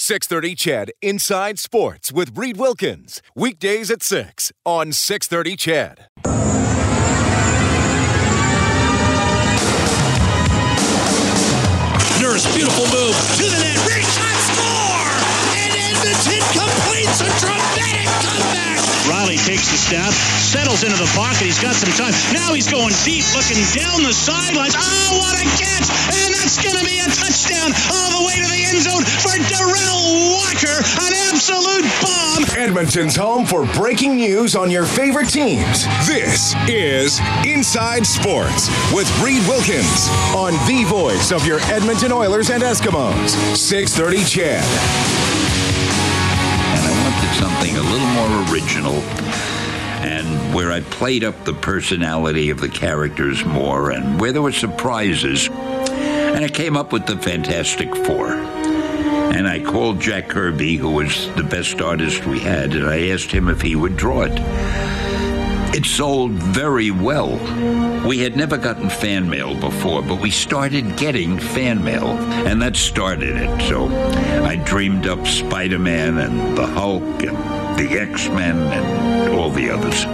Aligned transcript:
630 0.00 0.54
CHED 0.54 0.92
Inside 1.02 1.58
Sports 1.58 2.12
with 2.12 2.38
Reed 2.38 2.56
Wilkins. 2.56 3.20
Weekdays 3.34 3.90
at 3.90 4.00
6 4.00 4.52
on 4.64 4.92
630 4.92 5.56
CHED. 5.56 6.06
Nurse, 12.22 12.46
beautiful 12.54 12.84
move 12.94 13.16
to 13.38 13.42
the 13.42 13.58
net. 13.58 13.86
Reach 13.88 14.06
shot, 14.06 14.38
score! 14.54 15.10
And 15.58 15.74
Edmonton 15.74 16.42
completes 16.54 17.20
a 17.20 17.46
comeback. 17.46 17.77
Reilly 19.18 19.36
takes 19.36 19.66
the 19.66 19.76
step, 19.76 20.12
settles 20.14 20.84
into 20.84 20.94
the 20.94 21.10
pocket. 21.18 21.42
He's 21.42 21.58
got 21.58 21.74
some 21.74 21.90
time. 21.98 22.14
Now 22.30 22.54
he's 22.54 22.70
going 22.70 22.94
deep, 23.02 23.26
looking 23.34 23.58
down 23.74 24.06
the 24.06 24.14
sidelines. 24.14 24.78
Oh, 24.78 24.78
ah, 24.78 25.18
what 25.18 25.34
a 25.34 25.42
catch! 25.58 25.90
And 26.22 26.30
that's 26.38 26.54
going 26.62 26.78
to 26.78 26.86
be 26.86 27.02
a 27.02 27.10
touchdown 27.10 27.74
all 27.90 28.14
the 28.14 28.22
way 28.30 28.38
to 28.38 28.46
the 28.46 28.62
end 28.62 28.78
zone 28.78 29.02
for 29.02 29.34
Derel 29.50 30.38
Walker. 30.38 30.78
An 31.02 31.12
absolute 31.34 31.82
bomb. 31.98 32.46
Edmonton's 32.56 33.16
home 33.16 33.44
for 33.44 33.66
breaking 33.74 34.14
news 34.14 34.54
on 34.54 34.70
your 34.70 34.86
favorite 34.86 35.28
teams. 35.28 35.84
This 36.06 36.54
is 36.68 37.18
Inside 37.44 38.06
Sports 38.06 38.70
with 38.94 39.10
Reed 39.18 39.42
Wilkins 39.48 40.06
on 40.30 40.54
the 40.70 40.84
voice 40.86 41.32
of 41.32 41.44
your 41.44 41.58
Edmonton 41.62 42.12
Oilers 42.12 42.50
and 42.50 42.62
Eskimos. 42.62 43.34
630 43.56 44.18
Ched. 44.18 45.27
Little 47.90 48.08
more 48.08 48.52
original 48.52 49.02
and 50.00 50.54
where 50.54 50.70
I 50.70 50.80
played 50.80 51.24
up 51.24 51.44
the 51.44 51.54
personality 51.54 52.50
of 52.50 52.60
the 52.60 52.68
characters 52.68 53.44
more 53.44 53.90
and 53.90 54.20
where 54.20 54.32
there 54.32 54.42
were 54.42 54.52
surprises. 54.52 55.48
And 55.48 56.44
I 56.44 56.48
came 56.48 56.76
up 56.76 56.92
with 56.92 57.06
the 57.06 57.16
Fantastic 57.16 57.94
Four. 58.06 58.28
And 58.28 59.46
I 59.46 59.60
called 59.60 60.00
Jack 60.00 60.28
Kirby, 60.28 60.76
who 60.76 60.90
was 60.90 61.28
the 61.34 61.42
best 61.42 61.80
artist 61.80 62.24
we 62.24 62.40
had, 62.40 62.74
and 62.74 62.88
I 62.88 63.08
asked 63.08 63.30
him 63.30 63.48
if 63.48 63.60
he 63.60 63.76
would 63.76 63.96
draw 63.96 64.22
it. 64.22 64.32
It 65.74 65.84
sold 65.84 66.32
very 66.32 66.90
well. 66.90 67.36
We 68.06 68.18
had 68.20 68.36
never 68.36 68.56
gotten 68.56 68.88
fan 68.88 69.28
mail 69.28 69.54
before, 69.54 70.02
but 70.02 70.20
we 70.20 70.30
started 70.30 70.96
getting 70.96 71.38
fan 71.38 71.84
mail, 71.84 72.08
and 72.08 72.62
that 72.62 72.74
started 72.74 73.36
it. 73.36 73.68
So 73.68 73.88
I 74.44 74.56
dreamed 74.56 75.06
up 75.06 75.26
Spider 75.26 75.78
Man 75.78 76.18
and 76.18 76.56
the 76.56 76.66
Hulk 76.66 77.22
and 77.22 77.57
the 77.78 78.00
X 78.00 78.28
Men 78.28 78.56
and 78.56 79.34
all 79.34 79.50
the 79.50 79.70
others. 79.70 80.04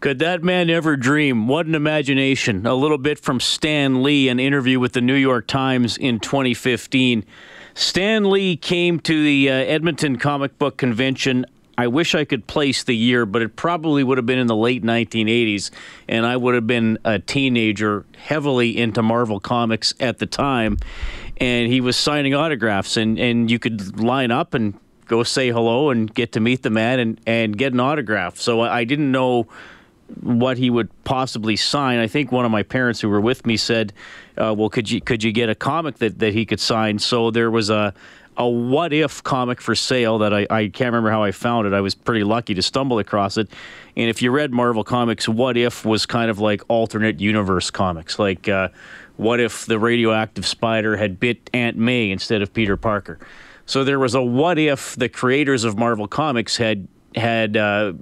Could 0.00 0.18
that 0.20 0.42
man 0.42 0.70
ever 0.70 0.96
dream? 0.96 1.46
What 1.46 1.66
an 1.66 1.74
imagination. 1.74 2.66
A 2.66 2.74
little 2.74 2.96
bit 2.96 3.18
from 3.18 3.40
Stan 3.40 4.02
Lee, 4.02 4.28
an 4.30 4.40
interview 4.40 4.80
with 4.80 4.94
the 4.94 5.02
New 5.02 5.14
York 5.14 5.46
Times 5.46 5.98
in 5.98 6.18
2015. 6.18 7.24
Stan 7.74 8.30
Lee 8.30 8.56
came 8.56 8.98
to 9.00 9.22
the 9.22 9.50
uh, 9.50 9.52
Edmonton 9.52 10.16
Comic 10.16 10.58
Book 10.58 10.78
Convention. 10.78 11.44
I 11.76 11.88
wish 11.88 12.14
I 12.14 12.24
could 12.24 12.46
place 12.46 12.82
the 12.84 12.96
year, 12.96 13.26
but 13.26 13.42
it 13.42 13.54
probably 13.54 14.02
would 14.02 14.16
have 14.16 14.26
been 14.26 14.38
in 14.38 14.46
the 14.46 14.56
late 14.56 14.82
1980s, 14.82 15.70
and 16.08 16.24
I 16.24 16.36
would 16.36 16.54
have 16.54 16.66
been 16.66 16.98
a 17.04 17.18
teenager 17.18 18.06
heavily 18.16 18.78
into 18.78 19.02
Marvel 19.02 19.40
Comics 19.40 19.92
at 20.00 20.18
the 20.18 20.26
time. 20.26 20.78
And 21.36 21.70
he 21.70 21.80
was 21.80 21.96
signing 21.96 22.34
autographs, 22.34 22.96
and, 22.96 23.18
and 23.18 23.50
you 23.50 23.58
could 23.58 24.00
line 24.00 24.30
up 24.30 24.54
and 24.54 24.78
go 25.12 25.22
say 25.22 25.50
hello 25.50 25.90
and 25.90 26.12
get 26.14 26.32
to 26.32 26.40
meet 26.40 26.62
the 26.62 26.70
man 26.70 26.98
and, 26.98 27.20
and 27.26 27.58
get 27.58 27.74
an 27.74 27.80
autograph. 27.80 28.38
So 28.38 28.62
I 28.62 28.84
didn't 28.84 29.12
know 29.12 29.46
what 30.20 30.56
he 30.56 30.70
would 30.70 30.88
possibly 31.04 31.54
sign. 31.56 31.98
I 31.98 32.06
think 32.06 32.32
one 32.32 32.46
of 32.46 32.50
my 32.50 32.62
parents 32.62 33.00
who 33.00 33.10
were 33.10 33.20
with 33.20 33.44
me 33.44 33.58
said, 33.58 33.92
uh, 34.38 34.54
"Well, 34.56 34.70
could 34.70 34.90
you 34.90 35.00
could 35.00 35.22
you 35.22 35.32
get 35.32 35.50
a 35.50 35.54
comic 35.54 35.96
that, 35.98 36.18
that 36.20 36.32
he 36.32 36.46
could 36.46 36.60
sign?" 36.60 36.98
So 36.98 37.30
there 37.30 37.50
was 37.50 37.68
a 37.68 37.92
a 38.38 38.48
what 38.48 38.94
if 38.94 39.22
comic 39.22 39.60
for 39.60 39.74
sale 39.74 40.18
that 40.18 40.32
I, 40.32 40.46
I 40.48 40.68
can't 40.68 40.88
remember 40.88 41.10
how 41.10 41.22
I 41.22 41.32
found 41.32 41.66
it. 41.66 41.74
I 41.74 41.82
was 41.82 41.94
pretty 41.94 42.24
lucky 42.24 42.54
to 42.54 42.62
stumble 42.62 42.98
across 42.98 43.36
it. 43.36 43.50
And 43.96 44.08
if 44.08 44.22
you 44.22 44.30
read 44.30 44.50
Marvel 44.52 44.84
Comics, 44.84 45.28
What 45.28 45.58
If 45.58 45.84
was 45.84 46.06
kind 46.06 46.30
of 46.30 46.38
like 46.38 46.62
alternate 46.68 47.20
universe 47.20 47.70
comics. 47.70 48.18
Like, 48.18 48.48
uh, 48.48 48.68
what 49.18 49.40
if 49.40 49.66
the 49.66 49.78
radioactive 49.78 50.46
spider 50.46 50.96
had 50.96 51.20
bit 51.20 51.50
Aunt 51.52 51.76
May 51.76 52.10
instead 52.10 52.40
of 52.40 52.54
Peter 52.54 52.78
Parker? 52.78 53.18
So 53.66 53.84
there 53.84 53.98
was 53.98 54.14
a 54.14 54.22
what 54.22 54.58
if 54.58 54.96
the 54.96 55.08
creators 55.08 55.64
of 55.64 55.78
Marvel 55.78 56.08
Comics 56.08 56.56
had 56.56 56.88
had 57.14 57.56
uh, 57.56 57.92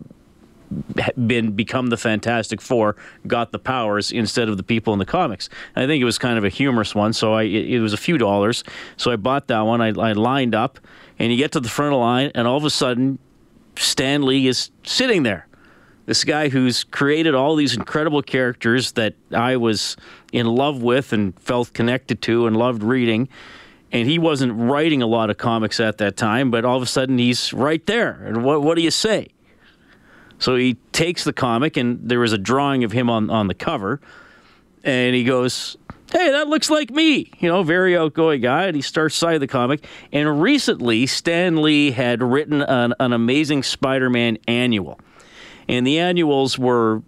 been 1.27 1.53
become 1.53 1.89
the 1.89 1.97
Fantastic 1.97 2.61
Four, 2.61 2.97
got 3.27 3.53
the 3.53 3.59
powers 3.59 4.13
instead 4.13 4.49
of 4.49 4.57
the 4.57 4.63
people 4.63 4.93
in 4.93 4.99
the 4.99 5.07
comics. 5.07 5.49
I 5.77 5.87
think 5.87 6.01
it 6.01 6.05
was 6.05 6.19
kind 6.19 6.39
of 6.39 6.45
a 6.45 6.49
humorous 6.49 6.95
one, 6.95 7.13
so 7.13 7.33
I 7.35 7.43
it, 7.43 7.71
it 7.71 7.81
was 7.81 7.93
a 7.93 7.97
few 7.99 8.19
dollars. 8.19 8.65
So 8.97 9.11
I 9.11 9.17
bought 9.17 9.49
that 9.49 9.61
one. 9.61 9.81
I, 9.81 9.89
I 9.89 10.13
lined 10.13 10.55
up, 10.55 10.79
and 11.19 11.33
you 11.33 11.39
get 11.39 11.53
to 11.53 11.61
the 11.61 11.69
front 11.69 11.93
of 11.93 11.99
the 11.99 12.01
line, 12.01 12.31
and 12.35 12.47
all 12.47 12.57
of 12.57 12.65
a 12.65 12.71
sudden, 12.71 13.19
Stan 13.77 14.23
Lee 14.23 14.47
is 14.47 14.71
sitting 14.85 15.23
there. 15.23 15.47
This 16.07 16.25
guy 16.25 16.49
who's 16.49 16.83
created 16.83 17.35
all 17.35 17.55
these 17.55 17.77
incredible 17.77 18.23
characters 18.23 18.93
that 18.93 19.15
I 19.33 19.57
was 19.57 19.97
in 20.33 20.47
love 20.47 20.83
with 20.83 21.13
and 21.13 21.39
felt 21.39 21.73
connected 21.73 22.21
to 22.23 22.47
and 22.47 22.57
loved 22.57 22.83
reading. 22.83 23.29
And 23.93 24.09
he 24.09 24.19
wasn't 24.19 24.53
writing 24.53 25.03
a 25.03 25.07
lot 25.07 25.31
of 25.31 25.39
comics 25.39 25.81
at 25.81 25.99
that 25.99 26.17
time, 26.17 26.51
but 26.51 26.65
all 26.65 26.77
of 26.77 26.83
a 26.83 26.87
sudden 26.87 27.19
he's 27.19 27.53
right 27.53 27.85
there. 27.87 28.23
And 28.25 28.45
what, 28.45 28.63
what 28.63 28.77
do 28.77 28.83
you 28.83 28.91
say? 28.91 29.29
So 30.39 30.57
he 30.57 30.75
takes 30.93 31.25
the 31.25 31.33
comic, 31.33 31.77
and 31.77 32.09
there 32.09 32.21
was 32.21 32.33
a 32.33 32.39
drawing 32.39 32.85
of 32.85 32.93
him 32.93 33.11
on, 33.11 33.29
on 33.31 33.47
the 33.47 33.55
cover, 33.55 34.01
and 34.85 35.15
he 35.15 35.25
goes, 35.25 35.77
Hey, 36.11 36.31
that 36.31 36.49
looks 36.49 36.71
like 36.71 36.91
me. 36.91 37.31
You 37.39 37.49
know, 37.49 37.63
very 37.63 37.97
outgoing 37.97 38.41
guy. 38.41 38.65
And 38.65 38.75
he 38.75 38.83
starts 38.83 39.15
signing 39.15 39.39
the 39.39 39.47
comic. 39.47 39.85
And 40.13 40.43
recently, 40.43 41.07
Stan 41.07 41.63
Lee 41.63 41.93
had 41.93 42.21
written 42.21 42.63
an, 42.63 42.95
an 42.99 43.13
amazing 43.13 43.63
Spider 43.63 44.11
Man 44.11 44.37
annual. 44.49 44.99
And 45.69 45.87
the 45.87 46.01
annuals 46.01 46.59
were 46.59 47.03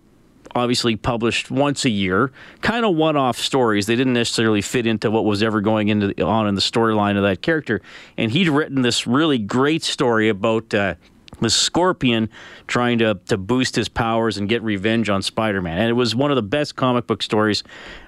obviously 0.55 0.97
published 0.97 1.51
once 1.51 1.85
a 1.85 1.91
year, 1.91 2.33
kind 2.61 2.85
of 2.85 2.95
one-off 2.95 3.39
stories. 3.39 3.87
They 3.87 3.97
didn't 3.97 4.13
necessarily 4.13 4.63
fit 4.63 4.87
into 4.87 5.11
what 5.11 5.25
was 5.25 5.43
ever 5.43 5.61
going 5.61 5.89
into 5.89 6.25
on 6.25 6.47
in 6.47 6.55
the 6.55 6.61
storyline 6.61 7.17
of 7.17 7.23
that 7.23 7.43
character. 7.43 7.81
And 8.17 8.31
he'd 8.31 8.49
written 8.49 8.83
this 8.83 9.07
really 9.07 9.39
great 9.39 9.83
story 9.83 10.29
about 10.29 10.73
uh, 10.75 10.95
the 11.41 11.51
Scorpion 11.51 12.29
trying 12.67 12.99
to 12.99 13.19
to 13.27 13.37
boost 13.37 13.77
his 13.77 13.89
powers 13.89 14.37
and 14.37 14.49
get 14.49 14.63
revenge 14.63 15.09
on 15.09 15.23
Spider-Man. 15.23 15.79
And 15.79 15.89
it 15.89 15.95
was 15.95 16.15
one 16.15 16.31
of 16.31 16.37
the 16.37 16.43
best 16.43 16.77
comic 16.77 17.07
book 17.07 17.23
stories 17.23 17.63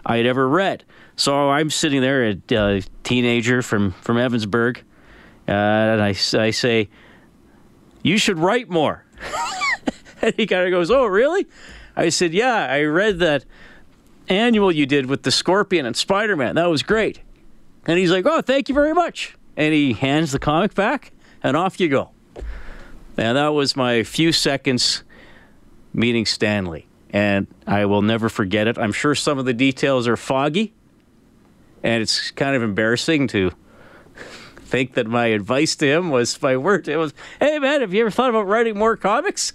I 0.07 0.17
had 0.17 0.27
ever 0.27 0.49
read. 0.49 0.85
So 1.17 1.51
I'm 1.51 1.71
sitting 1.71 2.01
there, 2.01 2.25
a 2.51 2.57
uh, 2.57 2.81
teenager 3.03 3.63
from 3.63 3.93
from 3.93 4.17
Evansburg, 4.17 4.79
uh, 5.49 5.53
and 5.53 6.03
I, 6.03 6.09
I 6.09 6.51
say, 6.51 6.89
"You 8.03 8.19
should 8.19 8.39
write 8.39 8.69
more." 8.69 9.05
and 10.23 10.35
he 10.37 10.47
kind 10.47 10.67
of 10.67 10.71
goes, 10.71 10.91
"Oh, 10.91 11.07
really?" 11.07 11.47
I 11.97 12.09
said, 12.09 12.35
"Yeah, 12.35 12.67
I 12.67 12.83
read 12.83 13.19
that 13.21 13.45
annual 14.29 14.73
you 14.73 14.87
did 14.87 15.07
with 15.07 15.23
the 15.23 15.31
Scorpion 15.31 15.87
and 15.87 15.97
Spider-Man. 15.97 16.55
That 16.57 16.71
was 16.71 16.83
great." 16.83 17.21
And 17.87 17.99
he's 17.99 18.11
like, 18.11 18.27
"Oh, 18.27 18.41
thank 18.41 18.69
you 18.69 18.75
very 18.75 18.95
much." 18.95 19.37
And 19.57 19.73
he 19.73 19.93
hands 19.93 20.33
the 20.33 20.39
comic 20.39 20.75
back, 20.75 21.13
and 21.43 21.57
off 21.57 21.79
you 21.79 21.89
go. 21.89 22.11
And 23.17 23.37
that 23.37 23.49
was 23.49 23.77
my 23.77 24.03
few 24.03 24.33
seconds 24.33 25.05
meeting 25.93 26.27
Stan 26.27 26.67
Lee. 26.67 26.87
And 27.11 27.47
I 27.67 27.85
will 27.85 28.03
never 28.03 28.29
forget 28.29 28.67
it. 28.67 28.77
I'm 28.77 28.91
sure 28.91 29.15
some 29.15 29.39
of 29.39 29.45
the 29.45 29.55
details 29.55 30.09
are 30.09 30.17
foggy, 30.17 30.73
and 31.85 32.03
it's 32.03 32.33
kind 32.33 32.57
of 32.57 32.63
embarrassing 32.63 33.29
to 33.29 33.53
think 34.65 34.95
that 34.95 35.07
my 35.07 35.27
advice 35.27 35.77
to 35.77 35.87
him 35.87 36.11
was 36.11 36.43
my 36.43 36.57
word. 36.57 36.89
It 36.89 36.97
was, 36.97 37.15
hey 37.39 37.61
man, 37.61 37.83
have 37.83 37.95
you 37.95 38.01
ever 38.01 38.11
thought 38.11 38.31
about 38.31 38.49
writing 38.49 38.77
more 38.77 38.97
comics? 38.97 39.53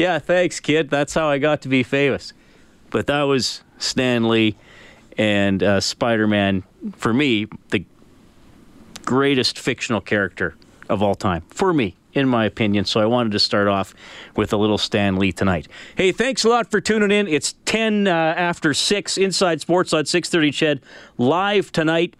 Yeah, 0.00 0.18
thanks, 0.18 0.60
kid. 0.60 0.88
That's 0.88 1.12
how 1.12 1.28
I 1.28 1.36
got 1.36 1.60
to 1.62 1.68
be 1.68 1.82
famous. 1.82 2.32
But 2.88 3.06
that 3.08 3.22
was 3.24 3.62
Stan 3.76 4.28
Lee 4.30 4.56
and 5.18 5.62
uh, 5.62 5.80
Spider 5.80 6.26
Man, 6.26 6.62
for 6.96 7.12
me, 7.12 7.46
the 7.68 7.84
greatest 9.04 9.58
fictional 9.58 10.00
character 10.00 10.54
of 10.88 11.02
all 11.02 11.14
time. 11.14 11.42
For 11.50 11.74
me, 11.74 11.96
in 12.14 12.28
my 12.28 12.46
opinion. 12.46 12.86
So 12.86 13.00
I 13.00 13.04
wanted 13.04 13.32
to 13.32 13.38
start 13.38 13.68
off 13.68 13.94
with 14.36 14.54
a 14.54 14.56
little 14.56 14.78
Stan 14.78 15.16
Lee 15.16 15.32
tonight. 15.32 15.68
Hey, 15.96 16.12
thanks 16.12 16.44
a 16.44 16.48
lot 16.48 16.70
for 16.70 16.80
tuning 16.80 17.10
in. 17.10 17.28
It's 17.28 17.54
10 17.66 18.08
uh, 18.08 18.10
after 18.10 18.72
6, 18.72 19.18
Inside 19.18 19.60
Sports 19.60 19.92
on 19.92 20.06
630 20.06 20.50
Ched, 20.50 20.80
live 21.18 21.70
tonight 21.72 22.14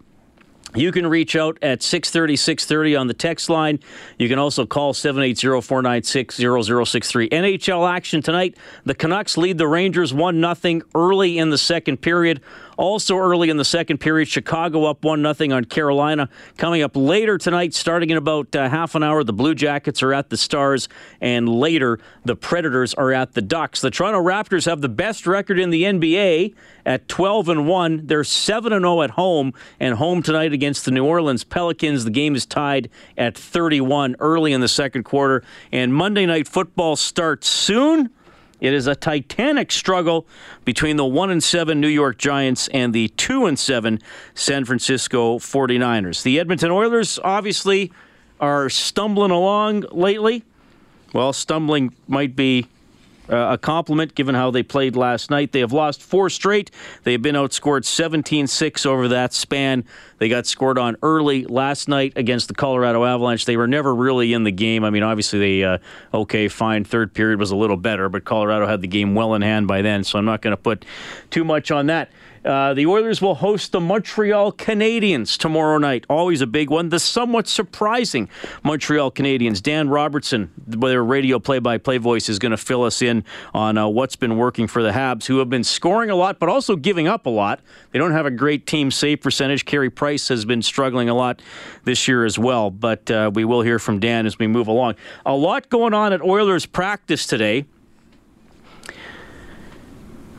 You 0.75 0.93
can 0.93 1.07
reach 1.07 1.35
out 1.37 1.59
at 1.63 1.83
630 1.83 2.37
630 2.37 2.97
on 2.97 3.07
the 3.07 3.15
text 3.15 3.51
line. 3.51 3.81
You 4.19 4.29
can 4.29 4.39
also 4.39 4.67
call 4.67 4.95
780 4.95 5.61
496 5.61 6.37
0063. 6.37 7.29
NHL 7.29 7.91
action 7.91 8.23
tonight. 8.23 8.57
The 8.85 8.95
Canucks 8.95 9.37
lead 9.37 9.59
the 9.59 9.67
Rangers 9.67 10.15
1 10.15 10.55
0 10.55 10.81
early 10.95 11.39
in 11.39 11.51
the 11.51 11.59
second 11.59 11.99
period. 11.99 12.41
Also 12.81 13.19
early 13.19 13.50
in 13.50 13.59
the 13.59 13.65
second 13.65 13.99
period, 13.99 14.27
Chicago 14.27 14.87
up 14.87 15.05
1 15.05 15.35
0 15.35 15.55
on 15.55 15.67
Carolina. 15.67 16.31
Coming 16.56 16.81
up 16.81 16.97
later 16.97 17.37
tonight, 17.37 17.75
starting 17.75 18.09
in 18.09 18.17
about 18.17 18.56
uh, 18.56 18.71
half 18.71 18.94
an 18.94 19.03
hour, 19.03 19.23
the 19.23 19.35
Blue 19.35 19.55
Jackets 19.55 20.03
are 20.03 20.15
at 20.15 20.31
the 20.31 20.38
Stars, 20.38 20.88
and 21.21 21.47
later, 21.47 21.99
the 22.25 22.35
Predators 22.35 22.94
are 22.94 23.12
at 23.12 23.35
the 23.35 23.43
Ducks. 23.43 23.82
The 23.82 23.91
Toronto 23.91 24.23
Raptors 24.23 24.65
have 24.65 24.81
the 24.81 24.88
best 24.88 25.27
record 25.27 25.59
in 25.59 25.69
the 25.69 25.82
NBA 25.82 26.55
at 26.87 27.06
12 27.06 27.50
and 27.50 27.69
1. 27.69 28.06
They're 28.06 28.25
7 28.25 28.73
and 28.73 28.83
0 28.83 29.03
at 29.03 29.11
home, 29.11 29.53
and 29.79 29.97
home 29.97 30.23
tonight 30.23 30.55
against 30.55 30.87
the 30.87 30.91
New 30.91 31.05
Orleans 31.05 31.44
Pelicans. 31.44 32.05
The 32.05 32.11
game 32.11 32.35
is 32.35 32.47
tied 32.47 32.88
at 33.19 33.37
31 33.37 34.17
early 34.21 34.55
in 34.55 34.62
the 34.62 34.69
second 34.69 35.03
quarter, 35.03 35.44
and 35.71 35.93
Monday 35.93 36.25
Night 36.25 36.49
Football 36.49 36.97
starts 36.97 37.47
soon. 37.47 38.09
It 38.61 38.75
is 38.75 38.87
a 38.87 38.95
titanic 38.95 39.73
struggle 39.73 40.27
between 40.65 40.97
the 40.97 41.05
1 41.05 41.31
and 41.31 41.43
7 41.43 41.81
New 41.81 41.89
York 41.89 42.19
Giants 42.19 42.69
and 42.69 42.93
the 42.93 43.09
2 43.09 43.47
and 43.47 43.59
7 43.59 43.99
San 44.35 44.65
Francisco 44.65 45.39
49ers. 45.39 46.23
The 46.23 46.39
Edmonton 46.39 46.71
Oilers 46.71 47.19
obviously 47.25 47.93
are 48.39 48.69
stumbling 48.69 49.31
along 49.31 49.85
lately. 49.93 50.45
Well, 51.12 51.33
stumbling 51.33 51.95
might 52.07 52.37
be 52.37 52.67
uh, 53.31 53.53
a 53.53 53.59
compliment 53.59 54.15
given 54.15 54.35
how 54.35 54.50
they 54.50 54.62
played 54.62 54.97
last 54.97 55.31
night. 55.31 55.53
They 55.53 55.61
have 55.61 55.73
lost 55.73 56.03
four 56.03 56.31
straight. 56.31 56.71
They 57.05 57.12
have 57.12 57.23
been 57.23 57.35
outscored 57.35 57.85
17 57.85 58.47
6 58.47 58.87
over 58.87 59.09
that 59.09 59.32
span. 59.32 59.85
They 60.19 60.29
got 60.29 60.47
scored 60.47 60.79
on 60.79 60.97
early 61.03 61.44
last 61.44 61.88
night 61.88 62.12
against 62.17 62.49
the 62.49 62.55
Colorado 62.55 63.05
Avalanche. 63.05 63.44
They 63.44 63.56
were 63.56 63.69
never 63.69 63.94
really 63.94 64.32
in 64.32 64.44
the 64.44 64.53
game. 64.53 64.85
I 64.85 64.91
mean, 64.91 65.03
obviously, 65.03 65.38
they, 65.38 65.65
uh, 65.65 65.79
okay, 66.12 66.49
fine. 66.49 66.85
Third 66.85 67.15
period 67.15 67.38
was 67.38 67.50
a 67.50 67.56
little 67.56 67.77
better, 67.77 68.09
but 68.09 68.25
Colorado 68.25 68.67
had 68.67 68.81
the 68.81 68.88
game 68.88 69.15
well 69.15 69.35
in 69.35 69.43
hand 69.43 69.67
by 69.67 69.83
then, 69.83 70.05
so 70.05 70.19
I'm 70.19 70.25
not 70.25 70.43
going 70.43 70.53
to 70.53 70.61
put 70.62 70.85
too 71.31 71.44
much 71.44 71.71
on 71.71 71.87
that. 71.87 72.11
Uh, 72.45 72.73
the 72.73 72.87
Oilers 72.87 73.21
will 73.21 73.35
host 73.35 73.73
the 73.73 73.81
Montreal 73.81 74.53
Canadiens 74.53 75.37
tomorrow 75.37 75.79
night. 75.79 76.07
Always 76.09 76.41
a 76.41 76.47
big 76.47 76.71
one. 76.71 76.89
The 76.89 76.99
somewhat 76.99 77.47
surprising 77.49 78.29
Montreal 78.63 79.11
Canadiens. 79.11 79.63
Dan 79.63 79.89
Robertson, 79.91 80.51
their 80.67 81.05
radio 81.05 81.39
play-by-play 81.39 81.99
voice, 81.99 82.29
is 82.29 82.39
going 82.39 82.51
to 82.51 82.57
fill 82.57 82.83
us 82.83 83.03
in 83.03 83.25
on 83.53 83.77
uh, 83.77 83.87
what's 83.89 84.17
been 84.17 84.39
working 84.39 84.67
for 84.67 84.83
the 84.83 84.93
Habs, 84.93 85.27
who 85.27 85.39
have 85.39 85.51
been 85.51 85.65
scoring 85.65 86.09
a 86.09 86.17
lot, 86.17 86.39
but 86.39 86.49
also 86.49 86.77
giving 86.77 87.07
up 87.07 87.27
a 87.27 87.31
lot. 87.31 87.61
They 87.93 87.99
don't 87.99 88.13
have 88.13 88.27
a 88.27 88.31
great 88.31 88.67
team 88.67 88.91
save 88.91 89.21
percentage. 89.21 89.67
Carey 89.67 89.91
Price 89.91 90.29
has 90.29 90.45
been 90.45 90.63
struggling 90.63 91.09
a 91.09 91.15
lot 91.15 91.43
this 91.85 92.09
year 92.09 92.25
as 92.25 92.39
well, 92.39 92.71
but 92.71 93.11
uh, 93.11 93.31
we 93.35 93.45
will 93.45 93.63
hear 93.63 93.79
from 93.79 94.01
Dan 94.01 94.25
as 94.25 94.39
we 94.39 94.47
move 94.47 94.67
along. 94.67 94.95
A 95.27 95.35
lot 95.35 95.69
going 95.69 95.93
on 95.93 96.13
at 96.13 96.23
Oilers 96.23 96.65
practice 96.65 97.27
today 97.27 97.67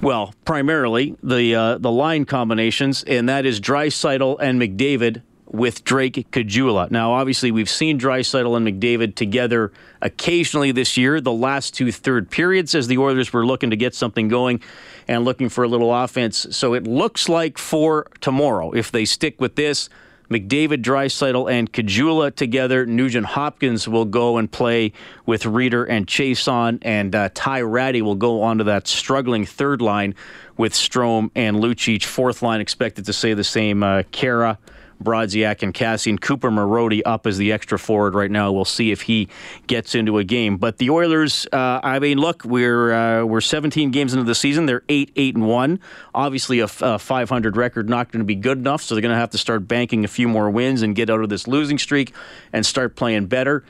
well, 0.02 0.34
primarily 0.46 1.16
the 1.24 1.56
uh, 1.56 1.78
the 1.78 1.92
line 1.92 2.26
combinations, 2.26 3.04
and 3.04 3.30
that 3.30 3.46
is 3.46 3.60
Draisaitl 3.60 4.38
and 4.40 4.62
McDavid 4.62 5.22
with 5.52 5.84
Drake 5.84 6.28
Caggiula. 6.32 6.90
Now, 6.90 7.12
obviously, 7.12 7.52
we've 7.52 7.70
seen 7.70 8.00
Draisaitl 8.00 8.56
and 8.56 8.66
McDavid 8.66 9.16
together 9.16 9.72
occasionally 10.02 10.72
this 10.72 10.96
year. 10.98 11.20
The 11.20 11.34
last 11.34 11.74
two 11.74 11.92
third 11.92 12.30
periods, 12.32 12.74
as 12.74 12.88
the 12.88 12.98
Oilers 12.98 13.34
were 13.34 13.46
looking 13.46 13.70
to 13.70 13.76
get 13.76 13.94
something 13.94 14.28
going 14.28 14.62
and 15.08 15.26
looking 15.26 15.50
for 15.50 15.64
a 15.64 15.68
little 15.68 15.94
offense. 15.94 16.48
So 16.52 16.74
it 16.74 16.88
looks 16.88 17.28
like 17.28 17.58
for 17.58 18.08
tomorrow, 18.22 18.72
if 18.72 18.92
they 18.92 19.06
stick 19.06 19.42
with 19.42 19.56
this. 19.56 19.90
McDavid, 20.32 20.82
Draisaitl, 20.82 21.52
and 21.52 21.72
Caggiula 21.72 22.34
together. 22.34 22.86
Nugent 22.86 23.26
Hopkins 23.26 23.88
will 23.88 24.06
go 24.06 24.38
and 24.38 24.50
play 24.50 24.94
with 25.26 25.44
Rieder 25.44 25.86
and 25.88 26.08
Chiasson, 26.08 26.80
and 26.84 27.14
uh, 27.14 27.30
Ty 27.34 27.62
Rattie 27.64 28.02
will 28.02 28.16
go 28.16 28.42
onto 28.42 28.64
that 28.64 28.88
struggling 28.88 29.46
third 29.46 29.82
line 29.82 30.16
with 30.56 30.72
Strome 30.72 31.32
and 31.36 31.58
Lucic. 31.58 32.06
Fourth 32.06 32.42
line 32.42 32.62
expected 32.62 33.06
to 33.06 33.14
say 33.14 33.34
the 33.34 33.44
same. 33.44 33.84
Uh, 33.84 34.04
Khaira, 34.14 34.58
Brodziak 35.04 35.64
and 35.64 35.74
Kassian. 35.74 36.20
Cooper 36.20 36.50
Marody 36.50 37.02
up 37.06 37.28
as 37.28 37.38
the 37.38 37.52
extra 37.52 37.78
forward 37.80 38.16
right 38.16 38.32
now. 38.32 38.52
We'll 38.52 38.66
see 38.66 38.92
if 38.92 39.02
he 39.02 39.28
gets 39.68 39.96
into 39.96 40.18
a 40.18 40.24
game. 40.24 40.58
But 40.58 40.78
the 40.78 40.90
Oilers, 40.90 41.48
uh, 41.52 41.80
I 41.84 42.00
mean, 42.00 42.18
look, 42.18 42.44
we're 42.46 42.92
uh, 42.94 43.26
we're 43.26 43.42
17 43.42 43.92
games 43.92 44.14
into 44.14 44.26
the 44.26 44.36
season. 44.36 44.66
They're 44.66 44.84
eight, 44.90 45.12
eight 45.16 45.36
and 45.36 45.48
one. 45.48 45.80
Obviously, 46.14 46.60
a, 46.60 46.68
a 46.82 47.00
500 47.00 47.58
record 47.58 47.90
not 47.90 48.12
going 48.12 48.20
to 48.20 48.26
be 48.26 48.36
good 48.36 48.58
enough, 48.58 48.82
so 48.82 48.96
they're 48.96 49.02
going 49.02 49.14
to 49.14 49.20
have 49.20 49.32
to 49.32 49.38
start 49.38 49.68
banking 49.68 50.06
a 50.06 50.08
few 50.08 50.28
more 50.28 50.50
wins 50.50 50.82
and 50.82 50.96
get 50.96 51.10
out 51.10 51.22
of 51.22 51.30
this 51.30 51.48
losing 51.48 51.78
streak 51.78 52.14
and 52.54 52.66
start 52.66 52.96
playing 52.96 53.28
better. 53.28 53.64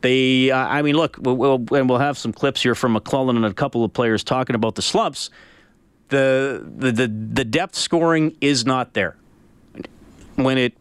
They, 0.00 0.50
uh, 0.50 0.58
I 0.58 0.82
mean, 0.82 0.96
look, 0.96 1.16
we'll, 1.18 1.36
we'll, 1.36 1.64
and 1.74 1.88
we'll 1.88 1.98
have 1.98 2.18
some 2.18 2.32
clips 2.32 2.62
here 2.62 2.74
from 2.74 2.94
McLellan 2.94 3.36
and 3.36 3.46
a 3.46 3.54
couple 3.54 3.84
of 3.84 3.92
players 3.94 4.22
talking 4.22 4.54
about 4.54 4.74
the 4.74 4.82
slumps. 4.82 5.30
The, 6.08 6.62
the 6.76 6.92
the 6.92 7.08
the 7.08 7.44
depth 7.46 7.74
scoring 7.74 8.36
is 8.42 8.66
not 8.66 8.92
there 8.92 9.16
when 10.36 10.58
it 10.58 10.74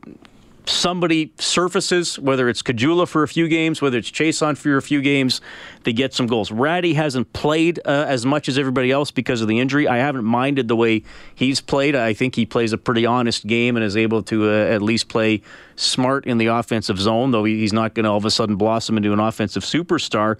somebody 0.65 1.33
surfaces, 1.37 2.17
whether 2.19 2.47
it's 2.47 2.61
Caggiula 2.61 3.07
for 3.07 3.23
a 3.23 3.27
few 3.27 3.47
games, 3.47 3.81
whether 3.81 3.97
it's 3.97 4.09
Chiasson 4.09 4.57
for 4.57 4.77
a 4.77 4.81
few 4.81 5.01
games, 5.01 5.41
they 5.83 5.93
get 5.93 6.13
some 6.13 6.27
goals. 6.27 6.51
Rattie 6.51 6.93
hasn't 6.93 7.33
played 7.33 7.79
uh, 7.85 8.05
as 8.07 8.25
much 8.25 8.47
as 8.47 8.57
everybody 8.57 8.91
else 8.91 9.11
because 9.11 9.41
of 9.41 9.47
the 9.47 9.59
injury. 9.59 9.87
I 9.87 9.97
haven't 9.97 10.23
minded 10.23 10.67
the 10.67 10.75
way 10.75 11.03
he's 11.35 11.59
played. 11.61 11.95
I 11.95 12.13
think 12.13 12.35
he 12.35 12.45
plays 12.45 12.73
a 12.73 12.77
pretty 12.77 13.05
honest 13.05 13.45
game 13.45 13.75
and 13.75 13.83
is 13.83 13.97
able 13.97 14.23
to 14.23 14.49
uh, 14.49 14.53
at 14.53 14.81
least 14.81 15.09
play 15.09 15.41
smart 15.75 16.25
in 16.25 16.37
the 16.37 16.47
offensive 16.47 16.99
zone, 16.99 17.31
though 17.31 17.43
he's 17.43 17.73
not 17.73 17.93
going 17.93 18.05
to 18.05 18.09
all 18.09 18.17
of 18.17 18.25
a 18.25 18.31
sudden 18.31 18.55
blossom 18.55 18.97
into 18.97 19.11
an 19.11 19.19
offensive 19.19 19.63
superstar. 19.63 20.37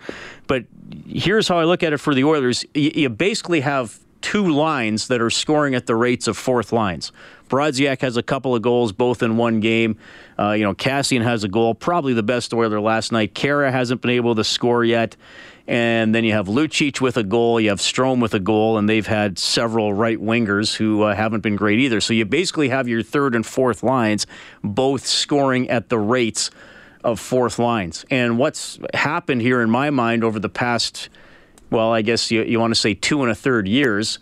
But 0.48 0.66
here's 1.08 1.48
how 1.48 1.58
I 1.58 1.66
look 1.66 1.84
at 1.84 1.94
it 1.94 1.98
for 1.98 2.14
the 2.14 2.24
Oilers. 2.24 2.66
You 2.74 3.10
basically 3.10 3.62
have 3.62 4.00
two 4.22 4.48
lines 4.48 5.10
that 5.10 5.22
are 5.22 5.30
scoring 5.30 5.76
at 5.76 5.86
the 5.86 5.96
rates 5.96 6.28
of 6.28 6.38
fourth 6.38 6.72
lines. 6.72 7.12
Brodziak 7.54 8.02
has 8.02 8.18
a 8.18 8.24
couple 8.24 8.56
of 8.56 8.64
goals, 8.64 8.92
both 8.92 9.22
in 9.22 9.38
one 9.38 9.60
game. 9.60 9.96
Uh, 10.40 10.54
you 10.54 10.64
know, 10.64 10.74
Kassian 10.74 11.22
has 11.22 11.44
a 11.44 11.48
goal, 11.48 11.76
probably 11.76 12.14
the 12.14 12.24
best 12.24 12.52
Oiler 12.52 12.82
last 12.82 13.12
night. 13.12 13.36
Khaira 13.36 13.72
hasn't 13.72 14.02
been 14.02 14.10
able 14.10 14.34
to 14.34 14.44
score 14.44 14.84
yet. 14.84 15.16
And 15.68 16.16
then 16.16 16.24
you 16.24 16.32
have 16.32 16.48
Lucic 16.48 17.00
with 17.00 17.16
a 17.16 17.22
goal, 17.22 17.60
you 17.60 17.70
have 17.70 17.78
Strome 17.78 18.20
with 18.24 18.34
a 18.34 18.40
goal, 18.40 18.80
and 18.80 18.90
they've 18.90 19.06
had 19.06 19.38
several 19.38 19.94
right 19.94 20.18
wingers 20.18 20.76
who 20.76 21.04
uh, 21.04 21.14
haven't 21.14 21.42
been 21.42 21.56
great 21.56 21.78
either. 21.78 22.02
So 22.02 22.16
you 22.16 22.26
basically 22.26 22.70
have 22.70 22.88
your 22.88 23.04
third 23.04 23.36
and 23.36 23.46
fourth 23.46 23.84
lines 23.84 24.26
both 24.64 25.06
scoring 25.06 25.70
at 25.70 25.90
the 25.90 26.00
rates 26.00 26.50
of 27.04 27.20
fourth 27.20 27.60
lines. 27.60 28.04
And 28.10 28.40
what's 28.40 28.80
happened 28.96 29.44
here 29.44 29.62
in 29.62 29.70
my 29.70 29.92
mind 29.92 30.24
over 30.24 30.40
the 30.40 30.50
past, 30.50 31.08
well, 31.70 31.92
I 31.92 32.02
guess 32.02 32.32
you, 32.32 32.42
you 32.42 32.60
want 32.60 32.74
to 32.74 32.80
say 32.80 32.96
two 32.96 33.22
and 33.22 33.32
a 33.32 33.36
third 33.36 33.68
years, 33.68 34.18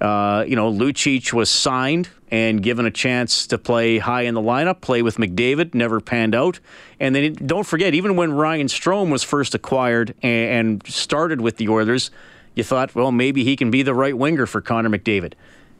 uh, 0.00 0.44
you 0.46 0.56
know, 0.56 0.72
Lucic 0.72 1.32
was 1.32 1.50
signed 1.50 2.08
and 2.30 2.62
given 2.62 2.86
a 2.86 2.90
chance 2.90 3.46
to 3.48 3.58
play 3.58 3.98
high 3.98 4.22
in 4.22 4.34
the 4.34 4.40
lineup, 4.40 4.80
play 4.80 5.02
with 5.02 5.16
McDavid, 5.16 5.74
never 5.74 6.00
panned 6.00 6.34
out. 6.34 6.60
And 6.98 7.14
then 7.14 7.34
don't 7.34 7.66
forget, 7.66 7.92
even 7.92 8.16
when 8.16 8.32
Ryan 8.32 8.68
Strome 8.68 9.10
was 9.10 9.22
first 9.22 9.54
acquired 9.54 10.14
and 10.22 10.86
started 10.86 11.40
with 11.40 11.56
the 11.56 11.68
Oilers, 11.68 12.10
you 12.54 12.64
thought, 12.64 12.94
well, 12.94 13.12
maybe 13.12 13.44
he 13.44 13.56
can 13.56 13.70
be 13.70 13.82
the 13.82 13.94
right 13.94 14.16
winger 14.16 14.46
for 14.46 14.60
Connor 14.60 14.88
McDavid. 14.88 15.34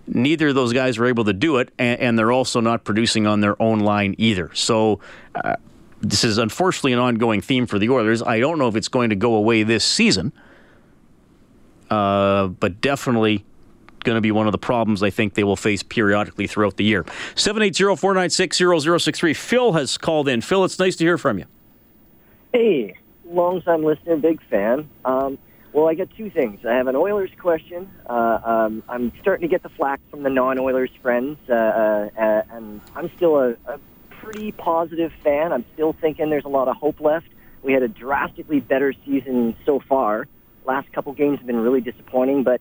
Neither 0.06 0.48
of 0.48 0.54
those 0.54 0.72
guys 0.72 0.98
were 0.98 1.06
able 1.06 1.24
to 1.24 1.32
do 1.32 1.58
it, 1.58 1.70
and, 1.78 2.18
they're 2.18 2.32
also 2.32 2.60
not 2.60 2.84
producing 2.84 3.26
on 3.26 3.40
their 3.40 3.60
own 3.62 3.80
line 3.80 4.16
either. 4.18 4.50
So, 4.54 5.00
uh, 5.34 5.56
this 6.00 6.24
is 6.24 6.38
unfortunately 6.38 6.94
an 6.94 6.98
ongoing 6.98 7.40
theme 7.42 7.66
for 7.66 7.78
the 7.78 7.90
Oilers. 7.90 8.22
I 8.22 8.40
don't 8.40 8.58
know 8.58 8.68
if 8.68 8.74
it's 8.74 8.88
going 8.88 9.10
to 9.10 9.16
go 9.16 9.34
away 9.34 9.62
this 9.62 9.84
season, 9.84 10.32
uh, 11.90 12.48
but 12.48 12.80
definitely 12.80 13.44
going 14.04 14.16
to 14.16 14.21
be 14.21 14.30
one 14.30 14.47
of 14.47 14.52
the 14.52 14.59
problems 14.59 15.02
I 15.02 15.11
think 15.11 15.35
they 15.35 15.45
will 15.45 15.57
face 15.57 15.83
periodically 15.83 16.47
throughout 16.47 16.76
the 16.76 16.85
year. 16.85 17.04
780-496-0063. 17.35 19.37
Phil 19.37 19.73
has 19.73 19.99
called 19.99 20.28
in. 20.28 20.40
Phil, 20.40 20.64
it's 20.64 20.78
nice 20.78 20.97
to 20.97 21.04
hear 21.04 21.19
from 21.19 21.38
you. 21.38 21.47
Hey, 22.52 22.97
long 23.25 23.62
time 23.62 23.85
listener, 23.85 24.16
big 24.16 24.40
fan. 24.49 24.88
Um, 25.04 25.38
well, 25.73 25.88
I 25.88 25.95
got 25.95 26.09
two 26.16 26.30
things. 26.30 26.64
I 26.66 26.75
have 26.75 26.88
an 26.88 26.97
Oilers 26.97 27.30
question. 27.38 27.88
Uh, 28.09 28.40
um, 28.45 28.83
I'm 28.88 29.12
starting 29.21 29.49
to 29.49 29.49
get 29.49 29.62
the 29.62 29.69
flack 29.69 30.00
from 30.11 30.25
the 30.25 30.30
non-Oilers 30.30 30.90
friends, 31.00 31.38
uh, 31.49 31.52
uh, 31.52 32.09
uh, 32.19 32.42
and 32.50 32.80
I'm 32.97 33.11
still 33.16 33.38
a, 33.38 33.50
a 33.66 33.78
pretty 34.09 34.50
positive 34.52 35.12
fan. 35.23 35.52
I'm 35.52 35.64
still 35.75 35.92
thinking 35.92 36.28
there's 36.28 36.45
a 36.45 36.49
lot 36.49 36.66
of 36.66 36.76
hope 36.76 37.00
left. 37.00 37.28
We 37.62 37.73
had 37.73 37.83
a 37.83 37.88
drastically 37.88 38.59
better 38.59 38.92
season 39.04 39.54
so 39.64 39.80
far. 39.80 40.26
Last 40.64 40.92
couple 40.92 41.12
games 41.12 41.38
have 41.38 41.47
been 41.47 41.61
really 41.61 41.80
disappointing, 41.80 42.42
but 42.42 42.61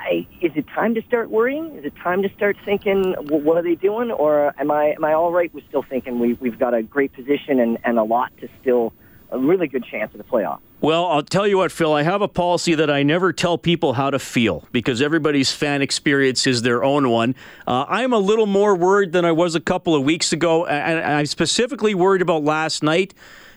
I, 0.00 0.26
is 0.40 0.52
it 0.54 0.66
time 0.68 0.94
to 0.94 1.02
start 1.02 1.30
worrying? 1.30 1.76
Is 1.76 1.84
it 1.84 1.94
time 1.96 2.22
to 2.22 2.30
start 2.34 2.56
thinking, 2.64 3.14
well, 3.28 3.40
what 3.40 3.58
are 3.58 3.62
they 3.62 3.74
doing? 3.74 4.10
Or 4.10 4.54
am 4.58 4.70
I 4.70 4.94
am 4.96 5.04
I 5.04 5.12
all 5.12 5.30
right 5.30 5.52
with 5.54 5.64
still 5.68 5.82
thinking 5.82 6.18
we, 6.18 6.34
we've 6.34 6.58
got 6.58 6.72
a 6.72 6.82
great 6.82 7.12
position 7.12 7.60
and, 7.60 7.78
and 7.84 7.98
a 7.98 8.02
lot 8.02 8.32
to 8.40 8.48
still, 8.60 8.94
a 9.30 9.38
really 9.38 9.68
good 9.68 9.84
chance 9.84 10.12
of 10.14 10.18
the 10.18 10.24
playoffs? 10.24 10.60
Well, 10.80 11.04
I'll 11.06 11.22
tell 11.22 11.46
you 11.46 11.58
what, 11.58 11.70
Phil. 11.70 11.92
I 11.92 12.02
have 12.02 12.22
a 12.22 12.28
policy 12.28 12.74
that 12.74 12.90
I 12.90 13.02
never 13.02 13.34
tell 13.34 13.58
people 13.58 13.92
how 13.92 14.08
to 14.08 14.18
feel 14.18 14.66
because 14.72 15.02
everybody's 15.02 15.52
fan 15.52 15.82
experience 15.82 16.46
is 16.46 16.62
their 16.62 16.82
own 16.82 17.10
one. 17.10 17.34
Uh, 17.66 17.84
I'm 17.86 18.14
a 18.14 18.18
little 18.18 18.46
more 18.46 18.74
worried 18.74 19.12
than 19.12 19.26
I 19.26 19.32
was 19.32 19.54
a 19.54 19.60
couple 19.60 19.94
of 19.94 20.02
weeks 20.02 20.32
ago, 20.32 20.64
and 20.64 20.98
I'm 20.98 21.26
specifically 21.26 21.94
worried 21.94 22.22
about 22.22 22.42
last 22.42 22.82
night 22.82 23.12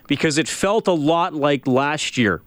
because 0.07 0.37
it 0.37 0.49
felt 0.49 0.87
a 0.89 0.93
lot 0.93 1.33
like 1.33 1.65
last 1.65 2.17
year, 2.17 2.41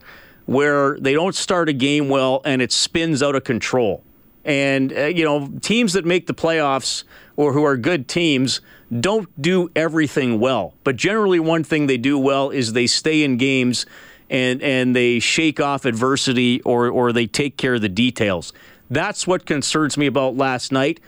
where 0.47 0.99
they 0.99 1.13
don't 1.13 1.35
start 1.35 1.69
a 1.69 1.73
game 1.73 2.09
well 2.09 2.41
and 2.45 2.63
it 2.63 2.73
spins 2.73 3.23
out 3.23 3.35
of 3.35 3.45
control. 3.45 4.03
And 4.45 4.93
uh, 4.93 5.07
you 5.07 5.25
know, 5.25 5.49
teams 5.61 5.93
that 5.95 6.05
make 6.05 6.27
the 6.27 6.35
playoffs 6.35 7.05
or 7.37 7.53
who 7.53 7.65
are 7.65 7.77
good 7.77 8.09
teams 8.09 8.61
don't 9.01 9.29
do 9.41 9.69
everything 9.75 10.39
well, 10.39 10.75
but 10.85 10.97
generally, 10.97 11.41
one 11.41 11.65
thing 11.65 11.89
they 11.89 11.99
do 11.99 12.17
well 12.19 12.51
is 12.51 12.73
they 12.73 12.87
stay 12.87 13.25
in 13.25 13.37
games 13.37 13.85
and 14.31 14.63
and 14.63 14.95
they 14.95 15.19
shake 15.19 15.61
off 15.61 15.85
adversity 15.85 16.63
or 16.63 16.89
or 16.89 17.13
they 17.13 17.27
take 17.27 17.57
care 17.57 17.75
of 17.75 17.81
the 17.81 17.89
details. 17.89 18.53
That's 18.89 19.27
what 19.27 19.47
concerns 19.47 19.99
me 19.99 20.07
about 20.07 20.37
last 20.37 20.71
night. 20.71 21.01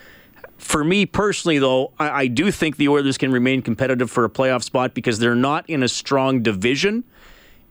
For 0.59 0.83
me 0.83 1.07
personally, 1.07 1.59
though, 1.59 1.93
I, 2.01 2.23
I 2.23 2.27
do 2.27 2.51
think 2.51 2.77
the 2.77 2.89
Oilers 2.89 3.17
can 3.17 3.31
remain 3.31 3.63
competitive 3.63 4.11
for 4.11 4.25
a 4.25 4.29
playoff 4.29 4.65
spot 4.65 4.93
because 4.93 5.21
they're 5.21 5.37
not 5.37 5.69
in 5.71 5.85
a 5.85 5.89
strong 5.89 6.43
division. 6.43 7.05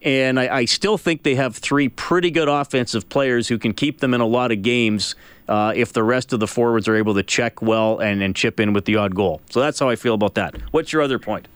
And 0.03 0.39
I, 0.39 0.57
I, 0.57 0.65
still 0.65 0.97
think 0.97 1.23
they 1.23 1.35
have 1.35 1.55
three 1.55 1.89
pretty 1.89 2.29
good 2.29 2.47
offensive 2.47 3.09
players 3.09 3.47
who 3.47 3.57
can 3.57 3.73
keep 3.73 3.99
them 3.99 4.13
in 4.13 4.21
a 4.21 4.27
lot 4.27 4.51
of 4.51 4.61
games 4.61 5.15
uh, 5.47 5.73
if 5.75 5.91
the 5.91 6.03
rest 6.03 6.33
of 6.33 6.39
the 6.39 6.47
forwards 6.47 6.87
are 6.87 6.95
able 6.95 7.15
to 7.15 7.23
check 7.23 7.61
well 7.61 7.99
and, 7.99 8.21
and 8.21 8.35
chip 8.35 8.59
in 8.59 8.73
with 8.73 8.85
the 8.85 8.95
odd 8.95 9.15
goal. 9.15 9.41
So 9.49 9.59
that's 9.59 9.79
how 9.79 9.89
I 9.89 9.95
feel 9.95 10.13
about 10.13 10.35
that. 10.35 10.55
What's 10.71 10.93
your 10.93 11.01
other 11.01 11.17
point? 11.17 11.47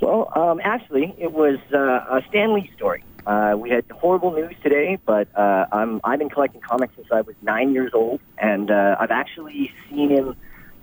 Well, 0.00 0.30
um, 0.34 0.60
actually, 0.62 1.14
it 1.18 1.32
was 1.32 1.58
uh, 1.72 1.78
a 1.78 2.22
Stan 2.28 2.54
Lee 2.54 2.70
story. 2.76 3.02
Uh, 3.26 3.54
we 3.58 3.70
had 3.70 3.84
horrible 3.90 4.32
news 4.32 4.54
today, 4.62 4.98
but 5.04 5.28
uh, 5.36 5.66
I'm, 5.72 6.00
I've 6.04 6.18
been 6.18 6.28
collecting 6.28 6.60
comics 6.60 6.94
since 6.94 7.08
I 7.10 7.22
was 7.22 7.34
nine 7.42 7.72
years 7.72 7.92
old, 7.92 8.20
and 8.38 8.70
uh, 8.70 8.96
I've 9.00 9.10
actually 9.10 9.72
seen 9.88 10.10
him 10.10 10.36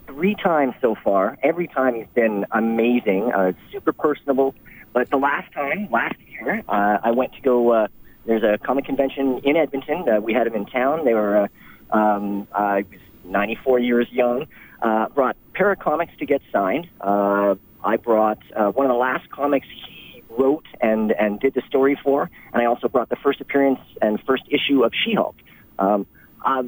three 0.08 0.36
times 0.36 0.74
so 0.82 0.96
far. 0.96 1.38
Every 1.42 1.68
time 1.68 1.96
he's 1.96 2.08
been 2.14 2.46
amazing, 2.52 3.32
uh, 3.32 3.54
super 3.72 3.94
personable. 3.94 4.56
But 4.94 5.10
the 5.10 5.18
last 5.18 5.52
time, 5.54 5.90
last 5.92 6.16
year, 6.30 6.64
uh, 6.70 6.98
I 7.04 7.12
went 7.12 7.34
to 7.34 7.42
go. 7.42 7.72
Uh, 7.72 7.88
there's 8.26 8.44
a 8.44 8.58
comic 8.64 8.86
convention 8.86 9.42
in 9.44 9.58
Edmonton. 9.58 10.06
Uh, 10.08 10.22
we 10.22 10.34
had 10.34 10.48
him 10.48 10.56
in 10.56 10.66
town. 10.66 11.04
They 11.06 11.14
were. 11.14 11.50
Uh, 11.92 11.98
um, 11.98 12.48
I 12.54 12.86
was 12.90 13.00
94 13.26 13.80
years 13.80 14.08
young. 14.12 14.48
Uh, 14.82 15.08
brought 15.10 15.36
para 15.54 15.76
comics 15.76 16.14
to 16.20 16.26
get 16.26 16.42
signed. 16.52 16.88
Uh, 17.02 17.56
I 17.84 17.98
brought 17.98 18.40
uh, 18.56 18.72
one 18.72 18.86
of 18.86 18.90
the 18.90 18.98
last 18.98 19.30
comics 19.30 19.68
he 19.68 20.24
wrote 20.30 20.66
and, 20.82 21.12
and 21.12 21.40
did 21.40 21.54
the 21.54 21.62
story 21.68 22.00
for. 22.04 22.30
And 22.54 22.62
I 22.62 22.66
also 22.66 22.88
brought 22.88 23.10
the 23.10 23.16
first 23.18 23.42
appearance 23.42 23.80
and 24.02 24.20
first 24.22 24.44
issue 24.50 24.84
of 24.84 24.92
She-Hulk. 25.06 25.36
Um, 25.80 26.06
uh, 26.46 26.64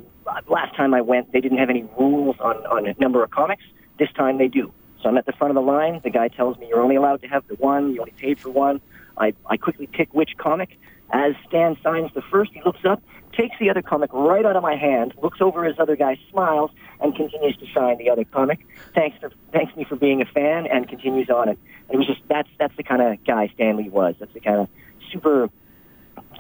last 0.48 0.75
time 0.75 0.94
I 0.94 1.01
went, 1.01 1.32
they 1.32 1.41
didn't 1.41 1.58
have 1.58 1.70
any 1.70 1.84
rules 2.00 2.36
on, 2.39 2.58
on 2.67 2.88
a 2.88 2.94
number 3.00 3.24
of 3.24 3.32
comics. 3.32 3.63
This 4.00 4.10
time 4.15 4.38
they 4.38 4.48
do. 4.48 4.72
So 5.06 5.10
I'm 5.10 5.20
at 5.20 5.28
the 5.28 5.34
front 5.34 5.52
of 5.52 5.56
the 5.56 5.72
line. 5.72 6.02
The 6.04 6.10
guy 6.10 6.30
tells 6.30 6.58
me 6.58 6.68
you're 6.68 6.82
only 6.82 6.96
allowed 6.96 7.22
to 7.22 7.28
have 7.28 7.48
the 7.48 7.54
one. 7.54 7.94
You 7.94 8.00
only 8.00 8.14
paid 8.18 8.40
for 8.40 8.50
one. 8.50 8.82
I, 9.16 9.36
I 9.46 9.56
quickly 9.56 9.86
pick 9.86 10.12
which 10.16 10.32
comic. 10.36 10.80
As 11.12 11.36
Stan 11.48 11.78
signs 11.84 12.10
the 12.16 12.24
first, 12.24 12.54
he 12.54 12.62
looks 12.66 12.84
up, 12.84 13.04
takes 13.32 13.56
the 13.60 13.70
other 13.70 13.84
comic 13.84 14.10
right 14.14 14.44
out 14.44 14.56
of 14.56 14.64
my 14.64 14.76
hand, 14.76 15.14
looks 15.22 15.42
over 15.42 15.64
his 15.64 15.78
other 15.78 15.96
guy, 15.96 16.18
smiles, 16.32 16.72
and 17.00 17.16
continues 17.16 17.56
to 17.58 17.68
sign 17.72 18.00
the 18.00 18.10
other 18.10 18.24
comic. 18.24 18.66
Thanks 18.96 19.16
for 19.20 19.30
thanks 19.52 19.76
me 19.76 19.84
for 19.84 19.96
being 19.96 20.24
a 20.24 20.26
fan, 20.26 20.66
and 20.66 20.90
continues 20.90 21.30
on. 21.30 21.50
And 21.50 21.58
it 21.92 21.98
was 21.98 22.08
just 22.08 22.22
that's 22.28 22.50
that's 22.58 22.76
the 22.76 22.82
kind 22.82 23.04
of 23.04 23.24
guy 23.26 23.52
Stan 23.54 23.78
Lee 23.78 23.90
was. 23.90 24.16
That's 24.20 24.34
the 24.34 24.40
kind 24.40 24.62
of 24.62 24.70
super 25.14 25.52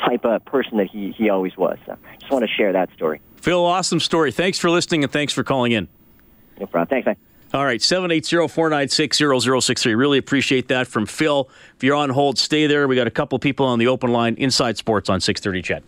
type 0.03 0.25
of 0.25 0.43
person 0.45 0.79
that 0.79 0.87
he 0.89 1.11
he 1.11 1.29
always 1.29 1.55
was. 1.55 1.77
So 1.85 1.95
just 2.19 2.31
want 2.31 2.43
to 2.43 2.51
share 2.51 2.73
that 2.73 2.91
story. 2.95 3.21
Phil, 3.35 3.63
awesome 3.63 3.99
story. 3.99 4.31
Thanks 4.31 4.57
for 4.57 4.71
listening 4.71 5.03
and 5.03 5.13
thanks 5.13 5.33
for 5.33 5.43
calling 5.43 5.71
in. 5.71 5.87
No 6.59 6.65
problem. 6.65 6.87
Thanks, 6.87 7.05
man. 7.05 7.15
All 7.55 7.63
right, 7.63 7.79
780-496-0063. 7.79 9.97
Really 9.97 10.17
appreciate 10.17 10.67
that 10.67 10.87
from 10.87 11.05
Phil. 11.05 11.49
If 11.77 11.85
you're 11.85 11.95
on 11.95 12.09
hold, 12.09 12.37
stay 12.37 12.67
there. 12.67 12.85
We 12.85 12.97
got 12.97 13.07
a 13.07 13.11
couple 13.11 13.39
people 13.39 13.65
on 13.65 13.79
the 13.79 13.87
open 13.87 14.11
line 14.11 14.35
inside 14.35 14.77
sports 14.77 15.09
on 15.09 15.21
630 15.21 15.61
CHED. 15.61 15.81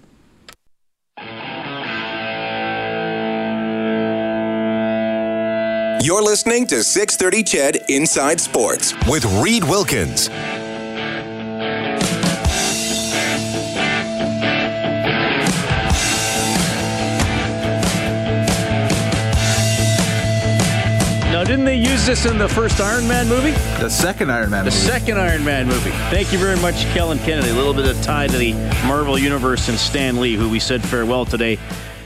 You're 6.05 6.23
listening 6.23 6.67
to 6.67 6.85
630 6.85 7.43
CHED 7.43 7.83
Inside 7.89 8.39
Sports 8.39 8.93
with 9.09 9.25
Reed 9.43 9.65
Wilkins. 9.65 10.29
Now, 21.77 21.91
use 21.91 22.07
this 22.07 22.25
in 22.25 22.39
the 22.39 22.49
first 22.49 22.81
Iron 22.81 23.07
Man 23.07 23.27
movie? 23.27 23.51
The 23.79 23.89
second 23.89 24.31
Iron 24.31 24.49
Man 24.49 24.65
The 24.65 24.71
movie. 24.71 24.81
second 24.83 25.19
Iron 25.19 25.45
Man 25.45 25.67
movie. 25.67 25.91
Thank 26.09 26.33
you 26.33 26.39
very 26.39 26.59
much, 26.59 26.73
Kellen 26.93 27.19
Kennedy. 27.19 27.49
A 27.49 27.53
little 27.53 27.73
bit 27.73 27.85
of 27.85 28.01
tie 28.01 28.25
to 28.25 28.35
the 28.35 28.53
Marvel 28.87 29.17
Universe 29.19 29.69
and 29.69 29.77
Stan 29.77 30.19
Lee, 30.19 30.33
who 30.35 30.49
we 30.49 30.59
said 30.59 30.81
farewell 30.83 31.25
today 31.25 31.59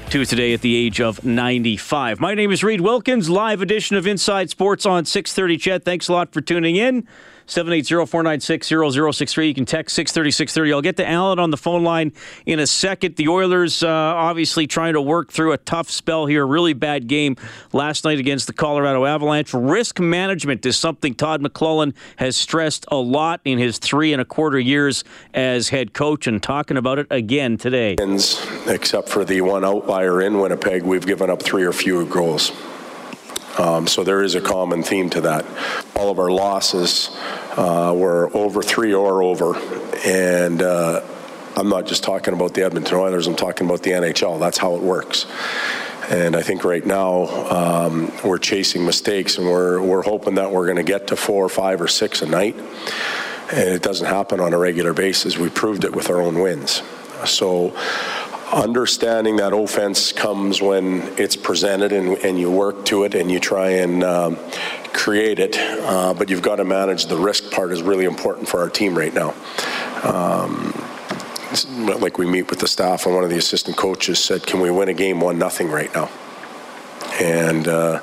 to 0.10 0.26
today 0.26 0.52
at 0.54 0.60
the 0.60 0.76
age 0.76 1.00
of 1.00 1.24
95. 1.24 2.20
My 2.20 2.34
name 2.36 2.52
is 2.52 2.66
Reed 2.66 2.82
Wilkins, 2.82 3.30
live 3.30 3.62
edition 3.62 3.96
of 3.96 4.06
Inside 4.06 4.50
Sports 4.50 4.86
on 4.86 5.06
630 5.06 5.58
CHED. 5.58 5.86
Thanks 5.86 6.10
a 6.10 6.12
lot 6.12 6.34
for 6.34 6.42
tuning 6.42 6.76
in. 6.76 7.08
780-496-0063. 7.52 9.48
You 9.48 9.54
can 9.54 9.66
text 9.66 9.98
630-630. 9.98 10.74
I'll 10.74 10.82
get 10.82 10.96
to 10.98 11.08
Alan 11.08 11.38
on 11.38 11.52
the 11.52 11.58
phone 11.58 11.84
line 11.84 12.14
in 12.46 12.60
a 12.60 12.68
second. 12.68 13.18
The 13.18 13.28
Oilers 13.28 13.84
uh, 13.84 13.90
obviously 13.90 14.68
trying 14.68 14.94
to 14.94 15.02
work 15.02 15.32
through 15.32 15.52
a 15.52 15.58
tough 15.58 15.90
spell 15.90 16.26
here. 16.26 16.48
Really 16.48 16.74
bad 16.74 17.08
game 17.08 17.36
last 17.74 18.06
night 18.06 18.20
against 18.20 18.48
the 18.48 18.54
Colorado 18.54 19.06
Avalanche. 19.06 19.54
Risk 19.54 20.00
management 20.00 20.66
is 20.66 20.78
something 20.78 21.14
Todd 21.14 21.42
McLellan 21.42 21.94
has 22.16 22.38
stressed 22.38 22.86
a 22.88 22.96
lot 22.96 23.42
in 23.44 23.58
his 23.58 23.78
three 23.78 24.14
and 24.14 24.22
a 24.22 24.26
quarter 24.26 24.60
years 24.60 25.04
as 25.34 25.70
head 25.70 25.94
coach 25.94 26.28
and 26.28 26.42
talking 26.42 26.78
about 26.78 27.00
it 27.00 27.08
again 27.10 27.58
today. 27.58 27.98
Except 28.68 29.10
for 29.10 29.26
the 29.26 29.42
one 29.42 29.66
outlier 29.66 30.22
in 30.22 30.40
Winnipeg, 30.40 30.84
we've 30.84 31.06
given 31.06 31.30
up 31.30 31.44
three 31.44 31.64
or 31.64 31.74
fewer 31.74 32.06
goals. 32.06 32.52
Um, 33.58 33.88
so 33.88 34.04
there 34.04 34.24
is 34.24 34.36
a 34.36 34.42
common 34.42 34.84
theme 34.84 35.10
to 35.12 35.22
that. 35.22 35.46
All 35.96 36.10
of 36.10 36.20
our 36.20 36.32
losses 36.32 37.10
uh, 37.58 37.94
were 37.96 38.36
over 38.36 38.62
three 38.62 38.94
or 38.94 39.22
over, 39.22 39.56
and 40.06 40.62
uh, 40.62 41.02
I'm 41.56 41.70
not 41.70 41.86
just 41.86 42.04
talking 42.04 42.34
about 42.34 42.54
the 42.54 42.64
Edmonton 42.64 42.98
Oilers. 42.98 43.28
I'm 43.28 43.36
talking 43.36 43.68
about 43.68 43.84
the 43.84 43.92
NHL. 43.92 44.40
That's 44.40 44.58
how 44.58 44.76
it 44.76 44.82
works. 44.82 45.26
And 46.10 46.36
I 46.36 46.42
think 46.42 46.64
right 46.64 46.86
now 46.86 47.26
um, 47.50 48.12
we're 48.24 48.38
chasing 48.38 48.86
mistakes, 48.86 49.38
and 49.38 49.48
we're 49.48 49.82
we're 49.82 50.02
hoping 50.02 50.36
that 50.36 50.52
we're 50.52 50.66
going 50.66 50.78
to 50.78 50.84
get 50.84 51.08
to 51.08 51.16
four, 51.16 51.46
or 51.46 51.50
five, 51.50 51.82
or 51.82 51.88
six 51.88 52.22
a 52.22 52.26
night. 52.26 52.56
And 53.52 53.70
it 53.70 53.82
doesn't 53.82 54.08
happen 54.08 54.40
on 54.40 54.54
a 54.54 54.58
regular 54.58 54.94
basis. 54.94 55.38
We 55.38 55.50
proved 55.50 55.84
it 55.84 55.94
with 55.94 56.10
our 56.10 56.22
own 56.22 56.40
wins. 56.40 56.82
So 57.26 57.76
understanding 58.52 59.38
that 59.38 59.54
offense 59.54 60.12
comes 60.12 60.62
when 60.62 61.02
it's 61.18 61.36
presented 61.36 61.92
and, 61.92 62.18
and 62.20 62.40
you 62.40 62.52
work 62.52 62.86
to 62.86 63.04
it 63.04 63.16
and 63.16 63.32
you 63.32 63.40
try 63.40 63.70
and 63.70 64.04
um, 64.04 64.38
create 64.94 65.40
it, 65.40 65.58
uh, 65.58 66.14
but 66.14 66.30
you've 66.30 66.42
got 66.42 66.58
to 66.58 66.66
manage 66.66 67.06
the 67.06 67.18
risk 67.18 67.52
part 67.52 67.72
is 67.72 67.82
really 67.82 68.06
important 68.06 68.48
for 68.48 68.60
our 68.60 68.70
team 68.70 68.98
right 68.98 69.14
now. 69.14 69.34
Um, 70.04 70.74
like 72.00 72.18
we 72.18 72.26
meet 72.26 72.50
with 72.50 72.60
the 72.60 72.68
staff 72.68 73.06
and 73.06 73.14
one 73.14 73.24
of 73.24 73.30
the 73.30 73.38
assistant 73.38 73.78
coaches 73.78 74.24
said, 74.24 74.46
can 74.46 74.60
we 74.60 74.70
win 74.70 74.90
a 74.90 74.94
game 74.94 75.20
one 75.20 75.38
nothing 75.38 75.70
right 75.70 75.94
now? 75.94 76.10
And 77.20 77.68
uh, 77.68 78.02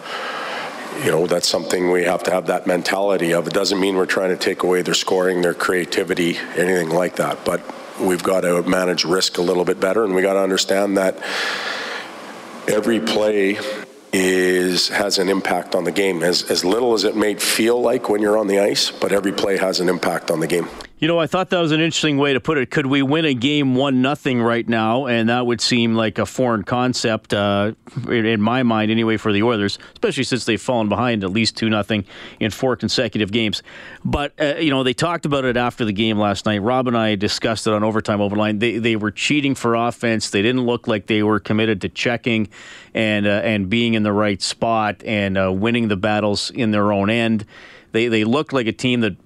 you 1.05 1.11
know 1.11 1.27
that's 1.27 1.49
something 1.49 1.91
we 1.91 2.05
have 2.05 2.23
to 2.25 2.31
have 2.31 2.47
that 2.47 2.67
mentality 2.67 3.33
of. 3.33 3.47
It 3.47 3.53
doesn't 3.53 3.79
mean 3.79 3.97
we're 3.97 4.07
trying 4.07 4.31
to 4.31 4.37
take 4.37 4.63
away 4.63 4.83
their 4.83 4.95
scoring, 4.95 5.43
their 5.43 5.55
creativity, 5.55 6.37
anything 6.57 6.91
like 6.91 7.17
that, 7.17 7.45
but 7.45 7.63
we've 8.01 8.23
got 8.23 8.43
to 8.43 8.63
manage 8.63 9.05
risk 9.05 9.39
a 9.39 9.43
little 9.43 9.65
bit 9.65 9.81
better, 9.81 10.05
and 10.05 10.15
we 10.15 10.23
got 10.23 10.35
to 10.35 10.41
understand 10.41 10.97
that 10.97 11.19
every 12.67 13.01
play 13.01 13.59
is 14.13 14.89
has 14.89 15.19
an 15.19 15.29
impact 15.29 15.75
on 15.75 15.85
the 15.85 15.93
game. 15.93 16.23
As 16.23 16.51
as 16.51 16.65
little 16.65 16.95
as 16.95 17.05
it 17.05 17.17
may 17.17 17.35
feel 17.35 17.81
like 17.81 18.09
when 18.09 18.23
you're 18.23 18.39
on 18.39 18.47
the 18.47 18.61
ice, 18.61 18.91
but 18.91 19.13
every 19.13 19.33
play 19.33 19.57
has 19.57 19.81
an 19.81 19.89
impact 19.89 20.31
on 20.31 20.41
the 20.41 20.47
game. 20.47 20.69
You 21.01 21.07
know, 21.07 21.21
I 21.21 21.29
thought 21.29 21.51
that 21.51 21.61
was 21.61 21.71
an 21.71 21.81
interesting 21.81 22.19
way 22.19 22.33
to 22.33 22.41
put 22.41 22.59
it. 22.59 22.73
Could 22.73 22.87
we 22.87 23.03
win 23.03 23.25
a 23.25 23.33
game 23.33 23.77
one 23.77 24.03
nothing 24.03 24.43
right 24.43 24.69
now? 24.69 25.07
And 25.07 25.29
that 25.29 25.47
would 25.47 25.61
seem 25.61 25.95
like 25.95 26.19
a 26.19 26.27
foreign 26.27 26.65
concept 26.65 27.33
uh, 27.33 27.75
in 28.09 28.41
my 28.41 28.65
mind, 28.65 28.91
anyway, 28.91 29.17
for 29.17 29.33
the 29.33 29.45
Oilers, 29.45 29.79
especially 29.93 30.25
since 30.25 30.45
they've 30.45 30.61
fallen 30.61 30.89
behind 30.89 31.23
at 31.23 31.31
least 31.31 31.57
two 31.57 31.71
nothing 31.71 32.05
in 32.41 32.51
four 32.51 32.75
consecutive 32.75 33.31
games. 33.31 33.63
But 34.05 34.33
uh, 34.41 34.57
you 34.57 34.71
know, 34.71 34.83
they 34.83 34.93
talked 34.93 35.25
about 35.25 35.45
it 35.45 35.57
after 35.57 35.85
the 35.85 35.93
game 35.93 36.19
last 36.19 36.47
night. 36.47 36.63
Rob 36.63 36.89
and 36.89 36.99
I 36.99 37.15
discussed 37.15 37.69
it 37.69 37.73
on 37.73 37.85
overtime 37.85 38.19
overline. 38.19 38.59
They 38.59 38.79
they 38.79 38.97
were 38.97 39.13
cheating 39.13 39.55
for 39.55 39.77
offense. 39.77 40.31
They 40.31 40.43
didn't 40.43 40.63
look 40.63 40.89
like 40.89 41.07
they 41.07 41.23
were 41.23 41.39
committed 41.39 41.81
to 41.83 41.89
checking 41.89 42.49
and 42.93 43.25
uh, 43.25 43.43
and 43.45 43.71
being 43.71 43.95
in 43.95 44.03
the 44.03 44.13
right 44.13 44.43
spot 44.43 45.05
and 45.05 45.39
uh, 45.39 45.53
winning 45.53 45.87
the 45.87 45.97
battles 45.97 46.51
in 46.51 46.73
their 46.73 46.93
own 46.93 47.09
end. 47.09 47.45
They 47.93 48.09
they 48.09 48.25
looked 48.25 48.53
like 48.53 48.67
a 48.67 48.73
team 48.73 49.01
that 49.03 49.17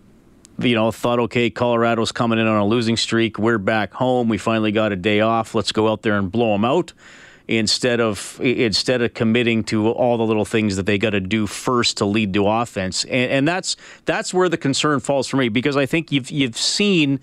you 0.59 0.75
know, 0.75 0.91
thought, 0.91 1.19
okay, 1.21 1.51
Colorado's 1.51 2.13
coming 2.13 2.39
in 2.39 2.47
on 2.47 2.59
a 2.59 2.67
losing 2.67 2.97
streak. 2.97 3.39
We're 3.39 3.59
back 3.59 3.93
home. 3.93 4.29
We 4.29 4.39
finally 4.39 4.73
got 4.73 4.93
a 4.93 4.97
day 4.97 5.21
off. 5.21 5.55
Let's 5.55 5.73
go 5.73 5.89
out 5.89 6.03
there 6.03 6.17
and 6.17 6.31
blow 6.31 6.53
them 6.53 6.65
out 6.65 6.93
instead 7.49 8.01
of 8.01 8.41
instead 8.41 9.03
of 9.03 9.15
committing 9.15 9.65
to 9.65 9.91
all 9.91 10.17
the 10.17 10.25
little 10.25 10.45
things 10.45 10.77
that 10.77 10.87
they 10.87 10.99
got 10.99 11.11
to 11.11 11.21
do 11.21 11.47
first 11.47 11.99
to 11.99 12.05
lead 12.05 12.33
to 12.35 12.47
offense. 12.47 13.05
And, 13.05 13.31
and, 13.31 13.49
that's 13.49 13.77
that's 14.05 14.33
where 14.33 14.49
the 14.49 14.57
concern 14.57 15.01
falls 15.01 15.27
for 15.27 15.37
me 15.37 15.49
because 15.49 15.77
I 15.77 15.87
think 15.87 16.13
you've 16.13 16.31
you've 16.31 16.57
seen, 16.57 17.21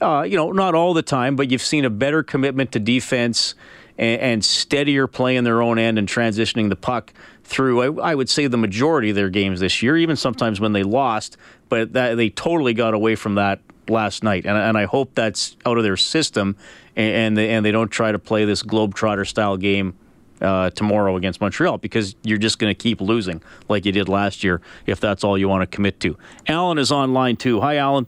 uh, 0.00 0.22
you 0.22 0.36
know, 0.36 0.52
not 0.52 0.74
all 0.74 0.94
the 0.94 1.02
time, 1.02 1.36
but 1.36 1.50
you've 1.50 1.62
seen 1.62 1.84
a 1.84 1.90
better 1.90 2.22
commitment 2.22 2.72
to 2.72 2.78
defense 2.78 3.54
and, 3.98 4.20
and 4.20 4.44
steadier 4.44 5.06
play 5.06 5.36
in 5.36 5.44
their 5.44 5.62
own 5.62 5.78
end 5.78 5.98
and 5.98 6.08
transitioning 6.08 6.68
the 6.68 6.76
puck 6.76 7.12
through. 7.44 8.00
I, 8.00 8.10
I, 8.10 8.14
would 8.14 8.28
say 8.28 8.46
the 8.46 8.56
majority 8.56 9.10
of 9.10 9.16
their 9.16 9.30
games 9.30 9.60
this 9.60 9.82
year, 9.82 9.96
even 9.96 10.16
sometimes 10.16 10.60
when 10.60 10.72
they 10.72 10.82
lost, 10.82 11.36
but 11.68 11.92
that, 11.92 12.16
they 12.16 12.30
totally 12.30 12.74
got 12.74 12.94
away 12.94 13.14
from 13.14 13.34
that 13.36 13.60
last 13.88 14.22
night, 14.22 14.46
and, 14.46 14.56
and 14.56 14.78
I 14.78 14.84
hope 14.84 15.14
that's 15.14 15.56
out 15.66 15.76
of 15.76 15.84
their 15.84 15.96
system, 15.96 16.56
and 16.96 17.14
and 17.14 17.36
they, 17.36 17.50
and 17.50 17.64
they 17.64 17.72
don't 17.72 17.90
try 17.90 18.12
to 18.12 18.18
play 18.18 18.44
this 18.44 18.62
globetrotter 18.62 19.26
style 19.26 19.56
game 19.56 19.94
uh, 20.40 20.70
tomorrow 20.70 21.16
against 21.16 21.40
Montreal 21.40 21.78
because 21.78 22.14
you're 22.22 22.38
just 22.38 22.58
going 22.58 22.70
to 22.70 22.74
keep 22.74 23.00
losing 23.00 23.42
like 23.68 23.86
you 23.86 23.92
did 23.92 24.08
last 24.08 24.42
year 24.42 24.60
if 24.86 25.00
that's 25.00 25.24
all 25.24 25.38
you 25.38 25.48
want 25.48 25.62
to 25.62 25.66
commit 25.66 26.00
to. 26.00 26.16
Alan 26.48 26.78
is 26.78 26.90
on 26.90 27.12
line 27.12 27.36
too. 27.36 27.60
Hi, 27.60 27.76
Alan. 27.76 28.06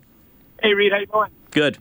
Hey, 0.60 0.74
Reed. 0.74 0.92
How 0.92 0.98
you 0.98 1.06
doing? 1.06 1.30
Good. 1.50 1.78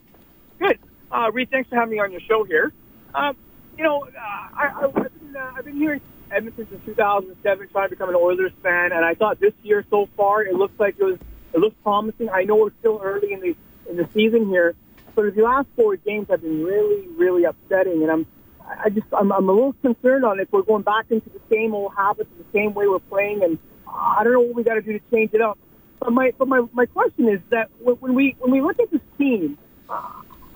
Good. 0.60 0.80
Uh, 1.12 1.32
Reed, 1.32 1.50
thanks 1.50 1.70
for 1.70 1.76
having 1.76 1.94
me 1.94 2.00
on 2.00 2.12
your 2.12 2.22
show 2.22 2.44
here. 2.44 2.72
Um, 3.16 3.36
you 3.78 3.84
know, 3.84 4.04
uh, 4.04 4.10
I, 4.18 4.72
have 4.82 4.94
been, 4.94 5.36
uh, 5.36 5.52
I've 5.58 5.66
been 5.66 5.78
hearing 5.78 6.02
Edmonton 6.32 6.68
since 6.70 6.86
2007, 6.86 7.70
trying 7.70 7.86
to 7.88 7.90
become 7.90 8.10
an 8.10 8.16
Oilers 8.16 8.52
fan, 8.62 8.92
and 8.92 9.06
I 9.06 9.14
thought 9.14 9.40
this 9.40 9.54
year 9.64 9.86
so 9.90 10.08
far 10.18 10.44
it 10.44 10.54
looks 10.54 10.80
like 10.80 10.96
it 11.00 11.04
was 11.04 11.18
it 11.54 11.60
looks 11.60 11.76
promising. 11.84 12.30
I 12.30 12.44
know 12.44 12.56
we're 12.56 12.74
still 12.80 13.00
early 13.04 13.34
in 13.34 13.40
the 13.40 13.56
in 13.90 13.98
the 13.98 14.08
season 14.14 14.48
here, 14.48 14.76
but 15.16 15.36
the 15.36 15.44
last 15.44 15.68
four 15.76 15.96
games 15.96 16.28
have 16.30 16.42
been 16.42 16.64
really, 16.64 17.08
really 17.10 17.44
upsetting, 17.44 18.02
and 18.02 18.12
I'm 18.12 18.26
I 18.68 18.90
just 18.90 19.08
I'm, 19.14 19.32
I'm 19.32 19.50
a 19.50 19.52
little 19.52 19.74
concerned 19.74 20.26
on 20.26 20.40
if 20.40 20.52
we're 20.52 20.64
going 20.64 20.84
back 20.84 21.06
into 21.10 21.30
the 21.30 21.42
same 21.52 21.74
old 21.74 21.94
habits, 21.96 22.30
the 22.38 22.46
same 22.58 22.74
way 22.74 22.88
we're 22.88 23.00
playing, 23.00 23.44
and 23.44 23.60
I 23.88 24.24
don't 24.24 24.34
know 24.34 24.42
what 24.42 24.56
we 24.56 24.64
got 24.64 24.76
to 24.76 24.82
do 24.82 24.94
to 24.94 25.02
change 25.12 25.34
it 25.34 25.42
up. 25.42 25.58
But 26.00 26.12
my 26.14 26.32
but 26.38 26.48
my 26.48 26.66
my 26.74 26.86
question 26.86 27.30
is 27.30 27.40
that 27.50 27.70
when 27.80 28.14
we 28.14 28.36
when 28.40 28.52
we 28.52 28.62
look 28.62 28.80
at 28.80 28.92
this 28.92 29.02
team. 29.18 29.58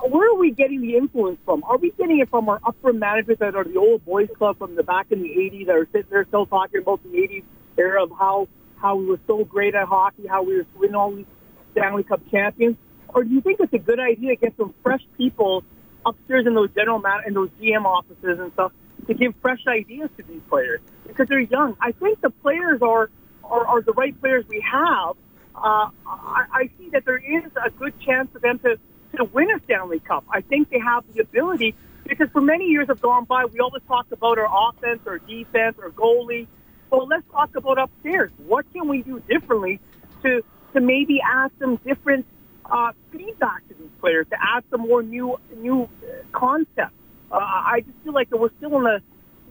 Where 0.09 0.31
are 0.31 0.35
we 0.35 0.51
getting 0.51 0.81
the 0.81 0.95
influence 0.95 1.39
from? 1.43 1.63
Are 1.63 1.77
we 1.77 1.91
getting 1.91 2.19
it 2.19 2.29
from 2.29 2.47
our 2.47 2.59
upper 2.65 2.93
management 2.93 3.39
that 3.39 3.55
are 3.55 3.63
the 3.63 3.77
old 3.77 4.05
boys 4.05 4.29
club 4.37 4.57
from 4.57 4.75
the 4.75 4.83
back 4.83 5.07
in 5.11 5.21
the 5.21 5.29
80s 5.29 5.65
that 5.67 5.75
are 5.75 5.87
sitting 5.91 6.07
there 6.09 6.25
still 6.25 6.45
talking 6.45 6.81
about 6.81 7.03
the 7.03 7.09
80s 7.09 7.43
era 7.77 8.03
of 8.03 8.11
how, 8.17 8.47
how 8.77 8.95
we 8.95 9.05
were 9.05 9.19
so 9.27 9.43
great 9.43 9.75
at 9.75 9.87
hockey, 9.87 10.25
how 10.27 10.43
we 10.43 10.57
were 10.57 10.65
winning 10.77 10.95
all 10.95 11.11
these 11.11 11.25
Stanley 11.73 12.03
Cup 12.03 12.21
champions? 12.31 12.77
Or 13.09 13.23
do 13.23 13.29
you 13.29 13.41
think 13.41 13.59
it's 13.59 13.73
a 13.73 13.79
good 13.79 13.99
idea 13.99 14.29
to 14.29 14.35
get 14.37 14.55
some 14.57 14.73
fresh 14.81 15.01
people 15.17 15.63
upstairs 16.05 16.45
in 16.47 16.53
those 16.53 16.69
general 16.73 16.99
man- 16.99 17.23
in 17.25 17.33
those 17.33 17.49
GM 17.61 17.85
offices 17.85 18.39
and 18.39 18.51
stuff 18.53 18.71
to 19.07 19.13
give 19.13 19.33
fresh 19.41 19.65
ideas 19.67 20.09
to 20.17 20.23
these 20.23 20.41
players 20.49 20.79
because 21.05 21.27
they're 21.27 21.39
young? 21.39 21.75
I 21.81 21.91
think 21.91 22.21
the 22.21 22.29
players 22.29 22.81
are 22.81 23.09
are, 23.43 23.65
are 23.65 23.81
the 23.81 23.93
right 23.93 24.19
players 24.19 24.45
we 24.47 24.63
have. 24.69 25.15
Uh, 25.55 25.89
I, 26.05 26.45
I 26.51 26.69
see 26.77 26.89
that 26.91 27.05
there 27.05 27.17
is 27.17 27.51
a 27.65 27.69
good 27.71 27.99
chance 28.01 28.29
for 28.31 28.39
them 28.39 28.59
to 28.59 28.77
to 29.17 29.25
win 29.25 29.49
a 29.51 29.59
Stanley 29.65 29.99
Cup. 29.99 30.25
I 30.31 30.41
think 30.41 30.69
they 30.69 30.79
have 30.79 31.03
the 31.13 31.21
ability 31.21 31.75
because 32.07 32.29
for 32.31 32.41
many 32.41 32.65
years 32.65 32.87
have 32.87 33.01
gone 33.01 33.25
by, 33.25 33.45
we 33.45 33.59
always 33.59 33.83
talked 33.87 34.11
about 34.11 34.37
our 34.37 34.69
offense, 34.69 35.01
or 35.05 35.19
defense, 35.19 35.75
or 35.81 35.89
goalie. 35.91 36.47
Well, 36.89 37.05
let's 37.07 37.23
talk 37.31 37.55
about 37.55 37.77
upstairs. 37.77 38.31
What 38.37 38.71
can 38.71 38.87
we 38.87 39.01
do 39.01 39.21
differently 39.27 39.79
to 40.23 40.43
to 40.73 40.81
maybe 40.81 41.19
add 41.21 41.51
some 41.59 41.77
different 41.77 42.25
uh, 42.65 42.91
feedback 43.11 43.67
to 43.67 43.73
these 43.73 43.89
players, 43.99 44.27
to 44.29 44.37
add 44.41 44.63
some 44.71 44.81
more 44.81 45.03
new 45.03 45.37
new 45.57 45.89
concepts? 46.31 46.95
Uh, 47.29 47.35
I 47.39 47.81
just 47.85 47.97
feel 48.03 48.13
like 48.13 48.31
we're 48.31 48.49
still 48.57 48.77
in 48.77 48.83
the 48.83 49.01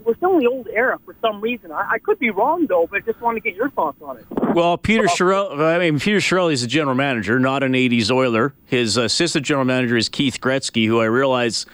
we're 0.06 0.16
still 0.16 0.34
in 0.34 0.38
the 0.38 0.46
old 0.46 0.68
era 0.68 0.98
for 1.04 1.16
some 1.20 1.40
reason. 1.40 1.72
I, 1.72 1.94
I 1.94 1.98
could 1.98 2.18
be 2.18 2.30
wrong 2.30 2.66
though, 2.66 2.86
but 2.88 2.98
I 2.98 3.00
just 3.00 3.20
want 3.20 3.36
to 3.36 3.40
get 3.40 3.56
your 3.56 3.70
thoughts 3.70 4.00
on 4.00 4.18
it. 4.18 4.24
Well, 4.54 4.78
Peter 4.78 5.04
Chiarelli, 5.04 5.58
I 5.60 5.78
mean, 5.78 5.98
Peter 5.98 6.18
Chiarelli 6.18 6.52
is 6.52 6.62
a 6.62 6.66
general 6.66 6.94
manager, 6.94 7.38
not 7.40 7.62
an 7.62 7.72
'80s 7.72 8.10
Oiler. 8.10 8.54
His 8.66 8.96
assistant 8.96 9.44
general 9.44 9.66
manager 9.66 9.96
is 9.96 10.08
Keith 10.08 10.40
Gretzky, 10.40 10.86
who 10.86 11.00
I 11.00 11.06
realize. 11.06 11.66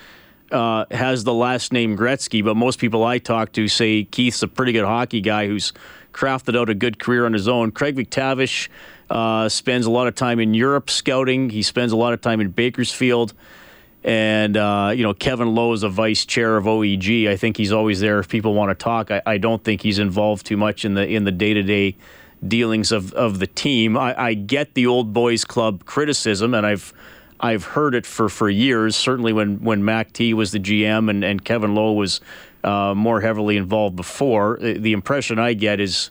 Uh, 0.51 0.85
has 0.91 1.25
the 1.25 1.33
last 1.33 1.73
name 1.73 1.97
Gretzky, 1.97 2.45
but 2.45 2.59
most 2.59 2.79
people 2.79 3.05
I 3.05 3.17
talk 3.17 3.53
to 3.53 3.69
say 3.69 4.05
Keith's 4.05 4.43
a 4.43 4.49
pretty 4.49 4.73
good 4.73 4.85
hockey 4.85 5.23
guy 5.23 5.47
who's 5.47 5.73
crafted 6.13 6.61
out 6.61 6.69
a 6.69 6.75
good 6.75 6.99
career 6.99 7.25
on 7.25 7.33
his 7.33 7.49
own. 7.49 7.71
Craig 7.71 7.97
MacTavish 7.97 8.69
uh, 9.09 9.49
spends 9.49 9.87
a 9.87 9.91
lot 9.91 10.09
of 10.09 10.15
time 10.15 10.39
in 10.41 10.53
Europe 10.53 10.91
scouting. 10.91 11.49
He 11.49 11.63
spends 11.63 11.91
a 11.91 11.97
lot 11.97 12.13
of 12.13 12.21
time 12.21 12.39
in 12.39 12.51
Bakersfield. 12.51 13.33
And, 14.05 14.57
uh, 14.57 14.93
you 14.95 15.05
know, 15.05 15.15
Kevin 15.15 15.55
Lowe 15.55 15.73
is 15.73 15.85
a 15.85 15.89
vice 15.89 16.25
chair 16.25 16.57
of 16.57 16.65
OEG. 16.65 17.29
I 17.29 17.37
think 17.37 17.57
he's 17.57 17.71
always 17.71 18.01
there 18.01 18.19
if 18.19 18.29
people 18.29 18.55
want 18.55 18.71
to 18.71 18.75
talk. 18.75 19.11
I, 19.11 19.23
I 19.25 19.39
don't 19.39 19.63
think 19.63 19.83
he's 19.83 19.99
involved 20.01 20.45
too 20.45 20.57
much 20.57 20.85
in 20.85 20.95
the 20.95 21.07
in 21.07 21.25
the 21.25 21.31
day 21.31 21.55
to 21.55 21.63
day 21.63 21.97
dealings 22.47 22.91
of, 22.91 23.13
of 23.13 23.39
the 23.39 23.47
team. 23.47 23.97
I, 23.97 24.21
I 24.21 24.35
get 24.35 24.75
the 24.75 24.87
old 24.87 25.13
boys 25.13 25.45
club 25.45 25.85
criticism, 25.85 26.53
and 26.55 26.67
I've 26.67 26.93
I've 27.39 27.65
heard 27.65 27.95
it 27.95 28.07
for, 28.07 28.29
for 28.29 28.51
years. 28.51 28.97
Certainly 28.97 29.33
when 29.35 29.63
when 29.63 29.85
Mac 29.85 30.13
T 30.13 30.35
was 30.35 30.51
the 30.51 30.59
GM 30.59 31.09
and, 31.09 31.23
and 31.23 31.45
Kevin 31.45 31.75
Lowe 31.75 31.93
was 31.93 32.21
uh, 32.65 32.95
more 32.97 33.21
heavily 33.21 33.57
involved 33.57 33.97
before. 33.97 34.59
The 34.61 34.93
impression 34.93 35.39
I 35.39 35.55
get 35.55 35.81
is 35.81 36.11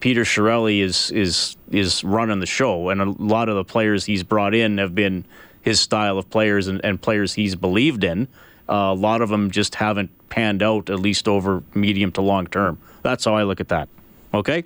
Peter 0.00 0.22
Chiarelli 0.22 0.80
is 0.80 1.10
is 1.10 1.56
is 1.70 2.02
running 2.04 2.40
the 2.40 2.46
show, 2.46 2.88
and 2.88 3.00
a 3.00 3.10
lot 3.22 3.48
of 3.48 3.56
the 3.56 3.64
players 3.64 4.04
he's 4.04 4.22
brought 4.22 4.54
in 4.54 4.78
have 4.78 4.94
been 4.94 5.24
his 5.62 5.80
style 5.80 6.18
of 6.18 6.28
players 6.28 6.68
and, 6.68 6.84
and 6.84 7.00
players 7.00 7.34
he's 7.34 7.54
believed 7.54 8.04
in. 8.04 8.28
Uh, 8.68 8.92
a 8.92 8.94
lot 8.94 9.22
of 9.22 9.28
them 9.28 9.50
just 9.50 9.76
haven't 9.76 10.10
panned 10.28 10.62
out, 10.62 10.90
at 10.90 10.98
least 10.98 11.28
over 11.28 11.62
medium 11.74 12.12
to 12.12 12.20
long 12.20 12.46
term. 12.46 12.78
That's 13.02 13.24
how 13.24 13.34
I 13.34 13.42
look 13.44 13.60
at 13.60 13.68
that. 13.68 13.88
Okay? 14.34 14.64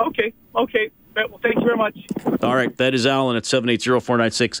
Okay. 0.00 0.32
Okay. 0.54 0.90
Well, 1.14 1.40
thank 1.42 1.54
you 1.54 1.64
very 1.64 1.76
much. 1.76 1.98
All 2.42 2.54
right. 2.54 2.76
That 2.76 2.94
is 2.94 3.06
Alan 3.06 3.36
at 3.36 3.46
780 3.46 4.00
496 4.00 4.60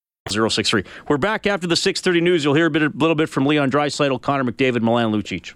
063. 0.29 0.83
We're 1.07 1.17
back 1.17 1.47
after 1.47 1.65
the 1.65 1.75
6:30 1.75 2.21
news. 2.21 2.43
You'll 2.43 2.53
hear 2.53 2.67
a 2.67 2.69
bit, 2.69 2.83
a 2.83 2.89
little 2.89 3.15
bit 3.15 3.27
from 3.27 3.47
Leon 3.47 3.71
Draisaitl, 3.71 4.21
Connor 4.21 4.43
McDavid, 4.43 4.81
Milan 4.81 5.11
Lucic. 5.11 5.53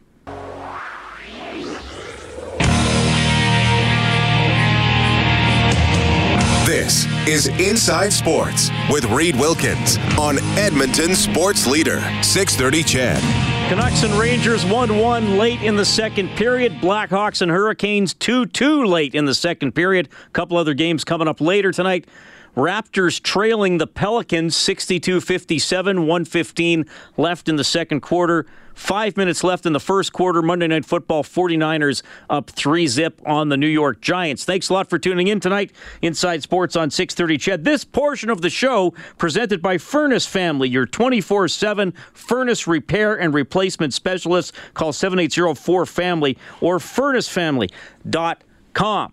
This 6.66 7.06
is 7.28 7.46
Inside 7.60 8.12
Sports 8.12 8.72
with 8.90 9.06
Reed 9.06 9.36
Wilkins 9.36 9.98
on 10.18 10.40
Edmonton 10.58 11.16
Sports 11.16 11.68
Leader 11.68 12.02
630 12.24 12.84
CHED. 12.84 13.70
Canucks 13.70 14.02
and 14.02 14.14
Rangers 14.16 14.66
1 14.66 14.98
1 14.98 15.38
late 15.38 15.62
in 15.62 15.76
the 15.76 15.86
second 15.86 16.30
period. 16.30 16.74
Blackhawks 16.82 17.44
and 17.44 17.52
Hurricanes 17.52 18.16
2 18.16 18.48
2 18.48 18.84
late 18.86 19.14
in 19.14 19.26
the 19.26 19.36
second 19.36 19.74
period. 19.74 20.10
A 20.26 20.30
couple 20.32 20.58
other 20.58 20.74
games 20.74 21.04
coming 21.04 21.28
up 21.28 21.40
later 21.40 21.72
tonight. 21.72 22.08
Raptors 22.56 23.22
trailing 23.22 23.80
the 23.80 23.88
Pelicans 23.88 24.56
62 24.56 25.20
57, 25.20 25.98
115 25.98 26.86
left 27.18 27.50
in 27.50 27.58
the 27.58 27.64
second 27.64 28.02
quarter. 28.02 28.46
Five 28.74 29.18
minutes 29.18 29.44
left 29.44 29.66
in 29.66 29.74
the 29.74 29.80
first 29.80 30.14
quarter. 30.14 30.42
Monday 30.42 30.68
Night 30.68 30.86
Football 30.86 31.24
49ers 31.24 32.02
up 32.30 32.50
three 32.50 32.88
zip 32.88 33.22
on 33.26 33.50
the 33.50 33.58
New 33.58 33.68
York 33.68 34.02
Giants. 34.02 34.46
Thanks 34.46 34.70
a 34.70 34.74
lot 34.74 34.90
for 34.90 34.98
tuning 35.00 35.28
in 35.28 35.40
tonight. 35.40 35.72
Inside 36.02 36.44
Sports 36.44 36.76
on 36.76 36.92
630 36.92 37.38
CHED. 37.38 37.64
This 37.64 37.86
portion 37.86 38.30
of 38.30 38.42
the 38.42 38.50
show 38.50 38.94
presented 39.18 39.62
by 39.62 39.78
Furnace 39.78 40.28
Family, 40.28 40.68
your 40.70 40.86
24 40.86 41.48
7 41.48 41.94
furnace 42.14 42.68
repair 42.68 43.18
and 43.20 43.34
replacement 43.34 43.94
specialist. 43.94 44.54
Call 44.74 44.92
780 44.94 45.42
4FAMILY 45.62 46.38
or 46.62 46.80
furnacefamily.com. 46.80 49.12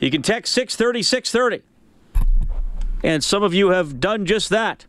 You 0.00 0.10
can 0.10 0.22
text 0.22 0.54
630 0.54 1.02
630. 1.02 1.71
And 3.02 3.22
some 3.22 3.42
of 3.42 3.52
you 3.52 3.70
have 3.70 4.00
done 4.00 4.26
just 4.26 4.48
that. 4.50 4.86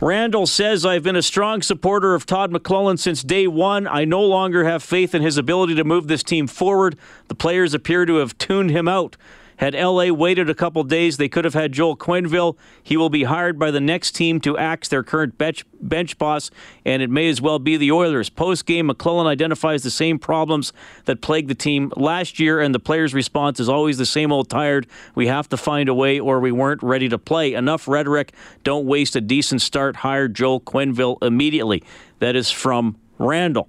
Randall 0.00 0.46
says, 0.46 0.84
I've 0.84 1.02
been 1.02 1.16
a 1.16 1.22
strong 1.22 1.62
supporter 1.62 2.14
of 2.14 2.26
Todd 2.26 2.50
McLellan 2.50 2.98
since 2.98 3.22
day 3.22 3.46
one. 3.46 3.86
I 3.86 4.04
no 4.04 4.22
longer 4.22 4.64
have 4.64 4.82
faith 4.82 5.14
in 5.14 5.22
his 5.22 5.38
ability 5.38 5.76
to 5.76 5.84
move 5.84 6.08
this 6.08 6.22
team 6.22 6.46
forward. 6.46 6.96
The 7.28 7.34
players 7.34 7.72
appear 7.74 8.04
to 8.04 8.16
have 8.16 8.36
tuned 8.36 8.70
him 8.70 8.88
out. 8.88 9.16
Had 9.58 9.74
LA 9.74 10.10
waited 10.10 10.50
a 10.50 10.54
couple 10.54 10.82
days, 10.84 11.16
they 11.16 11.28
could 11.28 11.44
have 11.44 11.54
had 11.54 11.72
Joel 11.72 11.96
Quenneville. 11.96 12.56
He 12.82 12.96
will 12.96 13.10
be 13.10 13.24
hired 13.24 13.58
by 13.58 13.70
the 13.70 13.80
next 13.80 14.12
team 14.12 14.40
to 14.40 14.58
axe 14.58 14.88
their 14.88 15.02
current 15.02 15.38
bench, 15.38 15.64
bench 15.80 16.18
boss, 16.18 16.50
and 16.84 17.02
it 17.02 17.10
may 17.10 17.28
as 17.28 17.40
well 17.40 17.58
be 17.58 17.76
the 17.76 17.92
Oilers. 17.92 18.30
Post 18.30 18.66
game, 18.66 18.88
McLellan 18.88 19.26
identifies 19.26 19.82
the 19.82 19.90
same 19.90 20.18
problems 20.18 20.72
that 21.04 21.20
plagued 21.20 21.48
the 21.48 21.54
team 21.54 21.92
last 21.96 22.40
year, 22.40 22.60
and 22.60 22.74
the 22.74 22.80
players' 22.80 23.14
response 23.14 23.60
is 23.60 23.68
always 23.68 23.98
the 23.98 24.06
same 24.06 24.32
old 24.32 24.48
tired. 24.48 24.86
We 25.14 25.28
have 25.28 25.48
to 25.50 25.56
find 25.56 25.88
a 25.88 25.94
way, 25.94 26.18
or 26.18 26.40
we 26.40 26.52
weren't 26.52 26.82
ready 26.82 27.08
to 27.08 27.18
play. 27.18 27.54
Enough 27.54 27.86
rhetoric. 27.86 28.32
Don't 28.64 28.86
waste 28.86 29.14
a 29.16 29.20
decent 29.20 29.62
start. 29.62 29.96
Hire 29.96 30.28
Joel 30.28 30.60
Quenneville 30.60 31.22
immediately. 31.22 31.82
That 32.18 32.36
is 32.36 32.50
from 32.50 32.96
Randall. 33.18 33.68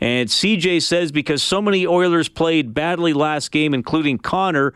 And 0.00 0.28
CJ 0.28 0.82
says 0.82 1.12
because 1.12 1.42
so 1.42 1.62
many 1.62 1.86
Oilers 1.86 2.28
played 2.28 2.74
badly 2.74 3.12
last 3.12 3.50
game, 3.50 3.72
including 3.72 4.18
Connor, 4.18 4.74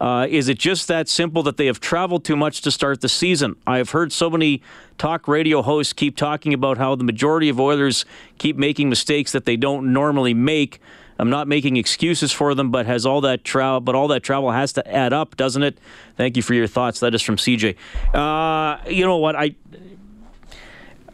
uh, 0.00 0.26
is 0.28 0.48
it 0.48 0.58
just 0.58 0.88
that 0.88 1.08
simple 1.08 1.42
that 1.44 1.56
they 1.56 1.66
have 1.66 1.80
traveled 1.80 2.24
too 2.24 2.36
much 2.36 2.60
to 2.62 2.70
start 2.70 3.00
the 3.00 3.08
season? 3.08 3.56
I 3.66 3.78
have 3.78 3.90
heard 3.90 4.12
so 4.12 4.28
many 4.28 4.62
talk 4.98 5.26
radio 5.26 5.62
hosts 5.62 5.92
keep 5.92 6.16
talking 6.16 6.52
about 6.52 6.76
how 6.76 6.94
the 6.94 7.04
majority 7.04 7.48
of 7.48 7.58
Oilers 7.58 8.04
keep 8.38 8.56
making 8.56 8.88
mistakes 8.90 9.32
that 9.32 9.46
they 9.46 9.56
don't 9.56 9.92
normally 9.92 10.34
make. 10.34 10.80
I'm 11.18 11.30
not 11.30 11.48
making 11.48 11.78
excuses 11.78 12.30
for 12.30 12.54
them, 12.54 12.70
but 12.70 12.84
has 12.84 13.06
all 13.06 13.22
that 13.22 13.42
travel, 13.42 13.80
but 13.80 13.94
all 13.94 14.08
that 14.08 14.22
travel 14.22 14.50
has 14.50 14.74
to 14.74 14.86
add 14.86 15.14
up, 15.14 15.34
doesn't 15.36 15.62
it? 15.62 15.78
Thank 16.16 16.36
you 16.36 16.42
for 16.42 16.52
your 16.52 16.66
thoughts. 16.66 17.00
That 17.00 17.14
is 17.14 17.22
from 17.22 17.36
CJ. 17.36 17.76
Uh, 18.12 18.78
you 18.90 19.06
know 19.06 19.16
what? 19.16 19.34
I 19.34 19.54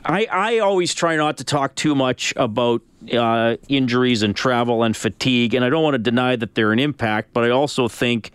I, 0.05 0.27
I 0.31 0.59
always 0.59 0.95
try 0.95 1.15
not 1.15 1.37
to 1.37 1.45
talk 1.45 1.77
too 1.77 1.95
much 1.95 2.35
about 2.37 2.83
uh, 3.17 3.57
injuries 3.69 4.25
and 4.25 4.35
travel 4.35 4.83
and 4.83 4.97
fatigue, 4.97 5.55
and 5.55 5.65
I 5.65 5.69
don't 5.69 5.85
want 5.85 5.95
to 5.95 5.99
deny 5.99 6.35
that 6.35 6.57
they're 6.57 6.73
an 6.73 6.81
impact, 6.81 7.33
but 7.33 7.45
I 7.45 7.51
also 7.51 7.87
think 7.87 8.33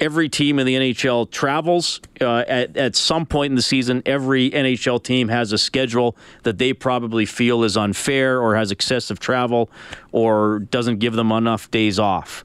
every 0.00 0.28
team 0.28 0.58
in 0.58 0.66
the 0.66 0.74
NHL 0.74 1.30
travels. 1.30 2.00
Uh, 2.20 2.44
at, 2.48 2.76
at 2.76 2.96
some 2.96 3.26
point 3.26 3.52
in 3.52 3.56
the 3.56 3.62
season, 3.62 4.02
every 4.06 4.50
NHL 4.50 5.02
team 5.02 5.28
has 5.28 5.52
a 5.52 5.58
schedule 5.58 6.16
that 6.42 6.58
they 6.58 6.72
probably 6.72 7.26
feel 7.26 7.62
is 7.62 7.76
unfair 7.76 8.40
or 8.40 8.56
has 8.56 8.72
excessive 8.72 9.20
travel 9.20 9.70
or 10.10 10.60
doesn't 10.60 10.98
give 10.98 11.12
them 11.12 11.30
enough 11.30 11.70
days 11.70 11.98
off. 11.98 12.44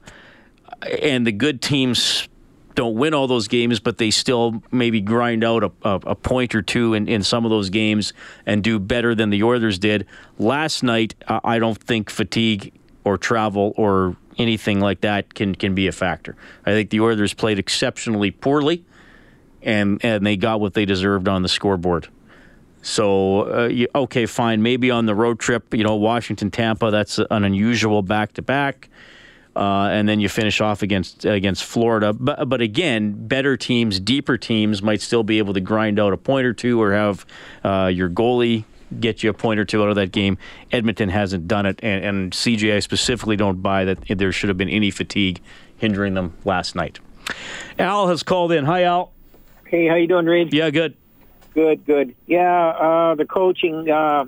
And 1.02 1.26
the 1.26 1.32
good 1.32 1.62
teams 1.62 2.28
don't 2.74 2.94
win 2.94 3.14
all 3.14 3.26
those 3.26 3.48
games, 3.48 3.80
but 3.80 3.96
they 3.96 4.10
still 4.10 4.62
maybe 4.70 5.00
grind 5.00 5.42
out 5.42 5.64
a, 5.64 5.72
a, 5.82 5.94
a, 6.08 6.14
point 6.14 6.54
or 6.54 6.60
two 6.60 6.92
in, 6.92 7.08
in 7.08 7.22
some 7.22 7.46
of 7.46 7.50
those 7.50 7.70
games 7.70 8.12
and 8.44 8.62
do 8.62 8.78
better 8.78 9.14
than 9.14 9.30
the 9.30 9.42
Oilers 9.42 9.78
did. 9.78 10.06
Last 10.38 10.82
night, 10.82 11.14
uh, 11.26 11.40
I 11.42 11.58
don't 11.58 11.78
think 11.78 12.10
fatigue 12.10 12.74
or 13.04 13.16
travel 13.16 13.72
or 13.78 14.16
anything 14.38 14.80
like 14.80 15.00
that 15.00 15.34
can, 15.34 15.54
can 15.54 15.74
be 15.74 15.86
a 15.86 15.92
factor. 15.92 16.36
I 16.64 16.72
think 16.72 16.90
the 16.90 17.00
Oilers 17.00 17.34
played 17.34 17.58
exceptionally 17.58 18.30
poorly, 18.30 18.84
and, 19.62 20.04
and 20.04 20.24
they 20.26 20.36
got 20.36 20.60
what 20.60 20.74
they 20.74 20.84
deserved 20.84 21.28
on 21.28 21.42
the 21.42 21.48
scoreboard. 21.48 22.08
So, 22.82 23.52
uh, 23.52 23.66
you, 23.66 23.88
okay, 23.94 24.26
fine. 24.26 24.62
Maybe 24.62 24.90
on 24.90 25.06
the 25.06 25.14
road 25.14 25.40
trip, 25.40 25.74
you 25.74 25.82
know, 25.82 25.96
Washington, 25.96 26.50
Tampa, 26.50 26.90
that's 26.90 27.18
an 27.18 27.44
unusual 27.44 28.02
back 28.02 28.34
to 28.34 28.42
back 28.42 28.88
uh, 29.56 29.88
and 29.90 30.06
then 30.06 30.20
you 30.20 30.28
finish 30.28 30.60
off 30.60 30.82
against 30.82 31.24
against 31.24 31.64
Florida. 31.64 32.12
But 32.12 32.48
but 32.48 32.60
again, 32.60 33.26
better 33.26 33.56
teams, 33.56 33.98
deeper 33.98 34.36
teams 34.36 34.82
might 34.82 35.00
still 35.00 35.22
be 35.22 35.38
able 35.38 35.54
to 35.54 35.60
grind 35.60 35.98
out 35.98 36.12
a 36.12 36.18
point 36.18 36.46
or 36.46 36.52
two, 36.52 36.80
or 36.80 36.92
have 36.92 37.26
uh, 37.64 37.90
your 37.92 38.10
goalie 38.10 38.64
get 39.00 39.22
you 39.22 39.30
a 39.30 39.34
point 39.34 39.60
or 39.60 39.64
two 39.64 39.82
out 39.82 39.88
of 39.88 39.96
that 39.96 40.12
game. 40.12 40.38
Edmonton 40.72 41.08
hasn't 41.08 41.48
done 41.48 41.66
it, 41.66 41.80
and, 41.82 42.04
and 42.04 42.32
CJ 42.32 42.82
specifically 42.82 43.36
don't 43.36 43.62
buy 43.62 43.84
that 43.84 43.98
there 44.08 44.32
should 44.32 44.48
have 44.48 44.58
been 44.58 44.68
any 44.68 44.90
fatigue 44.90 45.40
hindering 45.76 46.14
them 46.14 46.34
last 46.44 46.74
night. 46.74 46.98
Al 47.78 48.08
has 48.08 48.22
called 48.22 48.52
in. 48.52 48.64
Hi, 48.64 48.84
Al. 48.84 49.12
Hey, 49.66 49.88
how 49.88 49.96
you 49.96 50.06
doing, 50.06 50.26
Reed? 50.26 50.52
Yeah, 50.52 50.70
good. 50.70 50.96
Good, 51.54 51.84
good. 51.84 52.14
Yeah, 52.26 52.68
uh, 52.68 53.14
the 53.14 53.24
coaching. 53.24 53.90
Uh, 53.90 54.26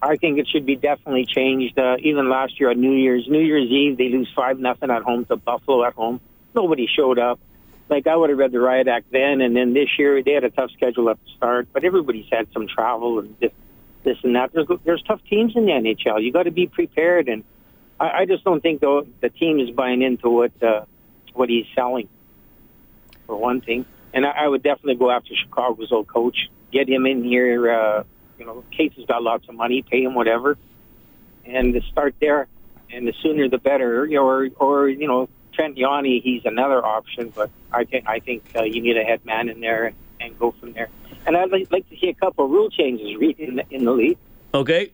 I 0.00 0.16
think 0.16 0.38
it 0.38 0.46
should 0.46 0.66
be 0.66 0.76
definitely 0.76 1.26
changed. 1.26 1.78
Uh, 1.78 1.96
even 2.00 2.28
last 2.28 2.60
year 2.60 2.70
on 2.70 2.80
New 2.80 2.92
Year's, 2.92 3.26
New 3.28 3.40
Year's 3.40 3.68
Eve, 3.68 3.98
they 3.98 4.08
lose 4.10 4.30
five 4.36 4.58
nothing 4.58 4.90
at 4.90 5.02
home 5.02 5.24
to 5.26 5.36
Buffalo 5.36 5.84
at 5.84 5.94
home. 5.94 6.20
Nobody 6.54 6.86
showed 6.86 7.18
up. 7.18 7.40
Like 7.88 8.06
I 8.06 8.14
would 8.14 8.30
have 8.30 8.38
read 8.38 8.52
the 8.52 8.60
riot 8.60 8.86
act 8.86 9.10
then, 9.10 9.40
and 9.40 9.56
then 9.56 9.72
this 9.72 9.88
year 9.98 10.22
they 10.22 10.32
had 10.32 10.44
a 10.44 10.50
tough 10.50 10.70
schedule 10.72 11.08
at 11.08 11.18
the 11.24 11.30
start, 11.36 11.68
but 11.72 11.84
everybody's 11.84 12.26
had 12.30 12.46
some 12.52 12.68
travel 12.68 13.18
and 13.18 13.34
this, 14.04 14.18
and 14.22 14.34
that. 14.36 14.52
There's 14.52 14.66
there's 14.84 15.02
tough 15.02 15.20
teams 15.28 15.54
in 15.56 15.66
the 15.66 15.72
NHL. 15.72 16.22
You 16.22 16.32
got 16.32 16.44
to 16.44 16.50
be 16.50 16.66
prepared, 16.66 17.28
and 17.28 17.44
I, 17.98 18.10
I 18.20 18.24
just 18.26 18.44
don't 18.44 18.60
think 18.60 18.80
the 18.80 19.06
the 19.20 19.28
team 19.28 19.60
is 19.60 19.70
buying 19.70 20.02
into 20.02 20.28
what 20.30 20.62
uh, 20.62 20.84
what 21.34 21.48
he's 21.48 21.66
selling. 21.74 22.08
For 23.26 23.36
one 23.36 23.60
thing, 23.60 23.84
and 24.14 24.24
I, 24.24 24.30
I 24.30 24.48
would 24.48 24.62
definitely 24.62 24.94
go 24.94 25.10
after 25.10 25.34
Chicago's 25.34 25.92
old 25.92 26.08
coach, 26.08 26.48
get 26.72 26.88
him 26.88 27.04
in 27.04 27.22
here. 27.24 27.70
Uh, 27.70 28.04
you 28.38 28.46
know, 28.46 28.64
Katz 28.74 28.96
has 28.96 29.04
got 29.04 29.22
lots 29.22 29.48
of 29.48 29.54
money, 29.54 29.82
pay 29.82 30.02
him 30.02 30.14
whatever, 30.14 30.56
and 31.44 31.74
to 31.74 31.82
start 31.92 32.14
there. 32.20 32.48
And 32.90 33.06
the 33.06 33.12
sooner 33.22 33.50
the 33.50 33.58
better. 33.58 34.04
Or, 34.16 34.48
or 34.56 34.88
you 34.88 35.06
know, 35.06 35.28
Trent 35.52 35.76
Yawney, 35.76 36.22
he's 36.22 36.46
another 36.46 36.82
option, 36.82 37.30
but 37.34 37.50
I 37.70 37.84
think 37.84 38.08
I 38.08 38.20
think 38.20 38.44
uh, 38.56 38.62
you 38.62 38.80
need 38.80 38.96
a 38.96 39.04
head 39.04 39.26
man 39.26 39.50
in 39.50 39.60
there 39.60 39.92
and 40.20 40.38
go 40.38 40.52
from 40.58 40.72
there. 40.72 40.88
And 41.26 41.36
I'd 41.36 41.50
like, 41.50 41.70
like 41.70 41.88
to 41.90 41.96
see 41.98 42.08
a 42.08 42.14
couple 42.14 42.44
of 42.44 42.50
rule 42.50 42.70
changes 42.70 43.16
in 43.38 43.56
the, 43.56 43.64
in 43.70 43.84
the 43.84 43.92
league. 43.92 44.18
Okay. 44.54 44.92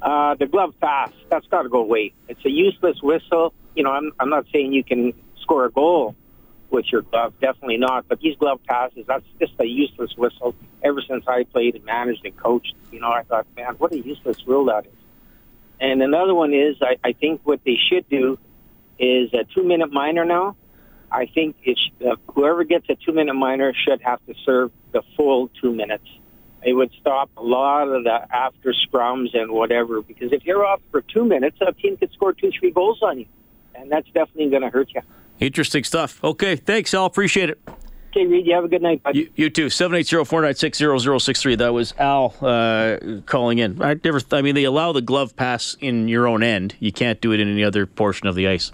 Uh, 0.00 0.34
the 0.34 0.46
glove 0.46 0.74
pass, 0.80 1.10
that's 1.28 1.46
got 1.46 1.62
to 1.62 1.68
go 1.68 1.80
away. 1.80 2.12
It's 2.28 2.44
a 2.44 2.50
useless 2.50 3.00
whistle. 3.02 3.54
You 3.76 3.84
know, 3.84 3.90
I'm, 3.90 4.12
I'm 4.18 4.30
not 4.30 4.46
saying 4.52 4.72
you 4.72 4.82
can 4.82 5.12
score 5.40 5.64
a 5.64 5.70
goal 5.70 6.16
with 6.70 6.86
your 6.90 7.02
glove. 7.02 7.34
Definitely 7.40 7.76
not. 7.76 8.08
But 8.08 8.20
these 8.20 8.36
glove 8.36 8.60
passes, 8.66 9.04
that's 9.06 9.24
just 9.38 9.52
a 9.60 9.66
useless 9.66 10.16
whistle. 10.16 10.54
Ever 10.82 11.02
since 11.06 11.24
I 11.28 11.44
played 11.44 11.76
and 11.76 11.84
managed 11.84 12.24
and 12.24 12.36
coached, 12.36 12.74
you 12.90 12.98
know, 13.00 13.10
I 13.10 13.22
thought, 13.22 13.46
man, 13.56 13.74
what 13.74 13.92
a 13.92 13.98
useless 13.98 14.38
rule 14.46 14.64
that 14.66 14.86
is. 14.86 14.92
And 15.80 16.02
another 16.02 16.34
one 16.34 16.54
is, 16.54 16.76
I, 16.80 16.96
I 17.04 17.12
think 17.12 17.42
what 17.44 17.60
they 17.64 17.76
should 17.90 18.08
do 18.08 18.38
is 18.98 19.32
a 19.34 19.44
two-minute 19.44 19.92
minor 19.92 20.24
now. 20.24 20.56
I 21.12 21.26
think 21.26 21.56
it's 21.62 21.90
uh, 22.04 22.16
whoever 22.32 22.64
gets 22.64 22.88
a 22.88 22.94
two-minute 22.94 23.34
minor 23.34 23.74
should 23.74 24.00
have 24.02 24.24
to 24.26 24.34
serve 24.44 24.72
the 24.92 25.02
full 25.16 25.50
two 25.60 25.72
minutes. 25.74 26.06
It 26.64 26.72
would 26.72 26.90
stop 27.00 27.30
a 27.36 27.42
lot 27.42 27.88
of 27.88 28.04
the 28.04 28.26
after 28.34 28.72
scrums 28.72 29.36
and 29.36 29.50
whatever. 29.52 30.00
Because 30.00 30.32
if 30.32 30.44
you're 30.44 30.64
off 30.64 30.80
for 30.90 31.02
two 31.02 31.24
minutes, 31.24 31.58
a 31.60 31.72
team 31.72 31.96
could 31.96 32.12
score 32.12 32.32
two, 32.32 32.50
three 32.58 32.70
goals 32.70 33.00
on 33.02 33.18
you, 33.18 33.26
and 33.74 33.90
that's 33.90 34.06
definitely 34.06 34.48
going 34.48 34.62
to 34.62 34.70
hurt 34.70 34.88
you. 34.94 35.02
Interesting 35.40 35.84
stuff. 35.84 36.22
Okay, 36.22 36.56
thanks, 36.56 36.94
Al. 36.94 37.04
Appreciate 37.04 37.50
it. 37.50 37.60
Okay, 38.10 38.26
Reed, 38.26 38.46
you 38.46 38.54
have 38.54 38.64
a 38.64 38.68
good 38.68 38.82
night. 38.82 39.00
You, 39.14 39.30
you, 39.34 39.48
too. 39.48 39.66
780-496-0063. 39.66 41.58
That 41.58 41.72
was 41.72 41.94
Al 41.98 42.34
uh, 42.42 42.98
calling 43.24 43.56
in. 43.58 43.82
I 43.82 43.98
never. 44.04 44.20
I 44.30 44.42
mean, 44.42 44.54
they 44.54 44.64
allow 44.64 44.92
the 44.92 45.00
glove 45.00 45.34
pass 45.34 45.78
in 45.80 46.08
your 46.08 46.28
own 46.28 46.42
end. 46.42 46.76
You 46.78 46.92
can't 46.92 47.20
do 47.22 47.32
it 47.32 47.40
in 47.40 47.50
any 47.50 47.64
other 47.64 47.86
portion 47.86 48.26
of 48.26 48.34
the 48.34 48.48
ice. 48.48 48.70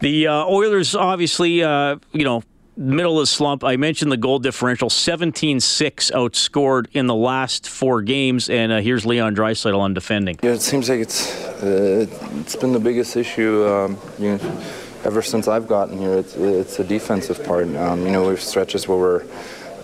The 0.00 0.26
uh, 0.26 0.44
Oilers, 0.44 0.94
obviously, 0.94 1.62
uh, 1.62 1.96
you 2.12 2.24
know, 2.24 2.42
middle 2.76 3.18
of 3.18 3.22
the 3.22 3.26
slump. 3.26 3.64
I 3.64 3.76
mentioned 3.76 4.12
the 4.12 4.16
goal 4.16 4.38
differential, 4.38 4.90
17-6 4.90 6.12
outscored 6.12 6.86
in 6.92 7.06
the 7.06 7.14
last 7.14 7.68
four 7.68 8.02
games, 8.02 8.50
and 8.50 8.70
uh, 8.72 8.80
here's 8.80 9.06
Leon 9.06 9.34
Draisaitl 9.34 9.78
on 9.78 9.94
defending. 9.94 10.38
Yeah, 10.42 10.52
it 10.52 10.62
seems 10.62 10.88
like 10.88 11.00
it's 11.00 11.44
uh, 11.62 12.06
it's 12.34 12.56
been 12.56 12.72
the 12.72 12.80
biggest 12.80 13.16
issue. 13.16 13.66
Um, 13.66 13.98
you 14.18 14.36
know, 14.36 14.62
ever 15.04 15.22
since 15.22 15.48
I've 15.48 15.66
gotten 15.66 15.98
here, 15.98 16.14
it's, 16.14 16.36
it's 16.36 16.78
a 16.78 16.84
defensive 16.84 17.42
part. 17.44 17.74
Um, 17.76 18.04
you 18.04 18.12
know, 18.12 18.22
we 18.22 18.28
have 18.28 18.42
stretches 18.42 18.86
where 18.86 18.98
we're 18.98 19.24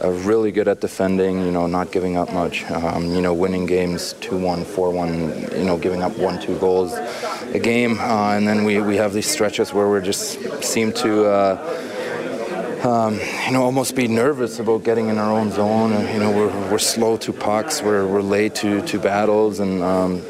uh, 0.03 0.11
really 0.11 0.51
good 0.51 0.69
at 0.69 0.81
defending, 0.81 1.45
you 1.45 1.51
know, 1.51 1.67
not 1.67 1.93
giving 1.93 2.17
up 2.17 2.33
much, 2.33 2.69
um, 2.71 3.15
you 3.15 3.21
know, 3.21 3.33
winning 3.33 3.67
games 3.67 4.15
2-1, 4.15 4.65
4-1, 4.65 5.59
you 5.59 5.65
know, 5.65 5.79
giving 5.79 6.03
up 6.03 6.17
one, 6.19 6.41
two 6.41 6.59
goals 6.59 6.93
a 6.93 7.59
game. 7.59 7.99
Uh, 8.01 8.33
and 8.33 8.47
then 8.47 8.65
we, 8.65 8.81
we 8.81 8.97
have 8.97 9.13
these 9.13 9.31
stretches 9.31 9.73
where 9.73 9.89
we 9.89 10.01
just 10.01 10.63
seem 10.63 10.93
to, 10.93 11.27
uh, 11.27 11.89
um, 12.85 13.21
you 13.47 13.53
know, 13.53 13.63
almost 13.63 13.95
be 13.95 14.09
nervous 14.09 14.59
about 14.59 14.83
getting 14.83 15.09
in 15.09 15.19
our 15.19 15.31
own 15.31 15.51
zone. 15.51 15.93
You 16.13 16.19
know, 16.19 16.31
we're, 16.31 16.71
we're 16.71 16.79
slow 16.79 17.17
to 17.19 17.33
pucks, 17.33 17.81
we're, 17.83 18.07
we're 18.07 18.23
late 18.23 18.57
to, 18.57 18.83
to 18.87 18.99
battles, 18.99 19.61
and, 19.61 19.83
um, 19.83 20.23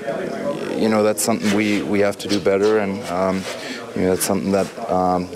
you 0.77 0.89
know, 0.89 1.03
that's 1.03 1.23
something 1.23 1.57
we, 1.57 1.83
we 1.83 2.01
have 2.01 2.19
to 2.19 2.29
do 2.29 2.41
better. 2.41 2.79
And, 2.79 3.03
um, 3.05 3.43
you 3.95 4.03
know, 4.03 4.11
that's 4.11 4.25
something 4.25 4.53
that 4.53 4.91
um, 4.91 5.31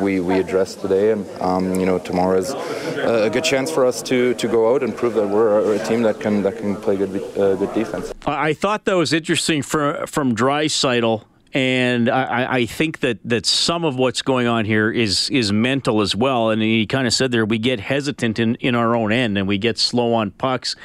we 0.00 0.20
we 0.20 0.38
addressed 0.38 0.80
today, 0.80 1.12
and 1.12 1.28
um, 1.40 1.78
you 1.78 1.86
know, 1.86 1.98
tomorrow 1.98 2.38
is 2.38 2.50
a 2.50 3.30
good 3.30 3.44
chance 3.44 3.70
for 3.70 3.84
us 3.84 4.02
to, 4.02 4.34
to 4.34 4.48
go 4.48 4.74
out 4.74 4.82
and 4.82 4.96
prove 4.96 5.14
that 5.14 5.28
we're 5.28 5.74
a, 5.74 5.86
team 5.86 6.02
that 6.02 6.20
can 6.20 6.42
that 6.42 6.56
can 6.56 6.76
play 6.76 6.96
good 6.96 7.14
uh, 7.38 7.54
good 7.56 7.72
defense. 7.74 8.12
I 8.26 8.52
thought 8.52 8.84
that 8.84 8.96
was 8.96 9.12
interesting 9.12 9.62
for, 9.62 10.06
from 10.06 10.34
Draisaitl. 10.34 11.24
And 11.54 12.10
I, 12.10 12.52
I 12.52 12.66
think 12.66 13.00
that, 13.00 13.18
that 13.24 13.46
some 13.46 13.84
of 13.84 13.96
what's 13.96 14.20
going 14.20 14.46
on 14.46 14.66
here 14.66 14.90
is 14.90 15.30
is 15.30 15.52
mental 15.52 16.02
as 16.02 16.14
well. 16.14 16.50
And 16.50 16.60
he 16.60 16.86
kind 16.86 17.06
of 17.06 17.14
said 17.14 17.30
there 17.30 17.46
we 17.46 17.58
get 17.58 17.80
hesitant 17.80 18.38
in, 18.38 18.56
in 18.56 18.74
our 18.74 18.94
own 18.94 19.10
end 19.10 19.38
and 19.38 19.48
we 19.48 19.56
get 19.56 19.78
slow 19.78 20.12
on 20.12 20.32
pucks 20.32 20.76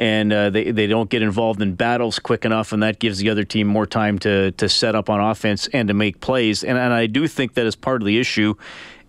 and 0.00 0.32
uh, 0.32 0.48
they, 0.48 0.70
they 0.70 0.86
don't 0.86 1.10
get 1.10 1.20
involved 1.20 1.60
in 1.60 1.74
battles 1.74 2.18
quick 2.18 2.46
enough, 2.46 2.72
and 2.72 2.82
that 2.82 2.98
gives 2.98 3.18
the 3.18 3.28
other 3.28 3.44
team 3.44 3.66
more 3.66 3.86
time 3.86 4.18
to, 4.20 4.50
to 4.52 4.66
set 4.66 4.94
up 4.94 5.10
on 5.10 5.20
offense 5.20 5.68
and 5.74 5.88
to 5.88 5.94
make 5.94 6.20
plays. 6.20 6.64
And, 6.64 6.78
and 6.78 6.94
I 6.94 7.06
do 7.06 7.28
think 7.28 7.52
that 7.54 7.66
is 7.66 7.76
part 7.76 8.00
of 8.00 8.06
the 8.06 8.18
issue. 8.18 8.54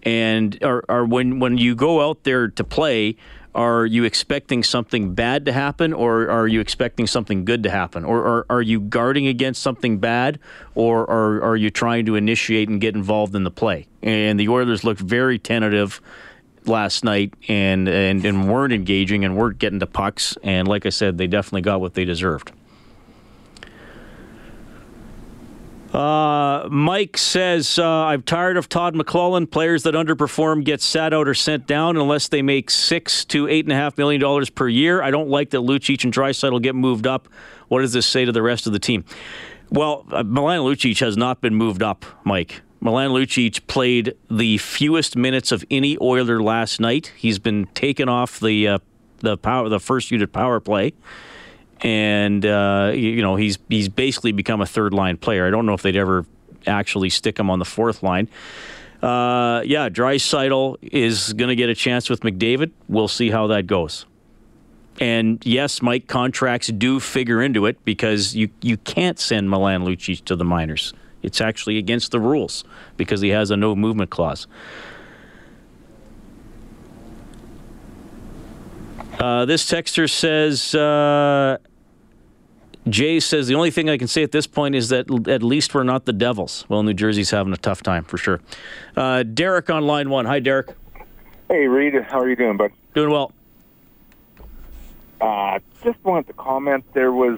And 0.04 0.62
are, 0.62 0.84
are 0.90 1.06
when 1.06 1.40
when 1.40 1.58
you 1.58 1.76
go 1.76 2.08
out 2.08 2.24
there 2.24 2.50
to 2.50 2.64
play, 2.66 3.16
are 3.56 3.86
you 3.86 4.04
expecting 4.04 4.64
something 4.64 5.14
bad 5.14 5.46
to 5.46 5.54
happen, 5.54 5.94
or 5.94 6.30
are 6.30 6.48
you 6.48 6.60
expecting 6.60 7.08
something 7.08 7.46
good 7.46 7.64
to 7.64 7.70
happen, 7.70 8.04
or, 8.04 8.18
or 8.20 8.46
are 8.50 8.62
you 8.62 8.82
guarding 8.82 9.28
against 9.28 9.62
something 9.62 9.98
bad, 10.00 10.40
or 10.76 11.10
are, 11.10 11.42
are 11.42 11.56
you 11.56 11.70
trying 11.70 12.06
to 12.08 12.16
initiate 12.16 12.68
and 12.68 12.82
get 12.82 12.96
involved 12.96 13.34
in 13.36 13.44
the 13.44 13.52
play? 13.52 13.88
And 14.04 14.38
the 14.38 14.50
Oilers 14.50 14.84
looked 14.84 15.02
very 15.02 15.40
tentative 15.40 16.02
last 16.66 17.04
night 17.04 17.34
and, 17.48 17.88
and, 17.88 18.26
and 18.26 18.50
weren't 18.50 18.74
engaging 18.74 19.26
and 19.26 19.36
weren't 19.36 19.60
getting 19.60 19.80
to 19.80 19.88
pucks. 19.88 20.38
And 20.44 20.68
like 20.68 20.86
I 20.86 20.90
said, 20.90 21.18
they 21.18 21.28
definitely 21.28 21.62
got 21.62 21.82
what 21.82 21.94
they 21.94 22.06
deserved. 22.06 22.52
Uh, 25.94 26.70
Mike 26.72 27.18
says, 27.18 27.78
uh, 27.78 27.86
I'm 27.86 28.22
tired 28.24 28.56
of 28.56 28.70
Todd 28.70 28.96
McLellan. 28.96 29.50
Players 29.50 29.84
that 29.84 29.94
underperform 29.94 30.64
get 30.64 30.80
sat 30.82 31.14
out 31.14 31.28
or 31.28 31.34
sent 31.34 31.68
down 31.68 31.98
unless 31.98 32.30
they 32.30 32.42
make 32.42 32.70
six 32.70 33.26
to 33.26 33.48
eight 33.50 33.66
and 33.66 33.74
a 33.74 33.76
half 33.76 33.98
million 33.98 34.22
dollars 34.22 34.50
per 34.50 34.70
year. 34.70 35.02
I 35.02 35.12
don't 35.12 35.28
like 35.28 35.50
that 35.50 35.60
Lucic 35.60 36.06
and 36.06 36.14
Draisaitl 36.14 36.62
get 36.62 36.76
moved 36.76 37.08
up. 37.08 37.28
What 37.68 37.82
does 37.82 37.92
this 37.92 38.06
say 38.06 38.24
to 38.24 38.32
the 38.32 38.42
rest 38.42 38.68
of 38.68 38.74
the 38.74 38.80
team? 38.80 39.04
Well, 39.70 40.06
uh, 40.12 40.24
Milan 40.24 40.60
Lucic 40.60 41.00
has 41.02 41.18
not 41.18 41.42
been 41.42 41.56
moved 41.56 41.84
up, 41.84 42.06
Mike. 42.24 42.62
Milan 42.82 43.12
Lucic 43.12 43.66
played 43.68 44.16
the 44.30 44.58
fewest 44.58 45.16
minutes 45.16 45.52
of 45.52 45.64
any 45.72 45.98
Oiler 46.02 46.42
last 46.42 46.80
night. 46.80 47.14
He's 47.16 47.40
been 47.40 47.68
taken 47.68 48.10
off 48.10 48.40
the 48.40 48.68
uh, 48.68 48.80
the 49.20 49.38
power 49.38 49.70
the 49.70 49.80
first 49.80 50.12
unit 50.12 50.34
power 50.34 50.60
play 50.60 50.94
and 51.82 52.46
uh, 52.46 52.92
you 52.94 53.22
know 53.22 53.36
he's 53.36 53.58
he's 53.70 53.90
basically 53.90 54.32
become 54.32 54.62
a 54.62 54.66
third 54.66 54.94
line 54.94 55.18
player. 55.18 55.48
I 55.48 55.50
don't 55.50 55.66
know 55.66 55.74
if 55.74 55.82
they'd 55.82 55.96
ever 55.96 56.26
actually 56.68 57.10
stick 57.10 57.40
him 57.40 57.50
on 57.50 57.60
the 57.60 57.66
fourth 57.66 58.04
line. 58.04 58.28
Uh, 59.02 59.64
yeah, 59.66 59.90
Draisaitl 59.90 60.78
is 60.82 61.34
going 61.34 61.50
to 61.50 61.56
get 61.56 61.70
a 61.70 61.76
chance 61.76 62.08
with 62.10 62.22
McDavid. 62.22 62.72
We'll 62.88 63.08
see 63.08 63.32
how 63.32 63.48
that 63.48 63.66
goes. 63.66 64.06
And 65.00 65.44
yes, 65.44 65.82
Mike, 65.82 66.06
contracts 66.06 66.68
do 66.68 67.00
figure 67.00 67.42
into 67.42 67.66
it 67.66 67.84
because 67.84 68.36
you 68.36 68.50
you 68.62 68.78
can't 68.78 69.20
send 69.20 69.50
Milan 69.50 69.84
Lucic 69.84 70.24
to 70.26 70.36
the 70.36 70.46
minors. 70.46 70.94
It's 71.24 71.42
actually 71.42 71.78
against 71.78 72.12
the 72.12 72.20
rules 72.20 72.64
because 72.98 73.22
he 73.22 73.30
has 73.30 73.52
a 73.52 73.58
no 73.58 73.76
movement 73.76 74.10
clause. 74.10 74.48
Uh, 79.20 79.46
this 79.46 79.70
texter 79.70 80.10
says. 80.10 80.74
Uh, 80.74 81.58
Jay 82.90 83.20
says 83.20 83.48
the 83.48 83.54
only 83.54 83.70
thing 83.70 83.92
I 83.92 83.98
can 83.98 84.08
say 84.08 84.24
at 84.24 84.32
this 84.32 84.48
point 84.48 84.74
is 84.74 84.90
that 84.90 85.06
at 85.28 85.44
least 85.44 85.76
we're 85.76 85.84
not 85.84 86.06
the 86.06 86.14
Devils. 86.14 86.66
Well, 86.68 86.82
New 86.82 86.96
Jersey's 86.96 87.30
having 87.30 87.54
a 87.54 87.58
tough 87.58 87.84
time 87.84 88.04
for 88.04 88.18
sure. 88.18 88.42
Uh, 88.98 89.22
Derek 89.22 89.70
on 89.70 89.86
line 89.86 90.10
one. 90.10 90.26
Hi, 90.26 90.40
Derek. 90.40 90.76
Hey, 91.48 91.68
Reed. 91.68 91.94
How 92.10 92.20
are 92.20 92.28
you 92.28 92.36
doing, 92.36 92.58
bud? 92.58 92.72
Doing 92.96 93.12
well. 93.12 93.34
Uh, 95.20 95.60
just 95.84 96.04
wanted 96.04 96.28
to 96.28 96.34
comment. 96.34 96.84
There 96.94 97.12
was 97.12 97.38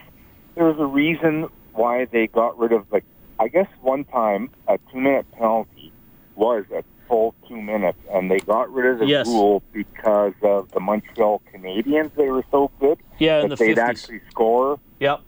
there 0.56 0.66
was 0.66 0.80
a 0.80 0.86
reason 0.86 1.50
why 1.74 2.06
they 2.06 2.28
got 2.28 2.58
rid 2.58 2.72
of 2.72 2.90
like 2.92 3.04
I 3.40 3.48
guess 3.48 3.68
one 3.82 4.06
time 4.06 4.50
a 4.68 4.78
two 4.92 5.00
minute 5.00 5.26
penalty 5.32 5.92
was 6.36 6.66
a 6.74 6.84
full 7.08 7.36
two 7.48 7.62
minutes, 7.62 7.98
and 8.12 8.30
they 8.32 8.40
got 8.40 8.72
rid 8.72 8.94
of 8.94 9.00
the 9.00 9.06
Yes. 9.06 9.28
rule 9.28 9.62
because 9.74 10.34
of 10.42 10.72
the 10.72 10.80
Montreal 10.80 11.42
Canadiens. 11.54 12.12
They 12.16 12.30
were 12.30 12.46
so 12.52 12.72
good 12.80 13.00
Yeah, 13.20 13.42
in 13.42 13.50
that 13.50 13.58
the 13.58 13.66
they'd 13.66 13.76
50s. 13.78 13.80
actually 13.90 14.22
score 14.30 14.80
Yep. 15.00 15.22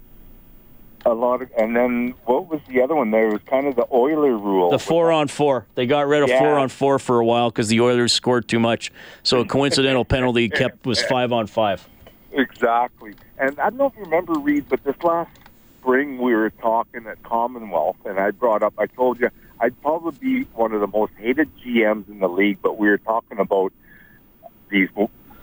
a 1.06 1.14
lot 1.14 1.42
of. 1.42 1.50
And 1.58 1.76
then 1.76 2.14
what 2.26 2.48
was 2.50 2.62
the 2.68 2.82
other 2.82 2.96
one? 2.96 3.12
There 3.12 3.28
was 3.30 3.42
kind 3.46 3.68
of 3.68 3.76
the 3.76 3.86
Oiler 3.94 4.38
rule. 4.38 4.70
The 4.72 4.80
four 4.80 5.12
on 5.12 5.28
four. 5.28 5.68
They 5.76 5.86
got 5.86 6.08
rid 6.08 6.24
of 6.24 6.30
Yeah. 6.30 6.40
four 6.40 6.58
on 6.58 6.70
four 6.70 6.98
for 7.00 7.20
a 7.20 7.26
while 7.26 7.50
because 7.50 7.68
the 7.68 7.82
Oilers 7.82 8.14
scored 8.14 8.48
too 8.48 8.60
much. 8.60 8.92
So 9.24 9.40
a 9.42 9.46
coincidental 9.46 10.06
penalty 10.06 10.50
kept 10.50 10.86
was 10.86 11.04
five 11.04 11.32
on 11.32 11.48
five. 11.48 11.88
Exactly. 12.32 13.14
And 13.38 13.60
I 13.60 13.70
don't 13.70 13.78
know 13.78 13.86
if 13.88 13.96
you 13.96 14.04
remember, 14.04 14.34
Reed, 14.34 14.66
but 14.70 14.84
this 14.84 14.96
last 15.04 15.30
spring 15.86 16.18
we 16.18 16.34
were 16.34 16.50
talking 16.50 17.06
at 17.06 17.22
Commonwealth, 17.22 17.98
and 18.06 18.20
I 18.20 18.32
brought 18.32 18.64
up, 18.64 18.74
I 18.78 18.88
told 18.88 19.20
you, 19.20 19.30
I'd 19.60 19.80
probably 19.82 20.18
be 20.20 20.44
one 20.56 20.74
of 20.74 20.82
the 20.82 20.88
most 20.88 21.14
hated 21.18 21.50
GMs 21.60 22.10
in 22.10 22.20
the 22.20 22.28
league, 22.28 22.58
but 22.62 22.78
we 22.78 22.90
were 22.90 22.98
talking 22.98 23.38
about 23.38 23.72
these 24.70 24.90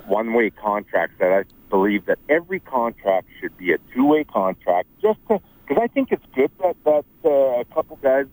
one 0.06 0.34
way 0.34 0.50
contracts 0.50 1.14
that 1.20 1.32
I 1.32 1.44
believe 1.70 2.06
that 2.06 2.18
every 2.28 2.58
contract 2.58 3.28
should 3.40 3.56
be 3.56 3.72
a 3.72 3.78
two 3.94 4.04
way 4.04 4.24
contract 4.24 4.88
just 5.00 5.20
to, 5.28 5.40
because 5.66 5.80
I 5.80 5.86
think 5.86 6.10
it's 6.10 6.24
good 6.34 6.50
that, 6.60 6.76
that 6.84 7.04
uh, 7.24 7.60
a 7.60 7.64
couple 7.66 7.96
guys 8.02 8.26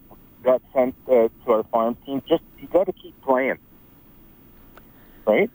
got 0.43 0.62
sent 0.74 0.95
uh, 1.08 1.30
to 1.45 1.52
our 1.52 1.63
farm 1.65 1.95
team. 2.06 2.24
Just, 2.28 2.43
you 2.60 2.67
got 2.67 2.86
to 2.86 2.93
keep 2.93 3.19
playing. 3.22 3.60
Right? 5.28 5.52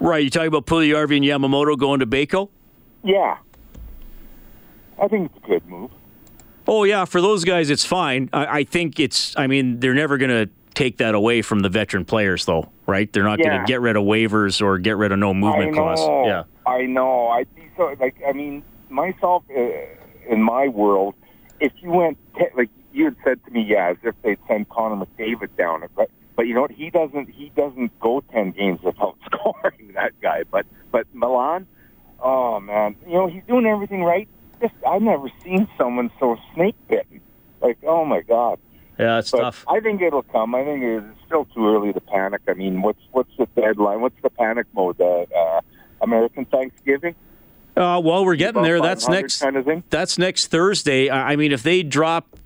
Right. 0.00 0.24
You 0.24 0.30
talking 0.30 0.48
about 0.48 0.64
Puljujarvi 0.64 1.16
and 1.16 1.24
Yamamoto 1.24 1.76
going 1.76 2.00
to 2.00 2.06
Baco? 2.06 2.48
Yeah. 3.02 3.36
I 5.04 5.08
think 5.08 5.30
it's 5.30 5.44
a 5.44 5.48
good 5.48 5.66
move. 5.66 5.90
Oh 6.66 6.84
yeah, 6.84 7.04
for 7.04 7.20
those 7.20 7.44
guys 7.44 7.68
it's 7.68 7.84
fine. 7.84 8.30
I, 8.32 8.60
I 8.60 8.64
think 8.64 8.98
it's. 8.98 9.36
I 9.36 9.46
mean, 9.46 9.80
they're 9.80 9.94
never 9.94 10.16
going 10.16 10.30
to 10.30 10.50
take 10.72 10.96
that 10.96 11.14
away 11.14 11.42
from 11.42 11.60
the 11.60 11.68
veteran 11.68 12.06
players, 12.06 12.46
though, 12.46 12.70
right? 12.86 13.12
They're 13.12 13.22
not 13.22 13.38
going 13.38 13.60
to 13.60 13.64
get 13.66 13.82
rid 13.82 13.96
of 13.96 14.04
waivers 14.04 14.62
or 14.62 14.78
get 14.78 14.96
rid 14.96 15.12
of 15.12 15.18
no 15.18 15.34
movement 15.34 15.72
I 15.72 15.74
clause. 15.74 16.26
Yeah. 16.26 16.44
I 16.66 16.86
know. 16.86 17.28
I'd 17.28 17.54
be 17.54 17.68
so 17.76 17.94
like. 18.00 18.16
I 18.26 18.32
mean, 18.32 18.62
myself 18.88 19.44
uh, 19.54 19.60
in 20.26 20.42
my 20.42 20.68
world, 20.68 21.14
if 21.60 21.72
you 21.82 21.90
went 21.90 22.16
te- 22.36 22.46
like 22.56 22.70
you 22.94 23.04
had 23.04 23.16
said 23.24 23.44
to 23.44 23.50
me, 23.50 23.62
yeah, 23.68 23.90
as 23.90 23.98
if 24.02 24.14
they'd 24.22 24.38
send 24.48 24.70
Connor 24.70 25.04
McDavid 25.04 25.54
down 25.58 25.82
it, 25.82 25.90
but 25.94 26.10
but 26.34 26.46
you 26.46 26.54
know 26.54 26.62
what? 26.62 26.70
He 26.70 26.88
doesn't. 26.88 27.28
He 27.28 27.52
doesn't 27.54 27.98
go 28.00 28.22
ten 28.32 28.52
games 28.52 28.80
without 28.82 29.18
scoring. 29.26 29.92
That 29.94 30.18
guy, 30.22 30.44
but 30.50 30.64
but 30.90 31.06
Milan, 31.12 31.66
oh 32.20 32.58
man, 32.58 32.96
you 33.06 33.12
know 33.12 33.26
he's 33.26 33.42
doing 33.46 33.66
everything 33.66 34.02
right. 34.02 34.28
Just 34.64 34.74
I've 34.86 35.02
never 35.02 35.28
seen 35.42 35.68
someone 35.76 36.10
so 36.18 36.36
snake 36.54 36.76
bitten. 36.88 37.20
Like 37.60 37.78
oh 37.86 38.04
my 38.04 38.20
god. 38.22 38.58
Yeah, 38.98 39.18
it's 39.18 39.30
But 39.32 39.40
tough. 39.40 39.64
I 39.68 39.80
think 39.80 40.00
it'll 40.00 40.22
come. 40.22 40.54
I 40.54 40.64
think 40.64 40.82
it's 40.82 41.04
still 41.26 41.44
too 41.46 41.66
early 41.68 41.92
to 41.92 42.00
panic. 42.00 42.42
I 42.48 42.54
mean, 42.54 42.80
what's 42.80 43.00
what's 43.12 43.30
the 43.36 43.46
deadline? 43.60 44.00
What's 44.00 44.20
the 44.22 44.30
panic 44.30 44.66
mode? 44.72 45.00
Uh, 45.00 45.26
uh, 45.36 45.60
American 46.00 46.44
Thanksgiving. 46.46 47.14
Uh, 47.76 48.00
well, 48.02 48.24
we're 48.24 48.36
getting 48.36 48.62
there. 48.62 48.80
That's 48.80 49.08
next. 49.08 49.40
kind 49.40 49.56
of 49.56 49.64
thing. 49.64 49.82
That's 49.90 50.16
next 50.16 50.46
Thursday. 50.46 51.10
I 51.10 51.34
mean, 51.36 51.50
if 51.52 51.62
they 51.64 51.82
drop 51.82 52.36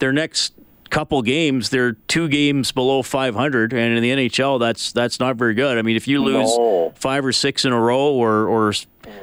their 0.00 0.12
next 0.12 0.54
couple 0.90 1.22
games, 1.22 1.70
they're 1.70 1.92
two 1.92 2.28
games 2.28 2.72
below 2.72 3.02
500, 3.02 3.72
and 3.72 3.96
in 3.96 4.02
the 4.02 4.10
NHL, 4.28 4.58
that's 4.58 4.90
that's 4.92 5.20
not 5.20 5.36
very 5.36 5.54
good. 5.54 5.78
I 5.78 5.82
mean, 5.82 5.94
if 5.96 6.08
you 6.08 6.20
lose 6.22 6.48
No. 6.58 6.92
five 6.96 7.24
or 7.24 7.32
six 7.32 7.64
in 7.64 7.72
a 7.72 7.80
row, 7.80 8.12
or 8.12 8.48
or 8.48 8.72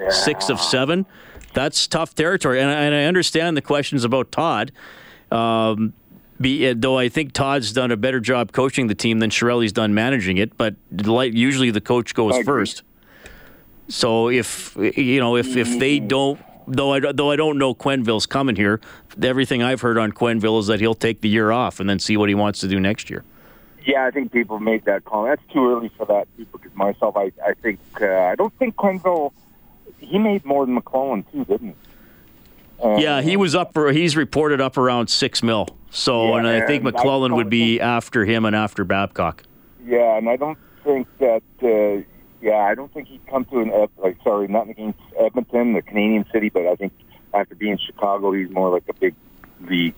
six 0.10 0.50
of 0.50 0.62
seven, 0.62 1.06
that's 1.54 1.88
tough 1.88 2.16
territory. 2.16 2.62
And 2.62 2.70
I, 2.70 2.84
and 2.84 2.96
I 2.96 3.04
understand 3.06 3.58
the 3.58 3.62
questions 3.62 4.04
about 4.04 4.32
Todd. 4.32 4.72
Um, 5.32 5.94
be, 6.42 6.72
though 6.74 6.98
I 6.98 7.10
think 7.10 7.34
Todd's 7.34 7.74
done 7.74 7.92
a 7.92 7.98
better 7.98 8.20
job 8.20 8.52
coaching 8.52 8.88
the 8.88 8.96
team 8.96 9.20
than 9.20 9.30
Chiarelli's 9.30 9.74
done 9.74 9.94
managing 9.94 10.38
it, 10.38 10.58
but 10.58 10.76
like 10.92 11.34
usually 11.34 11.70
the 11.72 11.82
coach 11.82 12.14
goes 12.14 12.38
first. 12.46 12.84
So 13.90 14.30
if 14.30 14.76
you 14.78 15.20
know 15.20 15.36
if 15.36 15.58
if 15.58 15.80
they 15.80 16.00
don't 16.00 16.40
though 16.68 16.94
I 16.94 17.00
though 17.00 17.32
I 17.32 17.36
don't 17.36 17.58
know 17.58 17.74
Quenneville's 17.74 18.26
coming 18.26 18.56
here, 18.56 18.80
everything 19.22 19.64
I've 19.64 19.82
heard 19.82 19.98
on 19.98 20.12
Quenville 20.12 20.60
is 20.60 20.68
that 20.68 20.80
he'll 20.80 20.96
take 20.96 21.22
the 21.22 21.30
year 21.30 21.52
off 21.52 21.80
and 21.80 21.90
then 21.90 22.00
see 22.00 22.16
what 22.16 22.30
he 22.30 22.36
wants 22.36 22.60
to 22.62 22.68
do 22.68 22.80
next 22.80 23.10
year. 23.10 23.24
Yeah, 23.86 24.06
I 24.06 24.12
think 24.12 24.32
people 24.32 24.60
made 24.60 24.86
that 24.86 25.06
call. 25.06 25.26
That's 25.26 25.42
too 25.52 25.68
early 25.72 25.90
for 25.98 26.06
that. 26.06 26.28
Because 26.38 26.74
myself, 26.76 27.18
I 27.18 27.32
I 27.46 27.54
think 27.62 27.80
uh, 28.00 28.08
I 28.08 28.36
don't 28.36 28.54
think 28.54 28.76
Quenville. 28.76 29.34
He 30.00 30.18
made 30.18 30.46
more 30.46 30.66
than 30.66 30.80
McLellan 30.80 31.30
too, 31.32 31.46
didn't 31.46 31.70
he? 31.70 31.76
Uh, 32.84 32.98
yeah, 32.98 33.22
he 33.22 33.36
was 33.36 33.56
up 33.56 33.74
for 33.74 33.92
he's 33.92 34.16
reported 34.16 34.62
up 34.62 34.78
around 34.78 35.10
six 35.10 35.44
mil. 35.44 35.68
So 35.90 36.30
Yeah, 36.30 36.38
and 36.38 36.48
I 36.48 36.66
think 36.66 36.86
and 36.86 36.96
I 36.96 37.02
McLellan 37.02 37.36
would 37.36 37.50
be 37.50 37.80
after 37.80 38.26
him 38.26 38.46
and 38.46 38.56
after 38.56 38.84
Babcock. 38.84 39.44
Yeah, 39.86 40.18
and 40.18 40.30
I 40.30 40.36
don't 40.36 40.58
think 40.84 41.08
that. 41.20 41.44
Uh, 41.62 42.06
yeah, 42.42 42.60
I 42.60 42.74
don't 42.74 42.94
think 42.94 43.10
he'd 43.10 43.26
come 43.28 43.44
to 43.46 43.60
an 43.60 43.88
like. 43.98 44.18
Sorry, 44.24 44.48
not 44.48 44.70
against 44.70 45.00
Edmonton, 45.20 45.74
the 45.74 45.82
Canadian 45.82 46.26
city, 46.32 46.50
but 46.50 46.66
I 46.68 46.76
think 46.76 46.94
after 47.34 47.56
being 47.56 47.78
Chicago, 47.78 48.32
he's 48.32 48.50
more 48.50 48.70
like 48.70 48.84
a 48.88 48.94
big 48.94 49.14
league 49.68 49.96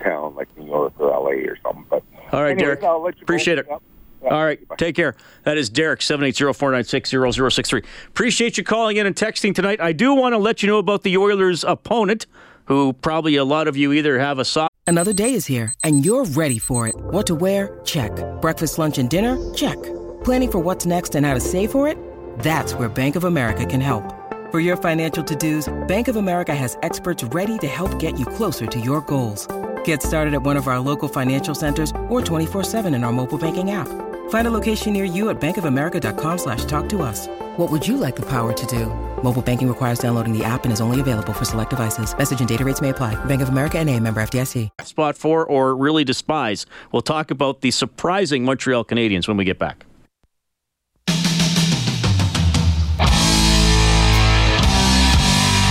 town 0.00 0.34
like 0.36 0.48
New 0.56 0.66
York 0.66 0.92
or 0.98 1.08
LA 1.08 1.50
or 1.50 1.56
something. 1.62 1.84
But 1.90 2.04
All 2.30 2.42
right, 2.42 2.50
anyways, 2.50 2.62
Derek. 2.62 2.84
I'll 2.84 3.02
let 3.02 3.16
you 3.16 3.22
Appreciate 3.22 3.56
go. 3.56 3.60
it. 3.60 3.66
Yep. 3.70 3.82
All 4.24 4.44
right, 4.44 4.60
take 4.78 4.94
care. 4.96 5.16
That 5.44 5.58
is 5.58 5.68
Derek, 5.68 6.00
780-496-0063. 6.00 7.84
Appreciate 8.08 8.56
you 8.56 8.64
calling 8.64 8.96
in 8.96 9.06
and 9.06 9.16
texting 9.16 9.54
tonight. 9.54 9.80
I 9.80 9.92
do 9.92 10.14
want 10.14 10.32
to 10.32 10.38
let 10.38 10.62
you 10.62 10.68
know 10.68 10.78
about 10.78 11.02
the 11.02 11.16
Oilers' 11.16 11.64
opponent, 11.64 12.26
who 12.66 12.92
probably 12.92 13.36
a 13.36 13.44
lot 13.44 13.66
of 13.68 13.76
you 13.76 13.92
either 13.92 14.18
have 14.18 14.38
a 14.38 14.44
sock. 14.44 14.70
Another 14.86 15.12
day 15.12 15.34
is 15.34 15.46
here, 15.46 15.74
and 15.82 16.04
you're 16.04 16.24
ready 16.24 16.58
for 16.58 16.86
it. 16.88 16.94
What 16.96 17.26
to 17.26 17.34
wear? 17.34 17.80
Check. 17.84 18.12
Breakfast, 18.40 18.78
lunch, 18.78 18.98
and 18.98 19.10
dinner? 19.10 19.36
Check. 19.54 19.82
Planning 20.24 20.52
for 20.52 20.58
what's 20.60 20.86
next 20.86 21.14
and 21.14 21.26
how 21.26 21.34
to 21.34 21.40
save 21.40 21.70
for 21.72 21.88
it? 21.88 21.98
That's 22.38 22.74
where 22.74 22.88
Bank 22.88 23.16
of 23.16 23.24
America 23.24 23.66
can 23.66 23.80
help. 23.80 24.04
For 24.50 24.60
your 24.60 24.76
financial 24.76 25.24
to-dos, 25.24 25.72
Bank 25.88 26.08
of 26.08 26.16
America 26.16 26.54
has 26.54 26.76
experts 26.82 27.24
ready 27.24 27.58
to 27.58 27.66
help 27.66 27.98
get 27.98 28.18
you 28.18 28.26
closer 28.26 28.66
to 28.66 28.78
your 28.78 29.00
goals. 29.00 29.48
Get 29.84 30.02
started 30.02 30.34
at 30.34 30.42
one 30.42 30.56
of 30.56 30.68
our 30.68 30.78
local 30.78 31.08
financial 31.08 31.54
centers 31.54 31.90
or 32.08 32.20
24-7 32.20 32.94
in 32.94 33.02
our 33.02 33.12
mobile 33.12 33.38
banking 33.38 33.70
app. 33.70 33.88
Find 34.32 34.46
a 34.46 34.50
location 34.50 34.94
near 34.94 35.04
you 35.04 35.28
at 35.28 35.42
bankofamerica.com 35.42 36.38
slash 36.38 36.64
talk 36.64 36.88
to 36.88 37.02
us. 37.02 37.28
What 37.58 37.70
would 37.70 37.86
you 37.86 37.98
like 37.98 38.16
the 38.16 38.24
power 38.24 38.54
to 38.54 38.66
do? 38.66 38.86
Mobile 39.22 39.42
banking 39.42 39.68
requires 39.68 39.98
downloading 39.98 40.32
the 40.32 40.42
app 40.42 40.64
and 40.64 40.72
is 40.72 40.80
only 40.80 41.00
available 41.00 41.34
for 41.34 41.44
select 41.44 41.68
devices. 41.68 42.16
Message 42.16 42.40
and 42.40 42.48
data 42.48 42.64
rates 42.64 42.80
may 42.80 42.88
apply. 42.88 43.14
Bank 43.26 43.42
of 43.42 43.50
America 43.50 43.78
and 43.78 43.90
a 43.90 44.00
member 44.00 44.22
FDIC. 44.22 44.70
Spot 44.84 45.18
for 45.18 45.44
or 45.44 45.76
really 45.76 46.02
despise. 46.02 46.64
We'll 46.92 47.02
talk 47.02 47.30
about 47.30 47.60
the 47.60 47.70
surprising 47.70 48.42
Montreal 48.42 48.86
Canadiens 48.86 49.28
when 49.28 49.36
we 49.36 49.44
get 49.44 49.58
back. 49.58 49.84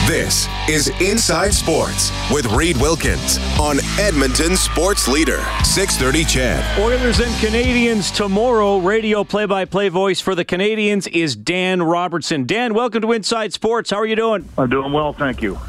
This 0.06 0.48
is 0.70 0.90
Inside 1.02 1.54
Sports 1.54 2.12
with 2.32 2.46
Reed 2.48 2.78
Wilkins 2.78 3.40
on 3.60 3.80
Edmonton 4.00 4.56
Sports 4.56 5.08
Leader, 5.08 5.44
630 5.64 6.24
CHED. 6.24 6.80
Oilers 6.80 7.20
and 7.20 7.32
Canadiens 7.36 8.16
tomorrow. 8.16 8.78
Radio 8.78 9.24
play-by-play 9.24 9.90
voice 9.90 10.20
for 10.20 10.36
the 10.36 10.46
Canadiens 10.46 11.08
is 11.08 11.36
Dan 11.36 11.82
Robertson. 11.82 12.46
Dan, 12.46 12.74
welcome 12.76 13.02
to 13.02 13.12
Inside 13.12 13.54
Sports. 13.54 13.90
How 13.90 13.98
are 13.98 14.06
you 14.06 14.16
doing? 14.16 14.48
I'm 14.58 14.70
doing 14.70 14.94
well, 14.94 15.14
thank 15.14 15.42
you. 15.42 15.60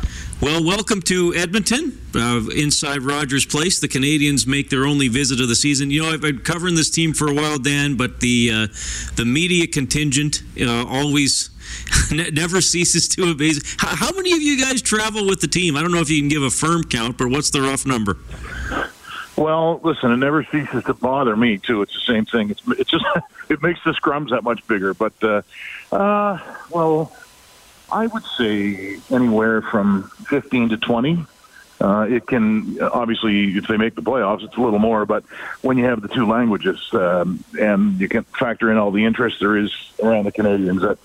Well, 0.43 0.65
welcome 0.65 1.01
to 1.03 1.33
Edmonton, 1.37 1.97
uh, 2.17 2.41
inside 2.55 3.03
Rogers 3.03 3.47
Place. 3.47 3.79
The 3.79 3.87
Canadiens 3.87 4.45
make 4.45 4.71
their 4.71 4.87
only 4.87 5.07
visit 5.07 5.41
of 5.41 5.49
the 5.49 5.55
season. 5.55 5.93
You 5.93 6.03
know, 6.03 6.11
I've 6.11 6.21
been 6.21 6.41
covering 6.41 6.75
this 6.75 6.91
team 6.91 7.13
for 7.13 7.29
a 7.29 7.33
while, 7.33 7.59
Dan, 7.59 7.97
but 7.97 8.19
the 8.19 8.51
uh, 8.53 8.67
the 9.15 9.25
media 9.25 9.69
contingent 9.69 10.43
uh, 10.61 10.85
always 10.85 11.51
never 12.33 12.61
ceases 12.61 13.09
to 13.09 13.25
amaze. 13.25 13.77
How, 13.79 13.95
how 13.95 14.13
many 14.13 14.33
of 14.33 14.43
you 14.43 14.61
guys 14.61 14.83
travel 14.83 15.27
with 15.27 15.41
the 15.41 15.49
team? 15.49 15.77
I 15.77 15.83
don't 15.83 15.93
know 15.93 16.01
if 16.01 16.11
you 16.11 16.21
can 16.21 16.29
give 16.29 16.43
a 16.43 16.51
firm 16.51 16.85
count, 16.85 17.19
but 17.19 17.29
what's 17.29 17.51
the 17.51 17.63
rough 17.63 17.87
number? 17.87 18.19
Well, 19.37 19.81
listen, 19.83 20.13
it 20.13 20.19
never 20.19 20.45
ceases 20.45 20.85
to 20.85 20.95
bother 20.95 21.37
me 21.37 21.59
too. 21.59 21.83
It's 21.83 21.95
the 21.95 22.13
same 22.13 22.27
thing. 22.27 22.51
It's 22.51 22.63
it's 22.79 22.91
just 22.91 23.05
it 23.49 23.63
makes 23.63 23.83
the 23.85 23.93
scrums 23.93 24.31
that 24.31 24.45
much 24.45 24.67
bigger. 24.67 24.95
But 24.95 25.15
uh, 25.23 25.43
uh, 25.91 26.39
well, 26.71 27.13
I 27.91 28.07
would 28.07 28.25
say 28.25 28.99
anywhere 29.11 29.63
from 29.63 30.11
15 30.27 30.71
to 30.71 30.77
20. 30.77 31.27
Uh, 31.83 32.07
it 32.09 32.27
can 32.29 32.81
obviously, 32.81 33.57
if 33.57 33.67
they 33.67 33.77
make 33.77 33.97
the 33.97 34.03
playoffs, 34.03 34.45
it's 34.45 34.57
a 34.57 34.61
little 34.61 34.79
more. 34.79 35.05
But 35.05 35.25
when 35.63 35.77
you 35.79 35.85
have 35.87 36.01
the 36.01 36.09
two 36.09 36.27
languages 36.27 36.79
um, 36.93 37.43
and 37.59 37.99
you 37.99 38.09
can 38.09 38.23
factor 38.23 38.71
in 38.71 38.79
all 38.79 38.93
the 38.93 39.05
interest 39.05 39.41
there 39.41 39.57
is 39.57 39.73
around 40.01 40.25
the 40.25 40.33
Canadiens, 40.33 40.81
that 40.81 40.99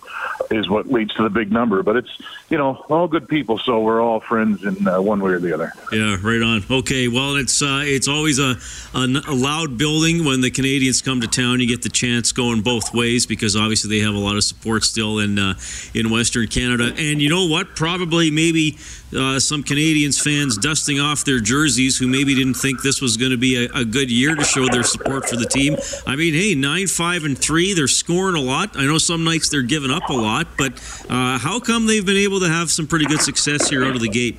is 0.52 0.70
what 0.70 0.88
leads 0.88 1.16
to 1.16 1.24
the 1.24 1.32
big 1.32 1.52
number. 1.52 1.82
But 1.82 1.96
it's 1.98 2.22
you 2.50 2.60
know 2.60 2.86
all 2.90 3.08
good 3.08 3.28
people, 3.28 3.58
so 3.58 3.82
we're 3.82 4.02
all 4.02 4.20
friends 4.20 4.64
in 4.64 4.88
uh, 4.88 5.02
one 5.02 5.20
way 5.20 5.32
or 5.32 5.40
the 5.40 5.52
other. 5.52 5.74
Yeah, 5.92 6.18
right 6.22 6.42
on. 6.44 6.64
Okay, 6.70 7.08
well, 7.08 7.38
it's 7.38 7.62
uh, 7.64 7.82
it's 7.84 8.08
always 8.08 8.38
a, 8.38 8.58
a 8.94 9.08
a 9.28 9.34
loud 9.34 9.80
building 9.80 10.26
when 10.26 10.42
the 10.42 10.52
Canadiens 10.52 11.04
come 11.04 11.22
to 11.22 11.28
town. 11.28 11.60
You 11.60 11.68
get 11.68 11.82
the 11.82 11.90
chance 11.90 12.32
going 12.32 12.62
both 12.62 12.94
ways 12.94 13.26
because 13.26 13.56
obviously 13.56 13.98
they 13.98 14.06
have 14.06 14.14
a 14.14 14.20
lot 14.20 14.36
of 14.36 14.44
support 14.44 14.84
still 14.84 15.18
in 15.18 15.40
uh, 15.40 15.56
in 15.96 16.12
Western 16.12 16.48
Canada. 16.48 16.94
And 16.98 17.20
you 17.20 17.30
know 17.30 17.48
what? 17.48 17.76
Probably 17.76 18.30
maybe 18.30 18.78
uh, 19.16 19.40
some 19.40 19.64
Canadiens 19.64 20.22
fans 20.22 20.58
dusting 20.68 21.00
off 21.00 21.24
their 21.24 21.40
jerseys 21.40 21.98
who 21.98 22.08
maybe 22.08 22.36
didn't 22.36 22.56
think 22.56 22.82
this 22.82 23.00
was 23.00 23.16
going 23.16 23.32
to 23.32 23.38
be 23.38 23.56
a, 23.56 23.72
a, 23.74 23.86
good 23.86 24.12
year 24.12 24.36
to 24.36 24.44
show 24.44 24.68
their 24.68 24.84
support 24.84 25.26
for 25.30 25.38
the 25.38 25.46
team. 25.46 25.78
I 26.06 26.18
mean, 26.18 26.34
hey, 26.34 26.56
nine, 26.56 26.88
five, 26.88 27.24
and 27.24 27.38
three, 27.38 27.74
they're 27.74 27.88
scoring 27.88 28.36
a 28.36 28.42
lot. 28.42 28.76
I 28.76 28.84
know 28.84 28.98
some 28.98 29.24
nights 29.24 29.48
they're 29.48 29.62
giving 29.62 29.92
up 29.92 30.10
a 30.10 30.14
lot, 30.14 30.46
but 30.58 30.74
uh, 31.10 31.38
how 31.38 31.62
come 31.62 31.88
they've 31.88 32.06
been 32.06 32.18
able 32.18 32.42
to 32.42 32.50
have 32.50 32.70
some 32.70 32.86
pretty 32.86 33.06
good 33.06 33.22
success 33.22 33.70
here 33.70 33.86
out 33.86 33.96
of 33.96 34.02
the 34.02 34.10
gate? 34.10 34.38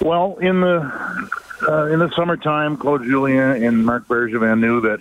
Well, 0.00 0.36
in 0.36 0.60
the 0.60 1.28
uh, 1.68 1.86
in 1.86 1.98
the 1.98 2.12
summertime, 2.14 2.76
Claude 2.76 3.02
Julien 3.02 3.64
and 3.64 3.84
Marc 3.84 4.06
Bergevin 4.06 4.60
knew 4.60 4.80
that 4.82 5.00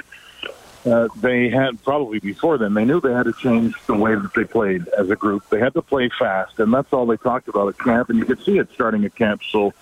uh, 0.91 1.09
they 1.21 1.47
had 1.49 1.79
probably 1.83 2.17
before 2.17 2.57
then 2.57 2.73
they 2.73 2.85
knew 2.85 2.99
they 2.99 3.13
had 3.13 3.25
to 3.25 3.33
change 3.33 3.75
the 3.85 3.93
way 3.93 4.15
that 4.15 4.33
they 4.33 4.45
played 4.45 4.87
as 4.97 5.11
a 5.11 5.15
group. 5.15 5.47
They 5.49 5.59
had 5.59 5.75
to 5.75 5.83
play 5.83 6.09
fast, 6.17 6.59
and 6.59 6.73
that's 6.73 6.91
all 6.91 7.05
they 7.05 7.17
talked 7.17 7.47
about 7.47 7.67
at 7.67 7.77
camp. 7.77 8.09
And 8.09 8.17
you 8.17 8.25
could 8.25 8.43
see 8.43 8.57
it 8.57 8.69
starting 8.73 9.05
at 9.05 9.13
camp. 9.13 9.43
So 9.51 9.75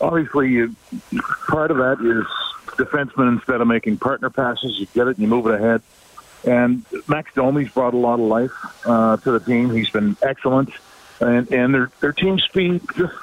obviously, 0.00 0.48
you, 0.48 0.76
part 1.48 1.70
of 1.70 1.78
that 1.78 2.00
is 2.00 2.26
defensemen 2.76 3.32
instead 3.36 3.60
of 3.60 3.66
making 3.66 3.98
partner 3.98 4.30
passes, 4.30 4.78
you 4.78 4.86
get 4.94 5.08
it 5.08 5.16
and 5.16 5.18
you 5.18 5.28
move 5.28 5.46
it 5.46 5.54
ahead. 5.54 5.82
And 6.44 6.84
Max 7.08 7.32
Domi's 7.34 7.68
brought 7.70 7.94
a 7.94 7.98
lot 7.98 8.14
of 8.14 8.20
life 8.20 8.52
uh, 8.86 9.16
to 9.18 9.32
the 9.32 9.40
team. 9.40 9.74
He's 9.74 9.90
been 9.90 10.16
excellent, 10.22 10.70
and 11.20 11.50
and 11.52 11.74
their 11.74 11.90
their 12.00 12.12
team 12.12 12.38
speed 12.38 12.82
just 12.96 13.14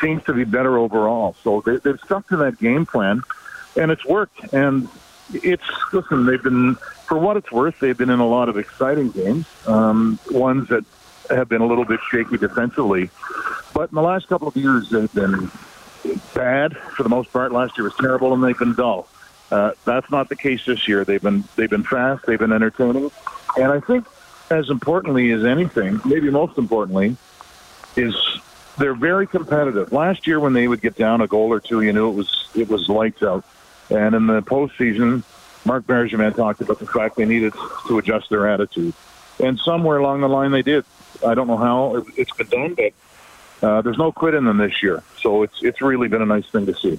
seems 0.00 0.24
to 0.24 0.32
be 0.32 0.44
better 0.44 0.76
overall. 0.76 1.36
So 1.44 1.60
they, 1.60 1.76
they've 1.76 2.00
stuck 2.00 2.28
to 2.28 2.36
that 2.38 2.58
game 2.58 2.84
plan, 2.84 3.22
and 3.76 3.92
it's 3.92 4.04
worked. 4.04 4.52
And 4.52 4.88
it's 5.32 5.62
listen, 5.92 6.26
they've 6.26 6.42
been 6.42 6.74
for 7.06 7.18
what 7.18 7.36
it's 7.36 7.52
worth, 7.52 7.78
they've 7.78 7.96
been 7.96 8.10
in 8.10 8.20
a 8.20 8.26
lot 8.26 8.48
of 8.48 8.58
exciting 8.58 9.10
games, 9.10 9.46
um, 9.66 10.18
ones 10.30 10.68
that 10.68 10.84
have 11.30 11.48
been 11.48 11.60
a 11.60 11.66
little 11.66 11.84
bit 11.84 12.00
shaky 12.10 12.36
defensively. 12.36 13.08
But 13.72 13.90
in 13.90 13.94
the 13.94 14.02
last 14.02 14.26
couple 14.28 14.48
of 14.48 14.56
years, 14.56 14.90
they've 14.90 15.12
been 15.12 15.50
bad 16.34 16.76
for 16.76 17.02
the 17.02 17.08
most 17.08 17.32
part. 17.32 17.52
Last 17.52 17.78
year 17.78 17.84
was 17.84 17.94
terrible, 17.96 18.34
and 18.34 18.42
they've 18.42 18.58
been 18.58 18.74
dull. 18.74 19.08
Uh, 19.50 19.72
that's 19.84 20.10
not 20.10 20.28
the 20.28 20.36
case 20.36 20.64
this 20.66 20.88
year. 20.88 21.04
They've 21.04 21.22
been 21.22 21.44
they've 21.56 21.70
been 21.70 21.84
fast, 21.84 22.26
they've 22.26 22.38
been 22.38 22.52
entertaining, 22.52 23.10
and 23.56 23.72
I 23.72 23.80
think 23.80 24.06
as 24.50 24.70
importantly 24.70 25.30
as 25.32 25.44
anything, 25.44 26.00
maybe 26.04 26.30
most 26.30 26.58
importantly, 26.58 27.16
is 27.96 28.14
they're 28.78 28.94
very 28.94 29.26
competitive. 29.26 29.92
Last 29.92 30.26
year, 30.26 30.40
when 30.40 30.52
they 30.52 30.66
would 30.66 30.80
get 30.80 30.96
down 30.96 31.20
a 31.20 31.26
goal 31.26 31.52
or 31.52 31.60
two, 31.60 31.82
you 31.82 31.92
knew 31.92 32.08
it 32.10 32.14
was 32.14 32.48
it 32.54 32.68
was 32.68 32.88
lights 32.88 33.22
out. 33.22 33.44
And 33.90 34.14
in 34.14 34.26
the 34.26 34.40
postseason, 34.40 35.22
Marc 35.64 35.86
Bergevin 35.86 36.34
talked 36.34 36.60
about 36.60 36.78
the 36.78 36.86
fact 36.86 37.16
they 37.16 37.26
needed 37.26 37.52
to 37.86 37.98
adjust 37.98 38.30
their 38.30 38.48
attitude, 38.48 38.94
and 39.38 39.58
somewhere 39.58 39.98
along 39.98 40.20
the 40.20 40.28
line 40.28 40.50
they 40.50 40.62
did. 40.62 40.84
I 41.24 41.34
don't 41.34 41.46
know 41.46 41.56
how 41.56 42.04
it's 42.16 42.32
been 42.32 42.48
done, 42.48 42.74
but 42.74 42.92
uh, 43.62 43.82
there's 43.82 43.98
no 43.98 44.12
quit 44.12 44.34
in 44.34 44.44
them 44.44 44.58
this 44.58 44.82
year. 44.82 45.02
So 45.18 45.42
it's 45.42 45.62
it's 45.62 45.80
really 45.80 46.08
been 46.08 46.22
a 46.22 46.26
nice 46.26 46.46
thing 46.46 46.66
to 46.66 46.74
see. 46.74 46.98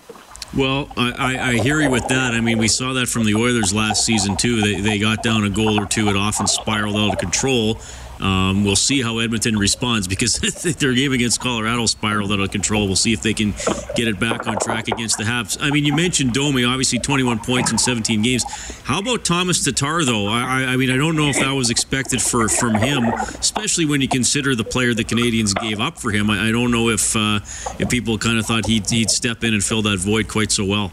Well, 0.56 0.90
I, 0.96 1.38
I, 1.38 1.54
hear 1.56 1.82
you 1.82 1.90
with 1.90 2.08
that. 2.08 2.34
I 2.34 2.40
mean, 2.40 2.60
we 2.60 2.70
saw 2.70 2.94
that 2.94 3.10
from 3.10 3.26
the 3.26 3.36
Oilers 3.36 3.74
last 3.74 4.06
season 4.06 4.38
too. 4.38 4.62
They, 4.62 4.80
they 4.80 5.00
got 5.00 5.22
down 5.22 5.44
a 5.44 5.50
goal 5.50 5.78
or 5.78 5.86
two. 5.86 6.08
It 6.08 6.16
often 6.16 6.48
spiraled 6.48 6.96
out 6.96 7.14
of 7.14 7.20
control. 7.20 7.78
Um, 8.20 8.64
we'll 8.64 8.76
see 8.76 9.02
how 9.02 9.20
Edmonton 9.20 9.58
responds 9.58 10.08
because 10.08 10.36
their 10.80 10.94
game 10.94 11.12
against 11.14 11.40
Colorado 11.40 11.86
spiraled 11.86 12.32
out 12.32 12.40
of 12.40 12.52
control. 12.52 12.88
We'll 12.88 12.96
see 12.96 13.14
if 13.14 13.22
they 13.22 13.34
can 13.34 13.52
get 13.96 14.08
it 14.08 14.20
back 14.20 14.48
on 14.48 14.58
track 14.60 14.88
against 14.88 15.18
the 15.18 15.24
Habs. 15.24 15.58
I 15.62 15.70
mean, 15.70 15.86
you 15.86 15.96
mentioned 15.96 16.34
Domi, 16.34 16.64
obviously 16.64 17.00
21 17.00 17.40
points 17.40 17.72
in 17.72 17.78
17 17.78 18.22
games. 18.22 18.44
How 18.84 19.00
about 19.00 19.26
Thomas 19.26 19.64
Tatar, 19.64 20.04
though? 20.04 20.28
I, 20.28 20.66
I 20.66 20.78
mean, 20.78 20.90
I 20.90 20.98
don't 20.98 21.16
know 21.16 21.28
if 21.28 21.40
that 21.40 21.52
was 21.52 21.70
expected 21.70 22.22
for 22.22 22.48
from 22.48 22.76
him, 22.76 23.06
especially 23.06 23.86
when 23.86 24.02
you 24.02 24.08
consider 24.08 24.56
the 24.56 24.64
player 24.64 24.94
the 24.94 25.04
Canadiens 25.04 25.54
gave 25.60 25.80
up 25.80 25.98
for 25.98 26.12
him. 26.12 26.30
I, 26.30 26.50
I 26.50 26.52
don't 26.52 26.72
know 26.72 26.90
if 26.90 27.16
uh, 27.16 27.40
if 27.80 27.90
people 27.90 28.18
kind 28.18 28.38
of 28.38 28.46
thought 28.46 28.66
he'd, 28.66 28.90
he'd 28.90 29.10
step 29.10 29.44
in 29.44 29.54
and 29.54 29.64
fill 29.64 29.82
that 29.84 30.00
void 30.00 30.28
quite 30.28 30.52
so 30.52 30.66
well. 30.66 30.92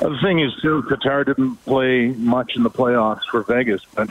The 0.00 0.18
thing 0.22 0.40
is, 0.40 0.52
too, 0.60 0.84
Tatar 0.88 1.24
didn't 1.24 1.56
play 1.64 2.08
much 2.08 2.56
in 2.56 2.62
the 2.62 2.70
playoffs 2.70 3.24
for 3.30 3.42
Vegas, 3.42 3.80
but 3.94 4.10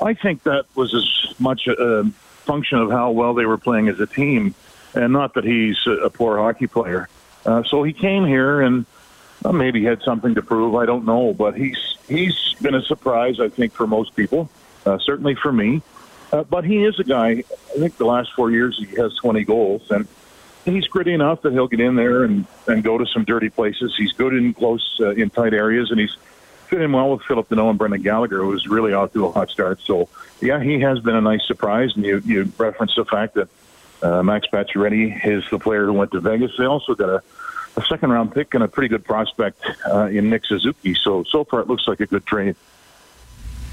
I 0.00 0.14
think 0.14 0.42
that 0.44 0.66
was 0.74 0.94
as 0.94 1.40
much 1.40 1.66
a, 1.66 2.04
function 2.44 2.78
of 2.78 2.90
how 2.90 3.10
well 3.10 3.34
they 3.34 3.44
were 3.44 3.58
playing 3.58 3.88
as 3.88 3.98
a 3.98 4.06
team, 4.06 4.54
and 4.94 5.12
not 5.12 5.34
that 5.34 5.44
he's 5.44 5.76
a, 5.86 6.08
poor 6.08 6.38
hockey 6.38 6.68
player. 6.68 7.08
Uh, 7.44 7.62
so 7.64 7.82
he 7.82 7.92
came 7.92 8.24
here 8.24 8.60
and 8.60 8.86
well, 9.42 9.52
maybe 9.52 9.84
had 9.84 10.02
something 10.02 10.34
to 10.36 10.42
prove. 10.42 10.74
I 10.76 10.86
don't 10.86 11.04
know, 11.04 11.34
but 11.34 11.56
he's 11.56 11.96
he's 12.08 12.54
been 12.62 12.74
a 12.74 12.82
surprise. 12.82 13.40
I 13.40 13.48
think 13.48 13.72
for 13.72 13.86
most 13.86 14.14
people, 14.16 14.48
uh, 14.84 14.98
certainly 14.98 15.34
for 15.34 15.52
me. 15.52 15.82
Uh, 16.32 16.42
but 16.44 16.64
he 16.64 16.84
is 16.84 16.98
a 16.98 17.04
guy. 17.04 17.28
I 17.28 17.78
think 17.78 17.96
the 17.98 18.06
last 18.06 18.32
four 18.34 18.50
years 18.50 18.76
he 18.78 18.96
has 18.96 19.14
20 19.16 19.44
goals, 19.44 19.90
and 19.90 20.08
he's 20.64 20.86
gritty 20.88 21.12
enough 21.12 21.42
that 21.42 21.52
he'll 21.52 21.68
get 21.68 21.80
in 21.80 21.94
there 21.94 22.24
and 22.24 22.46
and 22.66 22.82
go 22.82 22.98
to 22.98 23.06
some 23.06 23.24
dirty 23.24 23.48
places. 23.48 23.94
He's 23.96 24.12
good 24.12 24.34
in 24.34 24.54
close, 24.54 24.98
uh, 25.00 25.10
in 25.10 25.30
tight 25.30 25.54
areas, 25.54 25.90
and 25.90 26.00
he's 26.00 26.16
fit 26.68 26.80
in 26.80 26.92
well 26.92 27.10
with 27.10 27.22
Phillip 27.22 27.48
Danault 27.48 27.70
and 27.70 27.78
Brendan 27.78 28.02
Gallagher, 28.02 28.38
who's 28.38 28.66
really 28.66 28.92
off 28.92 29.12
to 29.12 29.26
a 29.26 29.32
hot 29.32 29.50
start. 29.50 29.80
So, 29.80 30.08
yeah, 30.40 30.62
he 30.62 30.80
has 30.80 31.00
been 31.00 31.16
a 31.16 31.20
nice 31.20 31.46
surprise. 31.46 31.92
And 31.96 32.04
you, 32.04 32.22
you 32.24 32.52
referenced 32.58 32.96
the 32.96 33.04
fact 33.04 33.34
that 33.34 33.48
uh, 34.02 34.22
Max 34.22 34.46
Pacioretty 34.52 35.26
is 35.26 35.44
the 35.50 35.58
player 35.58 35.86
who 35.86 35.92
went 35.92 36.12
to 36.12 36.20
Vegas. 36.20 36.52
They 36.58 36.64
also 36.64 36.94
got 36.94 37.08
a, 37.08 37.22
a 37.76 37.82
second 37.86 38.10
round 38.10 38.34
pick 38.34 38.54
and 38.54 38.62
a 38.62 38.68
pretty 38.68 38.88
good 38.88 39.04
prospect 39.04 39.64
uh, 39.86 40.06
in 40.06 40.30
Nick 40.30 40.44
Suzuki. 40.44 40.94
So, 40.94 41.24
so 41.24 41.44
far 41.44 41.60
it 41.60 41.68
looks 41.68 41.86
like 41.88 42.00
a 42.00 42.06
good 42.06 42.26
trade. 42.26 42.56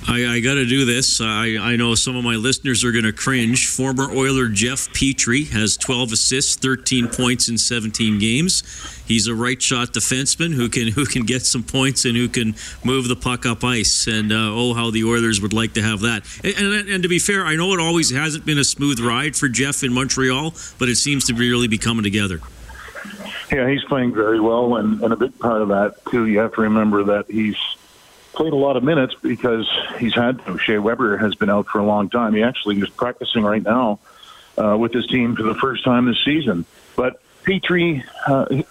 I, 0.08 0.36
I 0.36 0.40
got 0.42 0.56
to 0.56 0.66
do 0.66 0.86
this. 0.86 1.22
I, 1.22 1.58
I 1.60 1.76
know 1.76 1.96
some 1.96 2.16
of 2.16 2.24
my 2.24 2.36
listeners 2.36 2.84
are 2.84 2.92
going 2.92 3.06
to 3.06 3.14
cringe. 3.14 3.68
Former 3.68 4.12
Oiler 4.12 4.50
Jeff 4.50 4.90
Petry 4.90 5.50
has 5.50 5.78
12 5.78 6.14
assists, 6.14 6.56
13 6.56 7.08
points 7.08 7.48
in 7.48 7.58
17 7.58 8.20
games. 8.20 8.64
He's 9.08 9.28
a 9.28 9.36
right 9.36 9.62
shot 9.62 9.90
defenseman 9.90 10.54
who 10.54 10.70
can 10.70 10.88
who 10.88 11.06
can 11.06 11.24
get 11.24 11.44
some 11.44 11.64
points 11.64 12.06
and 12.06 12.16
who 12.16 12.28
can 12.28 12.56
move 12.84 13.08
the 13.08 13.16
puck 13.16 13.46
up 13.46 13.64
ice. 13.64 14.08
And 14.08 14.32
uh, 14.32 14.52
oh, 14.52 14.74
how 14.74 14.92
the 14.92 15.04
Oilers 15.04 15.42
would 15.42 15.54
like 15.54 15.74
to 15.74 15.82
have 15.82 16.02
that. 16.02 16.26
And, 16.44 16.56
and, 16.56 16.90
and, 16.90 17.04
to 17.04 17.10
be 17.10 17.20
fair, 17.20 17.46
I 17.46 17.56
know 17.56 17.74
it 17.74 17.80
always 17.80 18.12
hasn't 18.12 18.46
been 18.46 18.58
a 18.58 18.64
smooth 18.64 19.00
ride 19.00 19.36
for 19.36 19.48
Jeff 19.48 19.84
in 19.84 19.94
Montreal, 19.94 20.54
but 20.80 20.90
it 20.90 20.96
seems 20.96 21.26
to 21.26 21.34
be 21.34 21.50
really 21.50 21.68
be 21.68 21.78
coming 21.78 22.04
together. 22.04 22.40
Yeah, 23.52 23.70
he's 23.70 23.84
playing 23.84 24.14
very 24.14 24.40
well, 24.40 24.78
and, 24.78 25.02
and 25.04 25.14
a 25.14 25.18
big 25.18 25.38
part 25.40 25.62
of 25.62 25.68
that 25.70 25.96
too. 26.10 26.26
You 26.26 26.40
have 26.40 26.54
to 26.54 26.62
remember 26.62 27.04
that 27.04 27.30
he's 27.30 27.58
played 28.34 28.54
a 28.54 28.58
lot 28.58 28.76
of 28.76 28.84
minutes 28.84 29.16
because 29.22 29.70
he's 29.98 30.14
had. 30.14 30.42
Shea 30.60 30.80
Weber 30.80 31.18
has 31.18 31.36
been 31.36 31.50
out 31.50 31.68
for 31.68 31.80
a 31.80 31.86
long 31.86 32.10
time. 32.10 32.34
He 32.34 32.44
actually 32.44 32.80
is 32.80 32.90
practicing 32.90 33.44
right 33.44 33.64
now 33.64 34.00
uh, 34.58 34.76
with 34.78 34.94
his 34.94 35.08
team 35.08 35.36
for 35.36 35.44
the 35.44 35.56
first 35.56 35.84
time 35.84 36.06
this 36.06 36.22
season. 36.24 36.66
But 36.96 37.22
Petry, 37.44 38.04
uh, 38.28 38.64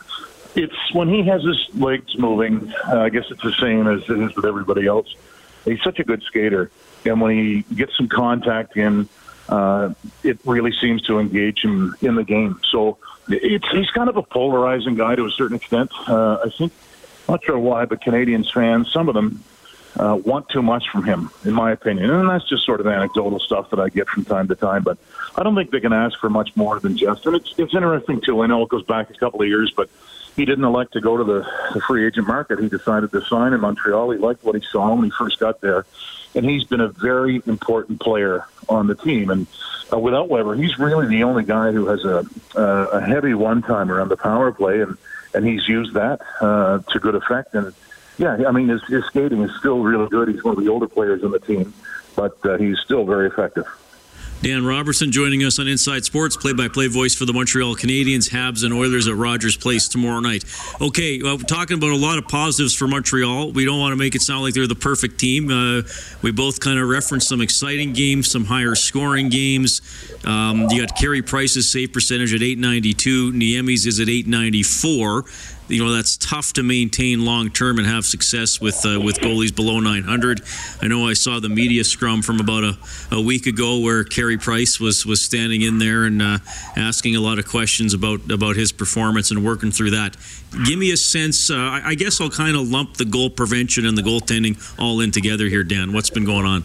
it's 0.54 0.92
when 0.92 1.08
he 1.08 1.22
has 1.24 1.42
his 1.42 1.68
legs 1.74 2.16
moving. 2.18 2.72
Uh, 2.86 3.00
I 3.00 3.08
guess 3.08 3.24
it's 3.30 3.42
the 3.42 3.52
same 3.52 3.86
as 3.86 4.02
it 4.08 4.18
is 4.18 4.34
with 4.36 4.44
everybody 4.44 4.86
else. 4.86 5.14
He's 5.64 5.82
such 5.82 6.00
a 6.00 6.04
good 6.04 6.22
skater, 6.24 6.70
and 7.04 7.20
when 7.20 7.36
he 7.36 7.62
gets 7.74 7.96
some 7.96 8.08
contact 8.08 8.76
in, 8.76 9.08
uh, 9.48 9.94
it 10.24 10.38
really 10.44 10.72
seems 10.72 11.02
to 11.02 11.20
engage 11.20 11.62
him 11.62 11.94
in 12.00 12.16
the 12.16 12.24
game. 12.24 12.60
So 12.70 12.98
it's 13.28 13.68
he's 13.70 13.90
kind 13.90 14.08
of 14.08 14.16
a 14.16 14.22
polarizing 14.22 14.96
guy 14.96 15.14
to 15.14 15.24
a 15.24 15.30
certain 15.30 15.56
extent. 15.56 15.92
Uh, 16.08 16.38
I 16.44 16.50
think, 16.50 16.72
not 17.28 17.44
sure 17.44 17.58
why, 17.58 17.84
but 17.84 18.00
Canadiens 18.00 18.52
fans, 18.52 18.90
some 18.90 19.08
of 19.08 19.14
them 19.14 19.44
uh, 19.98 20.18
want 20.24 20.48
too 20.48 20.62
much 20.62 20.88
from 20.90 21.04
him, 21.04 21.30
in 21.44 21.52
my 21.52 21.72
opinion. 21.72 22.10
And 22.10 22.28
that's 22.28 22.48
just 22.48 22.64
sort 22.64 22.80
of 22.80 22.86
anecdotal 22.86 23.38
stuff 23.40 23.70
that 23.70 23.80
I 23.80 23.88
get 23.88 24.08
from 24.08 24.24
time 24.24 24.48
to 24.48 24.54
time. 24.54 24.82
But 24.82 24.98
I 25.36 25.42
don't 25.42 25.54
think 25.54 25.70
they 25.70 25.80
can 25.80 25.92
ask 25.92 26.18
for 26.18 26.30
much 26.30 26.56
more 26.56 26.80
than 26.80 26.96
just. 26.96 27.26
And 27.26 27.36
it's 27.36 27.54
it's 27.58 27.74
interesting 27.74 28.20
too. 28.20 28.42
I 28.42 28.46
know 28.46 28.62
it 28.62 28.68
goes 28.68 28.84
back 28.84 29.10
a 29.10 29.14
couple 29.14 29.42
of 29.42 29.48
years, 29.48 29.72
but 29.76 29.90
he 30.36 30.44
didn't 30.44 30.64
elect 30.64 30.94
to 30.94 31.00
go 31.00 31.16
to 31.16 31.24
the, 31.24 31.46
the 31.74 31.80
free 31.80 32.06
agent 32.06 32.26
market. 32.26 32.58
He 32.58 32.68
decided 32.68 33.12
to 33.12 33.20
sign 33.22 33.52
in 33.52 33.60
Montreal. 33.60 34.10
He 34.10 34.18
liked 34.18 34.42
what 34.44 34.54
he 34.54 34.62
saw 34.62 34.94
when 34.94 35.04
he 35.04 35.10
first 35.10 35.38
got 35.38 35.60
there, 35.60 35.84
and 36.34 36.44
he's 36.44 36.64
been 36.64 36.80
a 36.80 36.88
very 36.88 37.42
important 37.46 38.00
player 38.00 38.46
on 38.68 38.86
the 38.86 38.94
team. 38.94 39.28
And 39.30 39.46
uh, 39.92 39.98
without 39.98 40.30
Weber, 40.30 40.54
he's 40.54 40.78
really 40.78 41.06
the 41.06 41.24
only 41.24 41.44
guy 41.44 41.72
who 41.72 41.86
has 41.86 42.04
a 42.04 42.24
uh, 42.56 42.86
a 42.92 43.00
heavy 43.00 43.34
one 43.34 43.62
timer 43.62 44.00
on 44.00 44.08
the 44.08 44.16
power 44.16 44.52
play, 44.52 44.80
and 44.80 44.96
and 45.34 45.46
he's 45.46 45.68
used 45.68 45.94
that 45.94 46.20
uh, 46.40 46.78
to 46.78 46.98
good 46.98 47.14
effect. 47.14 47.54
And 47.54 47.74
yeah, 48.18 48.44
I 48.46 48.52
mean 48.52 48.68
his, 48.68 48.82
his 48.84 49.04
skating 49.06 49.42
is 49.42 49.54
still 49.58 49.82
really 49.82 50.08
good. 50.08 50.28
He's 50.28 50.44
one 50.44 50.56
of 50.56 50.64
the 50.64 50.70
older 50.70 50.88
players 50.88 51.24
on 51.24 51.30
the 51.30 51.40
team, 51.40 51.72
but 52.14 52.36
uh, 52.44 52.58
he's 52.58 52.78
still 52.80 53.04
very 53.04 53.28
effective. 53.28 53.66
Dan 54.42 54.66
Robertson 54.66 55.12
joining 55.12 55.44
us 55.44 55.60
on 55.60 55.68
Inside 55.68 56.04
Sports, 56.04 56.36
play-by-play 56.36 56.88
voice 56.88 57.14
for 57.14 57.24
the 57.24 57.32
Montreal 57.32 57.76
Canadiens, 57.76 58.28
Habs, 58.28 58.64
and 58.64 58.74
Oilers 58.74 59.06
at 59.06 59.14
Rogers 59.14 59.56
Place 59.56 59.86
tomorrow 59.86 60.18
night. 60.18 60.44
Okay, 60.80 61.22
well, 61.22 61.38
talking 61.38 61.76
about 61.76 61.90
a 61.90 61.96
lot 61.96 62.18
of 62.18 62.26
positives 62.26 62.74
for 62.74 62.88
Montreal. 62.88 63.52
We 63.52 63.64
don't 63.64 63.78
want 63.78 63.92
to 63.92 63.96
make 63.96 64.16
it 64.16 64.20
sound 64.20 64.42
like 64.42 64.52
they're 64.52 64.66
the 64.66 64.74
perfect 64.74 65.20
team. 65.20 65.48
Uh, 65.48 65.82
we 66.22 66.32
both 66.32 66.58
kind 66.58 66.80
of 66.80 66.88
referenced 66.88 67.28
some 67.28 67.40
exciting 67.40 67.92
games, 67.92 68.28
some 68.32 68.44
higher 68.44 68.74
scoring 68.74 69.28
games. 69.28 69.80
Um, 70.24 70.66
you 70.70 70.84
got 70.84 70.98
Carey 70.98 71.22
Price's 71.22 71.70
save 71.70 71.92
percentage 71.92 72.34
at 72.34 72.42
892. 72.42 73.32
Niemi's 73.34 73.86
is 73.86 74.00
at 74.00 74.08
894 74.08 75.24
you 75.68 75.84
know 75.84 75.92
that's 75.92 76.16
tough 76.16 76.52
to 76.54 76.62
maintain 76.62 77.24
long 77.24 77.50
term 77.50 77.78
and 77.78 77.86
have 77.86 78.04
success 78.04 78.60
with 78.60 78.84
uh, 78.84 79.00
with 79.00 79.18
goalies 79.18 79.54
below 79.54 79.80
900. 79.80 80.42
I 80.80 80.88
know 80.88 81.08
I 81.08 81.14
saw 81.14 81.40
the 81.40 81.48
media 81.48 81.84
scrum 81.84 82.22
from 82.22 82.40
about 82.40 82.64
a, 82.64 82.78
a 83.10 83.20
week 83.20 83.46
ago 83.46 83.78
where 83.80 84.04
Carey 84.04 84.38
Price 84.38 84.80
was 84.80 85.06
was 85.06 85.22
standing 85.22 85.62
in 85.62 85.78
there 85.78 86.04
and 86.04 86.20
uh, 86.20 86.38
asking 86.76 87.16
a 87.16 87.20
lot 87.20 87.38
of 87.38 87.46
questions 87.46 87.94
about 87.94 88.30
about 88.30 88.56
his 88.56 88.72
performance 88.72 89.30
and 89.30 89.44
working 89.44 89.70
through 89.70 89.90
that. 89.90 90.16
Give 90.66 90.78
me 90.78 90.90
a 90.90 90.96
sense. 90.96 91.50
Uh, 91.50 91.56
I, 91.56 91.82
I 91.86 91.94
guess 91.94 92.20
I'll 92.20 92.30
kind 92.30 92.56
of 92.56 92.68
lump 92.68 92.96
the 92.96 93.04
goal 93.04 93.30
prevention 93.30 93.86
and 93.86 93.96
the 93.96 94.02
goaltending 94.02 94.60
all 94.78 95.00
in 95.00 95.10
together 95.10 95.46
here, 95.46 95.64
Dan. 95.64 95.92
What's 95.92 96.10
been 96.10 96.24
going 96.24 96.44
on? 96.44 96.64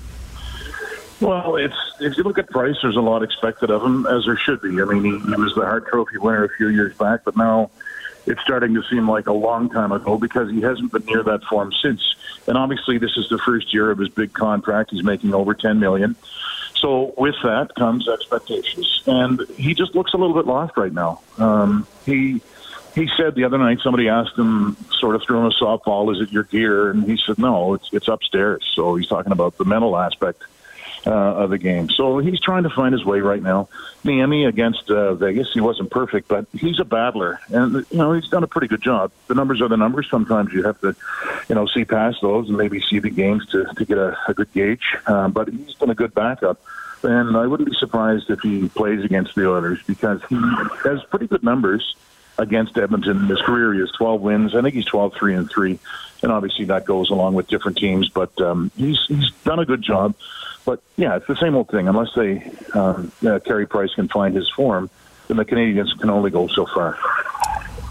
Well, 1.19 1.55
it's 1.55 1.75
if 1.99 2.15
you 2.15 2.23
look 2.23 2.37
at 2.37 2.49
Price, 2.49 2.75
there's 2.81 2.95
a 2.95 3.01
lot 3.01 3.23
expected 3.23 3.71
of 3.71 3.83
him, 3.83 4.05
as 4.05 4.25
there 4.25 4.37
should 4.37 4.61
be. 4.61 4.69
I 4.81 4.85
mean, 4.85 5.03
he, 5.03 5.11
he 5.11 5.35
was 5.41 5.53
the 5.55 5.65
Hart 5.65 5.87
Trophy 5.87 6.17
winner 6.17 6.43
a 6.43 6.49
few 6.49 6.69
years 6.69 6.95
back, 6.95 7.21
but 7.23 7.35
now 7.35 7.71
it's 8.28 8.41
starting 8.41 8.73
to 8.75 8.84
seem 8.84 9.09
like 9.09 9.28
a 9.28 9.34
long 9.34 9.69
time 9.69 9.91
ago 9.91 10.17
because 10.17 10.51
he 10.51 10.61
hasn't 10.61 10.91
been 10.91 11.05
near 11.05 11.23
that 11.23 11.43
form 11.45 11.71
since. 11.82 12.15
And 12.45 12.57
obviously, 12.57 12.97
this 12.97 13.17
is 13.17 13.30
the 13.30 13.38
first 13.39 13.73
year 13.73 13.89
of 13.89 13.97
his 13.97 14.09
big 14.09 14.34
contract. 14.34 14.91
He's 14.91 15.03
making 15.03 15.34
over 15.34 15.53
ten 15.53 15.80
million. 15.80 16.15
So 16.75 17.13
with 17.17 17.36
that 17.43 17.73
comes 17.75 18.07
expectations, 18.07 19.01
and 19.07 19.41
he 19.57 19.73
just 19.73 19.95
looks 19.95 20.13
a 20.13 20.17
little 20.17 20.36
bit 20.36 20.45
lost 20.45 20.78
right 20.78 20.93
now. 20.93 21.21
Um, 21.38 21.88
he 22.05 22.41
he 22.93 23.09
said 23.17 23.36
the 23.36 23.45
other 23.45 23.57
night 23.57 23.80
somebody 23.84 24.09
asked 24.09 24.38
him, 24.38 24.75
sort 24.99 25.15
of 25.15 25.23
throwing 25.23 25.51
a 25.51 25.63
softball, 25.63 26.13
"Is 26.13 26.21
it 26.21 26.32
your 26.32 26.43
gear?" 26.43 26.91
And 26.91 27.03
he 27.03 27.17
said, 27.25 27.39
"No, 27.39 27.73
it's 27.73 27.89
it's 27.91 28.07
upstairs." 28.07 28.63
So 28.75 28.95
he's 28.95 29.07
talking 29.07 29.32
about 29.32 29.57
the 29.57 29.65
mental 29.65 29.97
aspect 29.97 30.43
uh, 31.05 31.11
of 31.11 31.49
the 31.49 31.57
game. 31.57 31.89
So 31.89 32.19
he's 32.19 32.39
trying 32.39 32.63
to 32.63 32.69
find 32.69 32.93
his 32.93 33.05
way 33.05 33.19
right 33.19 33.41
now. 33.41 33.69
Niemi 34.03 34.47
against 34.47 34.89
uh, 34.89 35.15
Vegas, 35.15 35.51
he 35.53 35.59
wasn't 35.59 35.91
perfect, 35.91 36.27
but 36.27 36.45
he's 36.53 36.79
a 36.79 36.85
battler, 36.85 37.39
and 37.49 37.85
you 37.91 37.97
know 37.97 38.13
he's 38.13 38.29
done 38.29 38.43
a 38.43 38.47
pretty 38.47 38.67
good 38.67 38.81
job. 38.81 39.11
The 39.27 39.35
numbers 39.35 39.61
are 39.61 39.67
the 39.67 39.77
numbers. 39.77 40.07
Sometimes 40.09 40.53
you 40.53 40.63
have 40.63 40.79
to, 40.81 40.95
you 41.49 41.55
know, 41.55 41.67
see 41.67 41.83
past 41.85 42.17
those 42.21 42.47
and 42.47 42.57
maybe 42.57 42.81
see 42.81 42.99
the 42.99 43.09
games 43.09 43.45
to 43.47 43.65
to 43.65 43.85
get 43.85 43.97
a, 43.97 44.17
a 44.27 44.33
good 44.33 44.51
gauge. 44.53 44.95
Um, 45.07 45.31
but 45.31 45.49
he's 45.49 45.75
been 45.75 45.89
a 45.89 45.95
good 45.95 46.13
backup. 46.13 46.61
And 47.03 47.37
I 47.37 47.45
wouldn't 47.45 47.69
be 47.69 47.75
surprised 47.77 48.29
if 48.29 48.39
he 48.41 48.69
plays 48.69 49.03
against 49.03 49.35
the 49.35 49.47
Oilers 49.47 49.79
because 49.85 50.19
he 50.29 50.35
has 50.83 51.03
pretty 51.09 51.27
good 51.27 51.43
numbers 51.43 51.95
against 52.37 52.77
Edmonton 52.77 53.17
in 53.17 53.25
his 53.27 53.41
career. 53.41 53.73
He 53.73 53.79
has 53.79 53.91
12 53.91 54.21
wins. 54.21 54.55
I 54.55 54.61
think 54.61 54.75
he's 54.75 54.85
12 54.85 55.13
3 55.13 55.35
and 55.35 55.49
3. 55.49 55.79
And 56.23 56.31
obviously 56.31 56.65
that 56.65 56.85
goes 56.85 57.09
along 57.09 57.35
with 57.35 57.47
different 57.47 57.77
teams, 57.77 58.09
but 58.09 58.39
um, 58.41 58.71
he's 58.75 58.99
he's 59.07 59.31
done 59.43 59.59
a 59.59 59.65
good 59.65 59.81
job. 59.81 60.15
But 60.68 60.82
yeah, 60.97 61.15
it's 61.15 61.26
the 61.28 61.38
same 61.38 61.55
old 61.55 61.70
thing. 61.70 61.88
Unless 61.88 62.13
they 62.13 62.51
um, 62.74 63.09
uh, 63.26 63.39
Carey 63.39 63.65
Price 63.65 63.93
can 63.93 64.09
find 64.09 64.36
his 64.36 64.49
form, 64.49 64.89
then 65.30 65.38
the 65.38 65.45
Canadiens 65.45 65.97
can 65.97 66.09
only 66.09 66.30
go 66.30 66.47
so 66.47 66.65
far. 66.65 66.99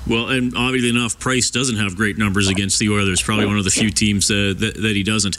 Well, 0.09 0.29
and 0.29 0.57
obviously 0.57 0.91
enough, 0.91 1.19
Price 1.19 1.51
doesn't 1.51 1.77
have 1.77 1.97
great 1.97 2.17
numbers 2.17 2.49
against 2.49 2.79
the 2.79 2.91
Oilers. 2.91 3.21
Probably 3.21 3.47
one 3.47 3.59
of 3.59 3.65
the 3.65 3.71
few 3.71 3.91
teams 3.91 4.31
uh, 4.31 4.55
that, 4.57 4.75
that 4.81 4.95
he 4.95 5.03
doesn't. 5.03 5.37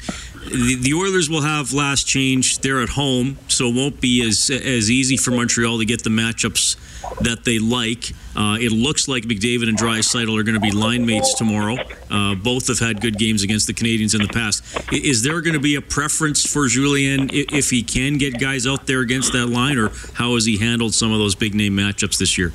The, 0.49 0.77
the, 0.79 0.93
Oilers 0.93 1.29
will 1.29 1.41
have 1.41 1.73
last 1.73 2.05
change. 2.05 2.59
They're 2.59 2.81
at 2.81 2.89
home, 2.89 3.37
so 3.47 3.67
it 3.67 3.75
won't 3.75 4.01
be 4.01 4.25
as 4.27 4.49
as 4.49 4.89
easy 4.89 5.17
for 5.17 5.31
Montreal 5.31 5.79
to 5.79 5.85
get 5.85 6.03
the 6.03 6.09
matchups 6.09 6.75
that 7.21 7.43
they 7.43 7.59
like. 7.59 8.11
Uh, 8.35 8.57
it 8.59 8.71
looks 8.71 9.07
like 9.07 9.23
McDavid 9.23 9.67
and 9.67 9.77
Draisaitl 9.77 10.37
are 10.37 10.43
going 10.43 10.55
to 10.55 10.61
be 10.61 10.71
line 10.71 11.05
mates 11.05 11.33
tomorrow. 11.33 11.77
Uh, 12.09 12.35
both 12.35 12.67
have 12.67 12.79
had 12.79 13.01
good 13.01 13.17
games 13.17 13.43
against 13.43 13.67
the 13.67 13.73
Canadiens 13.73 14.15
in 14.15 14.21
the 14.21 14.31
past. 14.31 14.63
Is 14.93 15.23
there 15.23 15.41
going 15.41 15.55
to 15.55 15.59
be 15.59 15.75
a 15.75 15.81
preference 15.81 16.45
for 16.45 16.67
Julien 16.67 17.29
if 17.31 17.69
he 17.69 17.83
can 17.83 18.17
get 18.17 18.39
guys 18.39 18.67
out 18.67 18.85
there 18.85 19.01
against 19.01 19.33
that 19.33 19.47
line, 19.47 19.77
or 19.77 19.91
how 20.13 20.35
has 20.35 20.45
he 20.45 20.57
handled 20.57 20.93
some 20.93 21.11
of 21.11 21.19
those 21.19 21.35
big 21.35 21.55
name 21.55 21.75
matchups 21.75 22.17
this 22.17 22.37
year? 22.37 22.53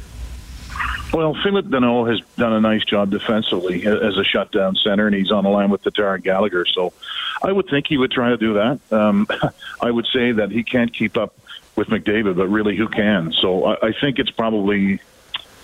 Well, 1.12 1.36
Phillip 1.42 1.66
Danault 1.66 2.10
has 2.10 2.20
done 2.36 2.54
a 2.54 2.60
nice 2.60 2.84
job 2.84 3.10
defensively 3.10 3.84
as 3.86 4.16
a 4.16 4.24
shutdown 4.24 4.76
center, 4.76 5.06
and 5.06 5.14
he's 5.14 5.30
on 5.30 5.44
the 5.44 5.50
line 5.50 5.68
with 5.68 5.82
Tatar 5.82 6.16
Gallagher. 6.16 6.64
So 6.64 6.94
I 7.42 7.52
would 7.52 7.68
think 7.68 7.86
he 7.86 7.98
would 7.98 8.10
try 8.10 8.30
to 8.30 8.38
do 8.38 8.54
that. 8.54 8.80
Um, 8.90 9.26
I 9.80 9.90
would 9.90 10.06
say 10.06 10.32
that 10.32 10.50
he 10.50 10.62
can't 10.62 10.92
keep 10.92 11.18
up 11.18 11.38
with 11.76 11.88
McDavid, 11.88 12.36
but 12.36 12.48
really, 12.48 12.76
who 12.76 12.88
can? 12.88 13.32
So 13.32 13.64
I, 13.64 13.88
I 13.88 13.92
think 13.92 14.18
it's 14.18 14.30
probably 14.30 15.00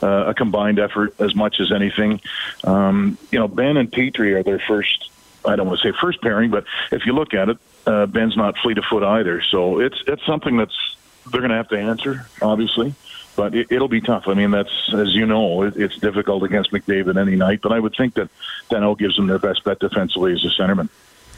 uh, 0.03 0.27
a 0.27 0.35
combined 0.35 0.79
effort 0.79 1.19
as 1.19 1.35
much 1.35 1.61
as 1.61 1.73
anything. 1.73 2.21
Um, 2.65 3.17
you 3.31 3.39
know, 3.39 3.49
Benn 3.49 3.79
and 3.79 3.91
Petry 3.91 4.35
are 4.35 4.43
their 4.43 4.59
first. 4.59 5.11
I 5.47 5.57
don't 5.57 5.67
want 5.67 5.81
to 5.81 5.93
say 5.93 5.97
first 5.99 6.21
pairing, 6.21 6.51
but 6.51 6.65
if 6.93 7.07
you 7.07 7.15
look 7.15 7.33
at 7.33 7.49
it, 7.49 7.59
uh, 7.87 8.05
Benn's 8.05 8.37
not 8.37 8.59
fleet 8.59 8.77
of 8.77 8.85
foot 8.85 9.03
either. 9.03 9.41
So 9.41 9.81
it's 9.81 10.03
it's 10.07 10.27
something 10.27 10.59
that's 10.59 10.97
they're 11.31 11.41
going 11.41 11.51
to 11.51 11.57
have 11.57 11.69
to 11.69 11.79
answer, 11.79 12.27
obviously 12.43 12.95
but 13.39 13.55
it, 13.55 13.71
will 13.71 13.87
be 13.87 14.01
tough. 14.01 14.25
I 14.27 14.35
mean, 14.35 14.51
that's 14.51 14.93
as 14.93 15.15
you 15.15 15.25
know, 15.25 15.63
it, 15.63 15.77
it's 15.77 15.97
difficult 15.97 16.43
against 16.43 16.73
McDavid 16.73 17.17
any 17.17 17.37
night. 17.37 17.61
But 17.63 17.71
I 17.71 17.79
would 17.79 17.95
think 17.97 18.15
that 18.15 18.29
Danault 18.69 18.99
gives 18.99 19.15
them 19.15 19.29
their 19.29 19.39
best 19.39 19.63
bet 19.63 19.79
defensively 19.79 20.33
as 20.33 20.45
a 20.45 20.61
centerman. 20.61 20.89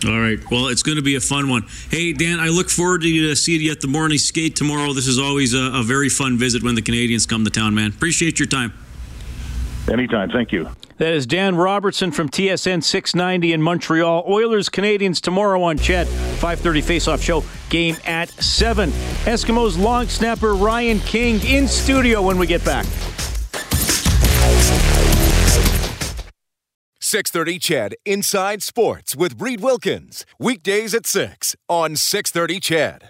All 0.07 0.19
right. 0.19 0.39
Well, 0.51 0.69
it's 0.69 0.83
going 0.83 0.97
to 0.97 1.03
be 1.03 1.17
a 1.17 1.21
fun 1.21 1.51
one. 1.51 1.67
Hey, 1.91 2.15
Dan, 2.15 2.41
I 2.41 2.49
look 2.49 2.71
forward 2.71 3.03
to 3.03 3.31
uh, 3.31 3.35
seeing 3.35 3.61
you 3.61 3.71
at 3.71 3.83
the 3.83 3.87
morning 3.87 4.17
skate 4.17 4.57
tomorrow. 4.57 4.95
This 4.95 5.07
is 5.07 5.19
always 5.19 5.53
a, 5.53 5.73
a 5.75 5.83
very 5.83 6.09
fun 6.09 6.39
visit 6.39 6.63
when 6.63 6.75
the 6.75 6.81
Canadiens 6.81 7.29
come 7.29 7.45
to 7.45 7.51
town, 7.51 7.75
man. 7.75 7.91
Appreciate 7.91 8.39
your 8.39 8.49
time. 8.49 8.73
Anytime. 9.91 10.31
Thank 10.31 10.53
you. 10.53 10.69
That 10.99 11.15
is 11.15 11.27
Dan 11.27 11.57
Robertson 11.57 12.13
from 12.13 12.29
TSN 12.29 12.83
690 12.85 13.53
in 13.53 13.63
Montreal. 13.63 14.25
Oilers 14.29 14.69
Canadiens 14.69 15.21
tomorrow 15.21 15.63
on 15.63 15.79
CHED. 15.79 16.07
5:30 16.07 16.83
face-off 16.83 17.23
show. 17.23 17.43
Game 17.71 17.97
at 18.07 18.29
7. 18.31 18.91
Eskimos 19.25 19.79
long 19.79 20.07
snapper 20.07 20.55
Ryan 20.55 21.01
King 21.01 21.41
in 21.45 21.67
studio 21.67 22.23
when 22.23 22.39
we 22.39 22.47
get 22.47 22.65
back. 22.65 22.87
630 27.01 27.59
CHED 27.59 27.95
Inside 28.05 28.63
Sports 28.63 29.17
with 29.17 29.41
Reid 29.41 29.61
Wilkins. 29.61 30.25
Weekdays 30.39 30.95
at 30.95 31.07
6 31.07 31.57
on 31.69 31.97
630 31.97 32.61
CHED. 32.61 33.09